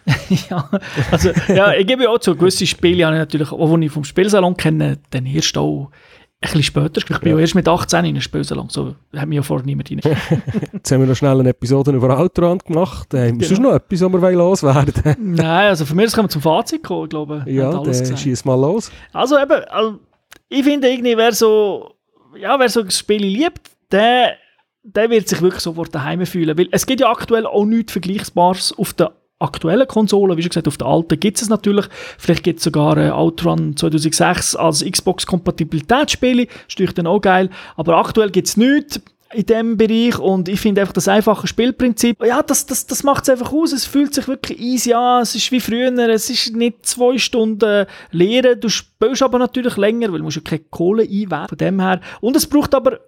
ja, 0.50 0.70
also, 1.12 1.30
ja, 1.50 1.74
ich 1.74 1.86
gebe 1.86 2.10
auch 2.10 2.20
zu, 2.20 2.36
gewisse 2.36 2.66
Spiele 2.66 3.06
habe 3.06 3.16
ich 3.16 3.20
natürlich, 3.20 3.52
auch 3.52 3.72
wenn 3.72 3.82
ich 3.82 3.92
vom 3.92 4.04
Spielsalon 4.04 4.56
kenne, 4.56 4.98
dann 5.12 5.26
erst 5.26 5.58
auch 5.58 5.92
bisschen 6.40 6.64
später. 6.64 6.98
Ich 6.98 7.20
bin 7.20 7.34
ja. 7.34 7.40
erst 7.40 7.56
mit 7.56 7.68
18 7.68 8.06
in 8.06 8.16
den 8.16 8.22
Spielsalon, 8.22 8.70
so 8.70 8.96
hat 9.16 9.28
mich 9.28 9.38
ja 9.38 9.42
vorher 9.42 9.66
niemand 9.66 9.92
rein. 9.92 10.00
Jetzt 10.74 10.92
haben 10.92 11.02
wir 11.02 11.08
noch 11.08 11.16
schnell 11.16 11.40
eine 11.40 11.50
Episode 11.50 11.92
über 11.92 12.18
Outrun 12.18 12.60
gemacht. 12.60 13.14
Äh, 13.14 13.32
genau. 13.32 13.46
Sonst 13.46 13.60
noch 13.60 13.74
etwas, 13.74 14.02
was 14.02 14.22
wir 14.22 14.32
loswerden 14.32 15.16
Nein, 15.36 15.68
also 15.68 15.86
für 15.86 15.96
mich 15.96 16.12
können 16.14 16.26
wir 16.26 16.30
zum 16.30 16.42
Fazit 16.42 16.84
kommen, 16.84 17.04
ich 17.04 17.10
glaube. 17.10 17.44
Ja, 17.48 17.72
dann 17.72 18.18
schieß 18.18 18.46
mal 18.46 18.60
los. 18.60 18.92
Also 19.12 19.38
eben, 19.38 19.64
also, 19.70 20.00
ich 20.48 20.64
finde 20.64 20.90
irgendwie, 20.90 21.18
wer 21.18 21.34
so, 21.34 21.96
ja, 22.38 22.58
wer 22.60 22.70
so 22.70 22.84
das 22.84 22.98
Spiel 22.98 23.24
liebt, 23.24 23.72
der, 23.92 24.36
der 24.84 25.10
wird 25.10 25.28
sich 25.28 25.42
wirklich 25.42 25.62
sofort 25.62 25.94
daheim 25.94 26.26
fühlen. 26.26 26.58
Weil 26.58 26.70
es 26.72 26.86
gibt 26.86 27.02
ja 27.02 27.10
aktuell 27.12 27.46
auch 27.46 27.66
nichts 27.66 27.92
Vergleichbares 27.92 28.74
auf 28.78 28.94
der 28.94 29.12
aktuellen 29.40 29.88
Konsolen, 29.88 30.38
wie 30.38 30.42
schon 30.42 30.50
gesagt, 30.50 30.68
auf 30.68 30.78
der 30.78 30.88
alten 30.88 31.20
gibt 31.20 31.42
es 31.42 31.50
natürlich. 31.50 31.86
Vielleicht 32.18 32.44
gibt 32.44 32.60
es 32.60 32.66
sogar 32.66 32.98
äh, 32.98 33.10
Outrun 33.10 33.76
2006 33.76 34.56
als 34.56 34.84
Xbox-Kompatibilitätsspiele, 34.84 36.44
ist 36.44 36.70
natürlich 36.70 36.94
dann 36.94 37.08
auch 37.08 37.22
geil. 37.22 37.50
Aber 37.76 37.98
aktuell 37.98 38.30
gibt 38.30 38.48
es 38.48 38.58
nichts. 38.58 39.02
in 39.34 39.46
diesem 39.46 39.78
Bereich 39.78 40.18
und 40.18 40.50
ich 40.50 40.60
finde 40.60 40.82
einfach 40.82 40.94
das 40.94 41.08
einfache 41.08 41.48
Spielprinzip, 41.48 42.18
ja, 42.26 42.42
das, 42.42 42.66
das, 42.66 42.88
das 42.88 43.04
macht 43.04 43.24
es 43.24 43.30
einfach 43.30 43.54
aus. 43.54 43.72
Es 43.72 43.86
fühlt 43.86 44.14
sich 44.14 44.28
wirklich 44.28 44.60
easy 44.60 44.94
an. 44.94 45.22
Es 45.22 45.36
ist 45.36 45.52
wie 45.52 45.60
früher. 45.60 45.92
Es 46.10 46.30
ist 46.30 46.56
nicht 46.56 46.86
zwei 46.86 47.18
Stunden 47.18 47.86
Lehren. 48.12 48.60
Du 48.60 48.70
spielst 48.70 49.22
aber 49.24 49.40
natürlich 49.40 49.78
länger, 49.78 50.12
weil 50.12 50.20
du 50.20 50.24
musst 50.26 50.38
ja 50.38 50.44
keine 50.44 50.64
Kohle 50.70 51.04
einwerfen. 51.04 51.50
Von 51.50 51.58
dem 51.58 51.80
her. 51.80 52.02
Und 52.22 52.36
es 52.36 52.48
braucht 52.48 52.74
aber 52.74 53.00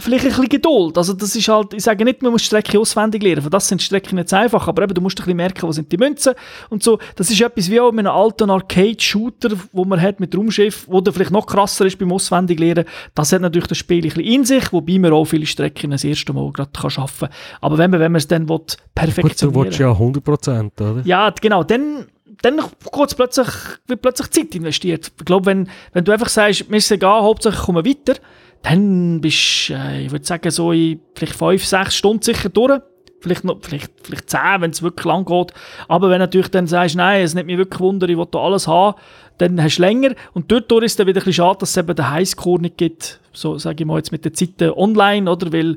vielleicht 0.00 0.24
ein 0.24 0.30
bisschen 0.30 0.48
Geduld. 0.48 0.98
Also 0.98 1.12
das 1.12 1.34
ist 1.36 1.48
halt, 1.48 1.74
ich 1.74 1.82
sage 1.82 2.04
nicht, 2.04 2.22
man 2.22 2.32
muss 2.32 2.42
Strecke 2.42 2.78
auswendig 2.78 3.22
lernen, 3.22 3.42
für 3.42 3.50
das 3.50 3.68
sind 3.68 3.82
Strecken 3.82 4.16
nicht 4.16 4.32
einfach, 4.32 4.66
aber 4.68 4.82
eben, 4.82 4.94
du 4.94 5.00
musst 5.00 5.18
ein 5.18 5.24
bisschen 5.24 5.36
merken, 5.36 5.62
wo 5.62 5.72
sind 5.72 5.90
die 5.90 5.96
Münzen 5.96 6.34
und 6.68 6.82
so. 6.82 6.98
Das 7.16 7.30
ist 7.30 7.40
etwas 7.40 7.70
wie 7.70 7.80
auch 7.80 7.92
mit 7.92 8.06
einem 8.06 8.16
alten 8.16 8.50
Arcade-Shooter, 8.50 9.50
wo 9.72 9.84
man 9.84 10.00
hat 10.00 10.20
mit 10.20 10.36
Raumschiff, 10.36 10.86
wo 10.88 11.00
der 11.00 11.12
vielleicht 11.12 11.30
noch 11.30 11.46
krasser 11.46 11.86
ist 11.86 11.98
beim 11.98 12.12
auswendig 12.12 12.58
lernen. 12.58 12.84
Das 13.14 13.32
hat 13.32 13.42
natürlich 13.42 13.68
das 13.68 13.78
Spiel 13.78 13.98
ein 13.98 14.02
bisschen 14.02 14.24
in 14.24 14.44
sich, 14.44 14.72
wobei 14.72 14.98
man 14.98 15.12
auch 15.12 15.24
viele 15.24 15.46
Strecken 15.46 15.90
das 15.90 16.04
erste 16.04 16.32
Mal 16.32 16.50
gerade 16.52 16.70
kann 16.70 16.90
schaffen 16.90 17.28
kann. 17.28 17.36
Aber 17.60 17.78
wenn 17.78 17.90
man, 17.90 18.00
wenn 18.00 18.12
man 18.12 18.18
es 18.18 18.28
dann 18.28 18.48
will, 18.48 18.60
perfektionieren 18.94 19.52
Gut, 19.52 19.54
du 19.54 19.64
willst 19.64 19.78
ja 19.78 19.92
100%, 19.92 20.92
oder? 20.92 21.02
Ja, 21.04 21.32
genau, 21.40 21.64
dann 21.64 22.06
dann 22.42 22.60
kurz 22.90 23.14
plötzlich, 23.14 23.48
wird 23.86 24.02
plötzlich 24.02 24.30
Zeit 24.30 24.54
investiert. 24.54 25.12
Ich 25.18 25.24
glaube, 25.24 25.46
wenn, 25.46 25.68
wenn 25.92 26.04
du 26.04 26.12
einfach 26.12 26.28
sagst, 26.28 26.70
mir 26.70 26.78
ist 26.78 26.90
egal, 26.90 27.22
hauptsächlich 27.22 27.62
kommen 27.62 27.84
weiter, 27.84 28.14
dann 28.62 29.20
bist 29.20 29.68
du, 29.68 29.74
äh, 29.74 30.04
ich 30.04 30.12
würde 30.12 30.24
sagen, 30.24 30.50
so 30.50 30.72
in 30.72 31.00
vielleicht 31.14 31.34
fünf, 31.34 31.64
sechs 31.64 31.96
Stunden 31.96 32.22
sicher 32.22 32.48
durch. 32.48 32.80
Vielleicht, 33.20 33.44
noch, 33.44 33.58
vielleicht, 33.60 33.92
vielleicht 34.02 34.30
zehn, 34.30 34.60
wenn 34.60 34.70
es 34.70 34.82
wirklich 34.82 35.04
lang 35.04 35.26
geht. 35.26 35.52
Aber 35.88 36.08
wenn 36.08 36.20
du 36.20 36.20
natürlich 36.20 36.50
dann 36.50 36.66
sagst, 36.66 36.96
nein, 36.96 37.22
es 37.22 37.34
nimmt 37.34 37.48
mich 37.48 37.58
wirklich 37.58 37.80
Wunder, 37.80 38.08
ich 38.08 38.16
will 38.16 38.26
da 38.30 38.38
alles 38.38 38.66
haben, 38.66 38.98
dann 39.36 39.62
hast 39.62 39.76
du 39.76 39.82
länger. 39.82 40.14
Und 40.32 40.50
dort 40.50 40.72
ist 40.72 40.92
es 40.92 40.96
dann 40.96 41.06
wieder 41.06 41.20
ein 41.20 41.24
bisschen 41.24 41.44
schade, 41.44 41.58
dass 41.58 41.70
es 41.70 41.76
eben 41.76 41.94
den 41.94 42.10
Highscore 42.10 42.62
nicht 42.62 42.78
gibt, 42.78 43.20
so 43.32 43.58
sage 43.58 43.82
ich 43.82 43.86
mal 43.86 43.98
jetzt 43.98 44.12
mit 44.12 44.24
den 44.24 44.32
Zeiten 44.32 44.70
online, 44.70 45.30
oder? 45.30 45.52
Weil, 45.52 45.76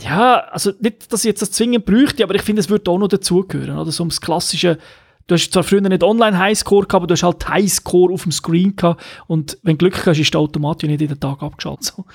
ja, 0.00 0.38
also 0.50 0.72
nicht, 0.78 1.12
dass 1.12 1.24
ich 1.24 1.30
jetzt 1.30 1.42
das 1.42 1.50
zwingend 1.50 1.86
bräuchte, 1.86 2.22
aber 2.22 2.36
ich 2.36 2.42
finde, 2.42 2.60
es 2.60 2.70
würde 2.70 2.88
auch 2.88 2.98
noch 2.98 3.08
dazugehören, 3.08 3.78
oder? 3.78 3.90
So 3.90 4.04
ums 4.04 4.20
klassische 4.20 4.78
Du 5.28 5.34
hast 5.34 5.52
zwar 5.52 5.64
früher 5.64 5.80
nicht 5.80 6.04
online 6.04 6.38
Highscore 6.38 6.86
gehabt, 6.86 6.94
aber 6.94 7.06
du 7.08 7.14
hast 7.14 7.24
halt 7.24 7.48
Highscore 7.48 8.12
auf 8.14 8.22
dem 8.22 8.30
Screen 8.30 8.76
gehabt. 8.76 9.02
Und 9.26 9.58
wenn 9.64 9.76
du 9.76 9.78
Glück 9.78 10.06
hast, 10.06 10.20
ist 10.20 10.32
der 10.32 10.40
automatisch 10.40 10.88
nicht 10.88 11.00
jeden 11.00 11.18
Tag 11.18 11.42
abgeschaltet. 11.42 11.84
So. 11.84 12.04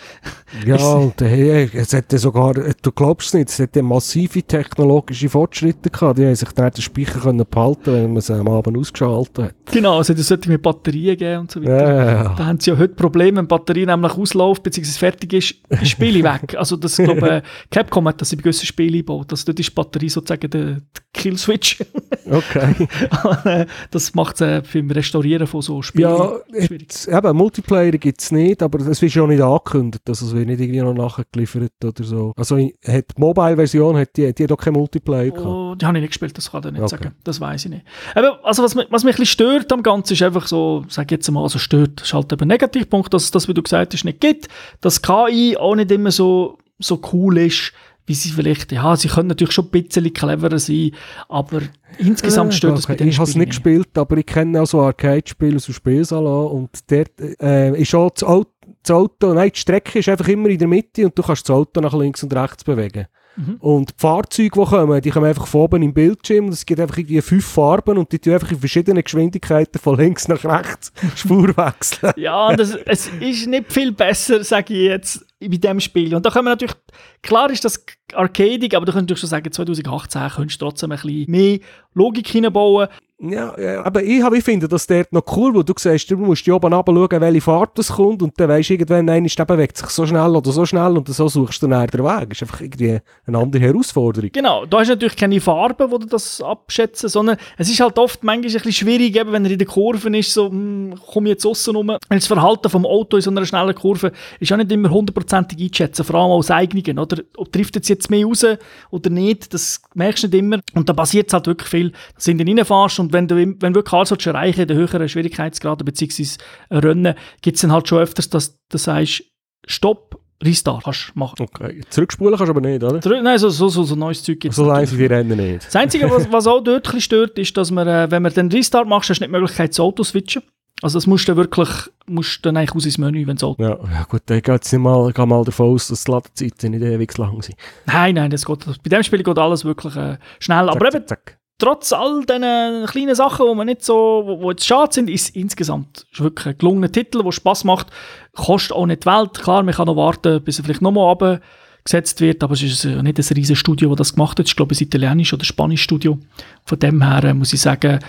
Ja, 0.65 0.75
und 0.95 1.19
hey, 1.21 1.69
es 1.73 1.93
hätte 1.93 2.17
sogar, 2.17 2.53
du 2.53 2.91
glaubst 2.91 3.29
es 3.29 3.33
nicht, 3.33 3.49
es 3.49 3.59
hätte 3.59 3.81
massive 3.81 4.43
technologische 4.43 5.29
Fortschritte 5.29 5.89
gehabt. 5.89 6.19
Die 6.19 6.25
haben 6.25 6.35
sich 6.35 6.51
dann 6.51 6.71
den 6.71 6.81
Speicher 6.81 7.19
können 7.19 7.45
behalten 7.49 7.93
wenn 7.93 8.13
man 8.13 8.21
sie 8.21 8.33
am 8.33 8.47
Abend 8.49 8.77
ausgeschaltet 8.77 9.39
hat. 9.39 9.55
Genau, 9.71 10.01
es 10.01 10.09
hätte 10.09 10.23
solche 10.23 10.49
mit 10.49 10.61
Batterien 10.61 11.17
gegeben 11.17 11.41
und 11.41 11.51
so 11.51 11.61
weiter. 11.61 11.95
Ja, 11.95 12.23
ja. 12.23 12.35
Da 12.35 12.45
haben 12.45 12.59
sie 12.59 12.71
ja 12.71 12.77
heute 12.77 12.95
Probleme, 12.95 13.37
wenn 13.37 13.45
die 13.45 13.49
Batterie 13.49 13.85
nämlich 13.85 14.13
ausläuft, 14.13 14.63
bzw. 14.63 14.83
fertig 14.83 15.33
ist, 15.33 15.55
ist 15.69 15.89
Spiele 15.89 16.23
weg. 16.31 16.55
Also 16.57 16.75
das, 16.75 16.97
glaube 16.97 17.29
äh, 17.29 17.41
Capcom 17.69 18.07
hat 18.09 18.19
das 18.19 18.33
in 18.33 18.39
gewissen 18.39 18.65
Spielen 18.65 18.93
eingebaut. 18.93 19.31
Also 19.31 19.45
dort 19.45 19.59
ist 19.59 19.69
die 19.69 19.73
Batterie 19.73 20.09
sozusagen 20.09 20.49
der 20.49 20.81
Killswitch. 21.13 21.79
Okay. 22.29 22.87
das 23.91 24.13
macht 24.13 24.35
es 24.35 24.41
äh, 24.41 24.61
beim 24.73 24.89
Restaurieren 24.91 25.47
von 25.47 25.61
so 25.61 25.81
Spielen 25.81 26.09
Ja, 26.09 26.35
schwierig. 26.49 26.81
jetzt, 26.83 27.07
eben, 27.09 27.35
Multiplayer 27.35 27.91
gibt 27.91 28.21
es 28.21 28.31
nicht, 28.31 28.63
aber 28.63 28.79
es 28.79 29.01
wird 29.01 29.13
ja 29.13 29.23
auch 29.23 29.27
nicht 29.27 29.41
angekündigt, 29.41 30.03
also 30.07 30.27
es 30.27 30.33
wird 30.33 30.47
nicht 30.47 30.61
irgendwie 30.61 30.79
noch 30.81 30.93
nachgeliefert 30.93 31.73
oder 31.83 32.03
so. 32.03 32.31
Also 32.37 32.55
hat 32.57 32.71
die 32.85 33.19
Mobile-Version, 33.19 33.97
hat 33.97 34.15
die, 34.15 34.33
die 34.33 34.43
hat 34.45 34.51
auch 34.51 34.57
keinen 34.57 34.73
Multiplayer 34.75 35.31
gehabt. 35.31 35.45
Oh, 35.45 35.75
die 35.75 35.85
habe 35.85 35.97
ich 35.97 36.01
nicht 36.03 36.11
gespielt, 36.11 36.37
das 36.37 36.51
kann 36.51 36.63
ich 36.65 36.71
nicht 36.71 36.81
Okay. 36.83 36.89
sagen. 37.03 37.11
Das 37.25 37.41
weiß 37.41 37.65
ich 37.65 37.71
nicht. 37.71 37.85
Aber, 38.15 38.39
also 38.45 38.63
was, 38.63 38.75
mich- 38.75 38.87
was 38.89 39.03
mich 39.03 39.15
ein 39.15 39.19
bisschen 39.21 39.25
stört 39.33 39.73
am 39.73 39.83
Ganzen 39.83 40.13
ist 40.13 40.21
einfach 40.21 40.47
so, 40.47 40.85
sag 40.87 41.11
jetzt 41.11 41.29
mal, 41.31 41.43
also 41.43 41.59
stört, 41.59 42.01
ist 42.01 42.13
halt 42.13 42.31
eben 42.31 42.43
ein 42.43 42.47
Negativpunkt, 42.47 43.13
dass 43.13 43.23
es 43.25 43.31
das, 43.31 43.47
wie 43.49 43.53
du 43.53 43.61
gesagt 43.63 43.93
hast, 43.93 44.05
nicht 44.05 44.21
gibt. 44.21 44.47
Dass 44.79 45.01
KI 45.01 45.57
auch 45.57 45.75
nicht 45.75 45.91
immer 45.91 46.11
so, 46.11 46.59
so 46.79 47.01
cool 47.11 47.37
ist, 47.39 47.73
wie 48.11 48.15
sie 48.15 48.31
vielleicht, 48.31 48.73
ja, 48.73 48.93
sie 48.97 49.07
können 49.07 49.29
natürlich 49.29 49.53
schon 49.53 49.67
ein 49.67 49.83
bisschen 49.83 50.11
cleverer 50.11 50.59
sein, 50.59 50.91
aber 51.29 51.61
insgesamt 51.97 52.51
Äh, 52.51 52.57
stört 52.57 52.77
es 52.77 52.85
bei 52.85 52.95
okay. 52.95 53.03
den 53.03 53.07
Ich 53.07 53.19
habe 53.19 53.29
es 53.29 53.37
nicht 53.37 53.51
gespielt, 53.51 53.97
aber 53.97 54.17
ich 54.17 54.25
kenne 54.25 54.61
auch 54.61 54.67
so 54.67 54.81
Arcade-Spiele 54.81 55.55
aus 55.55 55.65
dem 55.65 55.73
Spielsalon 55.73 56.51
und 56.51 56.91
dort 56.91 57.41
äh, 57.41 57.73
ist 57.79 57.95
auch 57.95 58.09
das 58.09 58.23
Auto, 58.23 58.49
das 58.83 58.91
Auto, 58.91 59.33
nein, 59.33 59.51
die 59.55 59.59
Strecke 59.59 59.99
ist 59.99 60.09
einfach 60.09 60.27
immer 60.27 60.49
in 60.49 60.59
der 60.59 60.67
Mitte 60.67 61.05
und 61.05 61.17
du 61.17 61.23
kannst 61.23 61.47
das 61.47 61.55
Auto 61.55 61.79
nach 61.79 61.93
links 61.93 62.21
und 62.21 62.35
rechts 62.35 62.65
bewegen. 62.65 63.07
Mhm. 63.37 63.55
Und 63.59 63.91
die 63.91 63.93
Fahrzeuge, 63.97 64.49
die 64.59 64.65
kommen, 64.65 65.01
die 65.01 65.09
kommen 65.09 65.25
einfach 65.25 65.47
von 65.47 65.61
oben 65.61 65.83
im 65.83 65.93
Bildschirm 65.93 66.47
und 66.47 66.53
es 66.53 66.65
gibt 66.65 66.81
einfach 66.81 66.97
irgendwie 66.97 67.21
fünf 67.21 67.45
Farben 67.45 67.97
und 67.97 68.11
die 68.11 68.19
tun 68.19 68.33
einfach 68.33 68.51
in 68.51 68.59
verschiedenen 68.59 69.01
Geschwindigkeiten 69.01 69.79
von 69.79 69.97
links 69.97 70.27
nach 70.27 70.43
rechts 70.43 70.91
Spur 71.15 71.55
wechseln. 71.55 72.11
Ja, 72.17 72.53
das, 72.55 72.75
es 72.85 73.07
ist 73.21 73.47
nicht 73.47 73.71
viel 73.71 73.93
besser, 73.93 74.43
sage 74.43 74.73
ich 74.73 74.81
jetzt, 74.81 75.25
bei 75.39 75.47
diesem 75.47 75.79
Spiel. 75.79 76.13
Und 76.13 76.25
da 76.25 76.33
wir 76.33 76.41
natürlich, 76.41 76.75
klar 77.21 77.49
ist 77.49 77.65
das 77.65 77.83
arcadig, 78.13 78.75
aber 78.75 78.85
du 78.85 78.91
könntest 78.91 79.21
schon 79.21 79.29
sagen, 79.29 79.51
2018 79.51 80.29
könntest 80.35 80.61
du 80.61 80.65
trotzdem 80.65 80.91
ein 80.91 80.99
bisschen 80.99 81.31
mehr 81.31 81.59
Logik 81.93 82.27
hineinbauen. 82.27 82.87
Ja, 83.23 83.53
ja, 83.59 83.83
aber 83.83 84.01
ich, 84.01 84.23
ich 84.23 84.43
finde 84.43 84.67
das 84.67 84.87
dort 84.87 85.13
noch 85.13 85.21
cool, 85.35 85.53
wo 85.53 85.61
du 85.61 85.73
siehst, 85.77 86.09
du 86.09 86.17
musst 86.17 86.43
hier 86.43 86.55
oben 86.55 86.71
schauen, 86.71 87.21
welche 87.21 87.41
Fahrt 87.41 87.77
das 87.77 87.89
kommt 87.89 88.23
und 88.23 88.33
dann 88.39 88.49
weisst 88.49 88.71
du 88.71 88.73
irgendwann, 88.73 89.05
nein, 89.05 89.25
ist 89.25 89.37
der 89.37 89.45
bewegt 89.45 89.77
sich 89.77 89.89
so 89.89 90.07
schnell 90.07 90.35
oder 90.35 90.51
so 90.51 90.65
schnell 90.65 90.97
und 90.97 91.07
so 91.07 91.27
suchst 91.27 91.61
du 91.61 91.67
dann 91.67 91.85
den 91.85 92.03
Weg. 92.03 92.29
Das 92.29 92.37
ist 92.37 92.41
einfach 92.41 92.61
irgendwie 92.61 92.97
eine 93.27 93.37
andere 93.37 93.61
Herausforderung. 93.61 94.31
Genau, 94.33 94.65
da 94.65 94.79
hast 94.79 94.87
du 94.87 94.93
natürlich 94.93 95.15
keine 95.15 95.39
Farben, 95.39 95.91
wo 95.91 95.99
du 95.99 96.07
das 96.07 96.41
abschätzen, 96.41 97.09
sondern 97.09 97.37
es 97.59 97.69
ist 97.69 97.79
halt 97.79 97.99
oft 97.99 98.23
manchmal 98.23 98.49
ein 98.49 98.53
bisschen 98.53 98.71
schwierig, 98.73 99.15
eben, 99.15 99.31
wenn 99.31 99.45
er 99.45 99.51
in 99.51 99.59
der 99.59 99.67
Kurve 99.67 100.17
ist, 100.17 100.33
so, 100.33 100.49
hm, 100.49 100.95
komme 101.13 101.29
ich 101.29 101.33
jetzt 101.33 101.45
aussen 101.45 101.75
rum. 101.75 101.89
Weil 101.89 101.99
das 102.09 102.25
Verhalten 102.25 102.71
vom 102.71 102.87
Auto 102.87 103.17
in 103.17 103.21
so 103.21 103.29
einer 103.29 103.45
schnellen 103.45 103.75
Kurve 103.75 104.13
ist 104.39 104.51
auch 104.51 104.57
nicht 104.57 104.71
immer 104.71 104.89
hundertprozentig 104.89 105.61
einzuschätzen, 105.61 106.05
vor 106.05 106.15
allem 106.15 106.31
aus 106.31 106.49
eigenen, 106.81 106.99
oder? 106.99 107.21
Ob 107.37 107.51
trifft 107.51 107.75
es 107.77 107.87
jetzt 107.87 108.09
mehr 108.09 108.25
raus 108.25 108.45
oder 108.89 109.09
nicht, 109.09 109.53
das 109.53 109.81
merkst 109.95 110.23
du 110.23 110.27
nicht 110.27 110.37
immer. 110.39 110.59
Und 110.73 110.89
da 110.89 110.93
passiert 110.93 111.27
es 111.27 111.33
halt 111.33 111.47
wirklich 111.47 111.69
viel, 111.69 111.91
dass 112.15 112.25
du 112.25 112.31
reinfährst 112.31 112.99
und 112.99 113.13
wenn 113.13 113.27
du, 113.27 113.35
wenn 113.35 113.75
wirklich 113.75 113.93
alles 113.93 114.11
willst 114.11 114.27
erreichen 114.27 114.61
in 114.61 114.67
den 114.67 114.77
höheren 114.77 115.07
Schwierigkeitsgraden 115.07 115.85
beziehungsweise 115.85 116.37
Rennen, 116.69 117.15
gibt 117.41 117.55
es 117.55 117.61
dann 117.61 117.71
halt 117.71 117.87
schon 117.87 117.99
öfters, 117.99 118.29
dass 118.29 118.57
du 118.69 118.77
sagst, 118.77 119.23
Stopp, 119.67 120.19
Restart 120.43 120.83
kannst 120.85 121.15
machen. 121.15 121.35
Okay. 121.39 121.81
Zurückspulen 121.91 122.35
kannst 122.35 122.49
du 122.49 122.57
aber 122.57 122.67
nicht, 122.67 122.83
oder? 122.83 122.99
Zurück- 122.99 123.21
Nein, 123.21 123.37
so, 123.37 123.49
so, 123.49 123.69
so, 123.69 123.83
so 123.83 123.95
neues 123.95 124.23
Zeug 124.23 124.39
gibt 124.39 124.55
So 124.55 124.65
lange 124.65 124.87
sind 124.87 124.97
die 124.97 125.05
Rennen 125.05 125.37
nicht. 125.37 125.67
das 125.67 125.75
Einzige, 125.75 126.09
was, 126.09 126.31
was 126.31 126.47
auch 126.47 126.61
dort 126.61 126.91
ein 126.91 126.99
stört, 126.99 127.37
ist, 127.37 127.55
dass 127.57 127.69
man, 127.69 127.87
äh, 127.87 128.09
wenn 128.09 128.23
man 128.23 128.33
den 128.33 128.51
Restart 128.51 128.87
machst, 128.87 129.09
hast 129.11 129.19
du 129.19 129.23
nicht 129.25 129.35
die 129.35 129.39
Möglichkeit, 129.39 129.69
das 129.69 129.79
Auto 129.79 130.01
zu 130.03 130.09
switchen. 130.09 130.41
Also 130.81 130.97
das 130.97 131.05
musst 131.05 131.27
du 131.27 131.35
wirklich, 131.35 131.69
musst 132.07 132.45
dann 132.45 132.57
eigentlich 132.57 132.75
aus 132.75 132.85
ins 132.85 132.97
Menü, 132.97 133.27
wenn 133.27 133.35
das 133.35 133.43
Auto... 133.43 133.61
Ja, 133.61 133.69
ja 133.69 134.03
gut, 134.09 134.23
dann 134.25 134.41
geht 134.41 134.65
es 134.65 134.71
nicht 134.71 134.81
mal, 134.81 135.11
gehe 135.11 135.25
mal 135.27 135.43
davon 135.43 135.73
aus, 135.73 135.89
dass 135.89 136.03
die 136.03 136.11
Ladezeiten 136.11 136.71
nicht 136.71 136.81
ewig 136.81 137.17
lang 137.17 137.41
sind. 137.41 137.55
Nein, 137.85 138.15
nein, 138.15 138.31
das 138.31 138.45
geht, 138.45 138.65
bei 138.65 138.89
dem 138.89 139.03
Spiel 139.03 139.21
geht 139.21 139.37
alles 139.37 139.63
wirklich 139.63 139.95
äh, 139.95 140.17
schnell. 140.39 140.69
Aber 140.69 140.79
Zack, 140.79 140.95
eben, 140.95 141.07
zack, 141.07 141.37
trotz 141.59 141.93
all 141.93 142.25
diesen 142.25 142.85
kleinen 142.87 143.15
Sachen, 143.15 143.45
die 143.47 143.55
man 143.55 143.67
nicht 143.67 143.85
so, 143.85 144.23
wo, 144.25 144.41
wo 144.41 144.51
jetzt 144.51 144.65
schade 144.65 144.91
sind, 144.91 145.09
ist 145.09 145.35
insgesamt 145.35 146.07
ist 146.11 146.21
wirklich 146.21 146.47
ein 146.47 146.57
gelungener 146.57 146.91
Titel, 146.91 147.23
der 147.23 147.31
Spaß 147.31 147.63
macht. 147.63 147.87
Kostet 148.35 148.75
auch 148.75 148.87
nicht 148.87 149.03
die 149.03 149.09
Welt. 149.09 149.39
Klar, 149.39 149.61
man 149.61 149.75
kann 149.75 149.85
noch 149.85 149.95
warten, 149.95 150.41
bis 150.41 150.57
er 150.57 150.65
vielleicht 150.65 150.81
nochmal 150.81 151.11
abgesetzt 151.11 152.21
wird, 152.21 152.43
aber 152.43 152.53
es 152.53 152.63
ist 152.63 152.85
äh, 152.85 153.03
nicht 153.03 153.19
ein 153.19 153.35
riesiges 153.35 153.59
Studio, 153.59 153.89
das 153.89 154.09
das 154.09 154.15
gemacht 154.15 154.39
hat. 154.39 154.47
Ich 154.47 154.55
glaube, 154.55 154.73
ein 154.73 154.81
italienisches 154.81 155.33
oder 155.33 155.45
spanisches 155.45 155.83
Studio. 155.83 156.17
Von 156.65 156.79
dem 156.79 157.03
her 157.03 157.23
äh, 157.25 157.33
muss 157.35 157.53
ich 157.53 157.61
sagen, 157.61 157.99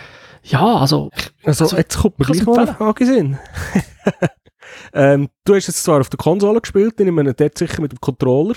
ja, 0.44 0.76
also, 0.76 1.10
Also, 1.44 1.64
Also, 1.64 1.76
jetzt 1.76 1.98
kommt 1.98 2.18
mir 2.18 2.26
gleich 2.26 2.44
mal 2.44 2.58
eine. 2.60 2.74
Frage 2.74 3.06
Sinn. 3.06 3.38
ähm, 4.92 5.28
du 5.44 5.54
hast 5.54 5.66
jetzt 5.68 5.82
zwar 5.82 6.00
auf 6.00 6.08
der 6.08 6.18
Konsole 6.18 6.60
gespielt, 6.60 6.94
ich 6.98 7.04
nehme 7.04 7.32
dort 7.32 7.58
sicher 7.58 7.80
mit 7.80 7.92
dem 7.92 8.00
Controller. 8.00 8.56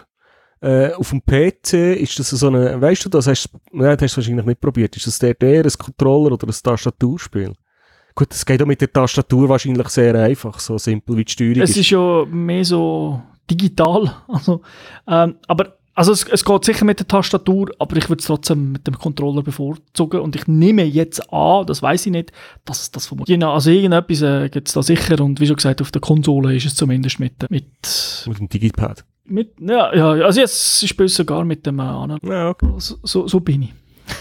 Äh, 0.61 0.93
auf 0.93 1.09
dem 1.09 1.21
PC 1.21 1.73
ist 2.01 2.17
das 2.17 2.29
so 2.29 2.47
eine, 2.47 2.79
weißt 2.81 3.05
du 3.05 3.09
das, 3.09 3.27
hast, 3.27 3.49
nein, 3.71 3.97
das 3.97 4.03
hast 4.03 4.13
du 4.13 4.21
wahrscheinlich 4.21 4.45
nicht 4.45 4.61
probiert. 4.61 4.95
Ist 4.95 5.05
das 5.05 5.19
dort 5.19 5.43
eher 5.43 5.63
ein 5.63 5.71
Controller 5.77 6.31
oder 6.31 6.47
ein 6.47 6.55
Tastaturspiel? 6.63 7.53
Gut, 8.15 8.31
das 8.31 8.45
geht 8.45 8.61
auch 8.61 8.65
mit 8.65 8.79
der 8.79 8.91
Tastatur 8.91 9.49
wahrscheinlich 9.49 9.89
sehr 9.89 10.15
einfach, 10.15 10.59
so 10.59 10.77
simpel 10.77 11.17
wie 11.17 11.25
die 11.25 11.31
Steuerung 11.31 11.61
es 11.61 11.75
ist 11.75 11.89
ja 11.89 12.25
mehr 12.25 12.63
so 12.63 13.21
digital. 13.51 14.15
Also, 14.27 14.61
ähm, 15.07 15.35
aber 15.47 15.77
also 15.95 16.11
es, 16.11 16.25
es 16.25 16.43
geht 16.43 16.65
sicher 16.65 16.83
mit 16.83 16.99
der 16.99 17.07
Tastatur, 17.07 17.71
aber 17.79 17.95
ich 17.95 18.09
würde 18.09 18.19
es 18.19 18.27
trotzdem 18.27 18.73
mit 18.73 18.85
dem 18.85 18.99
Controller 18.99 19.41
bevorzugen. 19.41 20.19
Und 20.19 20.35
ich 20.35 20.45
nehme 20.45 20.83
jetzt 20.83 21.31
an, 21.31 21.65
das 21.65 21.81
weiß 21.81 22.05
ich 22.07 22.11
nicht, 22.11 22.33
dass 22.65 22.81
es 22.81 22.91
das 22.91 23.07
vermutlich. 23.07 23.33
Genau, 23.33 23.53
also 23.53 23.69
irgendetwas 23.71 24.21
äh, 24.21 24.49
gibt 24.49 24.67
es 24.67 24.73
da 24.73 24.83
sicher. 24.83 25.21
Und 25.21 25.39
wie 25.39 25.47
schon 25.47 25.55
gesagt, 25.55 25.81
auf 25.81 25.91
der 25.91 26.01
Konsole 26.01 26.53
ist 26.53 26.65
es 26.65 26.75
zumindest 26.75 27.19
mit, 27.21 27.41
äh, 27.43 27.47
mit, 27.49 27.65
Mit 28.27 28.39
dem 28.39 28.49
Digipad. 28.49 29.05
mit 29.23 29.53
ja, 29.59 29.95
ja, 29.95 30.09
also 30.25 30.41
jetzt 30.41 30.83
ist 30.83 30.99
es 30.99 31.15
sogar 31.15 31.45
mit 31.45 31.65
dem 31.65 31.79
äh, 31.79 31.83
anderen. 31.83 32.19
Ja, 32.29 32.49
okay. 32.49 32.67
So, 32.77 32.97
so, 33.01 33.27
so 33.29 33.39
bin 33.39 33.63
ich. 33.63 33.73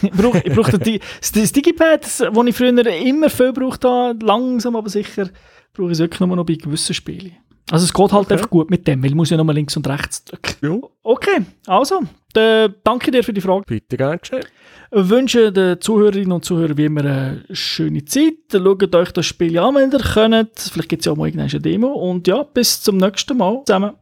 ich 0.03 0.13
brauche 0.13 0.39
ich 0.45 0.55
brauch 0.55 0.71
das, 0.71 1.53
Digipad, 1.53 2.05
das 2.05 2.21
ich 2.21 2.57
früher 2.57 2.87
immer 2.87 3.29
viel 3.29 3.53
braucht 3.53 3.85
habe, 3.85 4.25
langsam 4.25 4.77
aber 4.77 4.89
sicher, 4.89 5.29
brauche 5.73 5.89
ich 5.89 5.95
es 5.95 5.99
wirklich 5.99 6.21
nur 6.21 6.37
noch 6.37 6.47
bei 6.47 6.55
gewissen 6.55 6.95
Spielen. 6.95 7.33
Also 7.71 7.85
es 7.85 7.95
geht 7.95 8.13
halt 8.13 8.27
okay. 8.27 8.35
einfach 8.35 8.51
gut 8.51 8.71
mit 8.71 8.87
dem, 8.87 9.03
weil 9.03 9.11
ich 9.11 9.15
muss 9.15 9.31
ja 9.31 9.37
nochmal 9.37 9.55
links 9.55 9.77
und 9.77 9.87
rechts. 9.87 10.25
drücken. 10.25 10.83
Ja. 10.83 10.89
Okay, 11.03 11.45
also, 11.67 12.01
danke 12.33 13.11
dir 13.11 13.25
für 13.25 13.33
die 13.33 13.41
Frage. 13.41 13.65
Bitte 13.67 13.97
gerne 13.97 14.19
geschehen. 14.19 14.45
Wünsche 14.91 15.51
den 15.51 15.81
Zuhörerinnen 15.81 16.31
und 16.31 16.45
Zuhörern 16.45 16.77
wie 16.77 16.85
immer 16.85 17.01
eine 17.01 17.45
schöne 17.51 18.05
Zeit. 18.05 18.35
Schaut 18.53 18.95
euch 18.95 19.13
das 19.13 19.27
Spiel 19.27 19.59
an, 19.59 19.75
wenn 19.75 19.91
ihr 19.91 19.99
könnt. 19.99 20.59
Vielleicht 20.59 20.89
gibt 20.89 21.03
es 21.03 21.07
ja 21.07 21.13
auch 21.13 21.17
mal 21.17 21.27
irgendeine 21.27 21.61
Demo. 21.61 21.89
Und 21.89 22.29
ja, 22.29 22.43
bis 22.43 22.81
zum 22.83 22.99
nächsten 22.99 23.37
Mal 23.37 23.63
zusammen. 23.67 23.95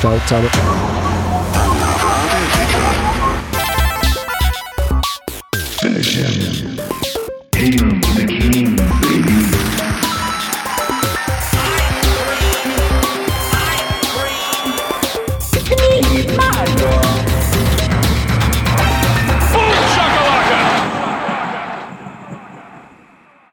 Ciao 0.00 0.18
zusammen. 0.26 0.50
Finish 5.80 6.16
him. 6.16 6.67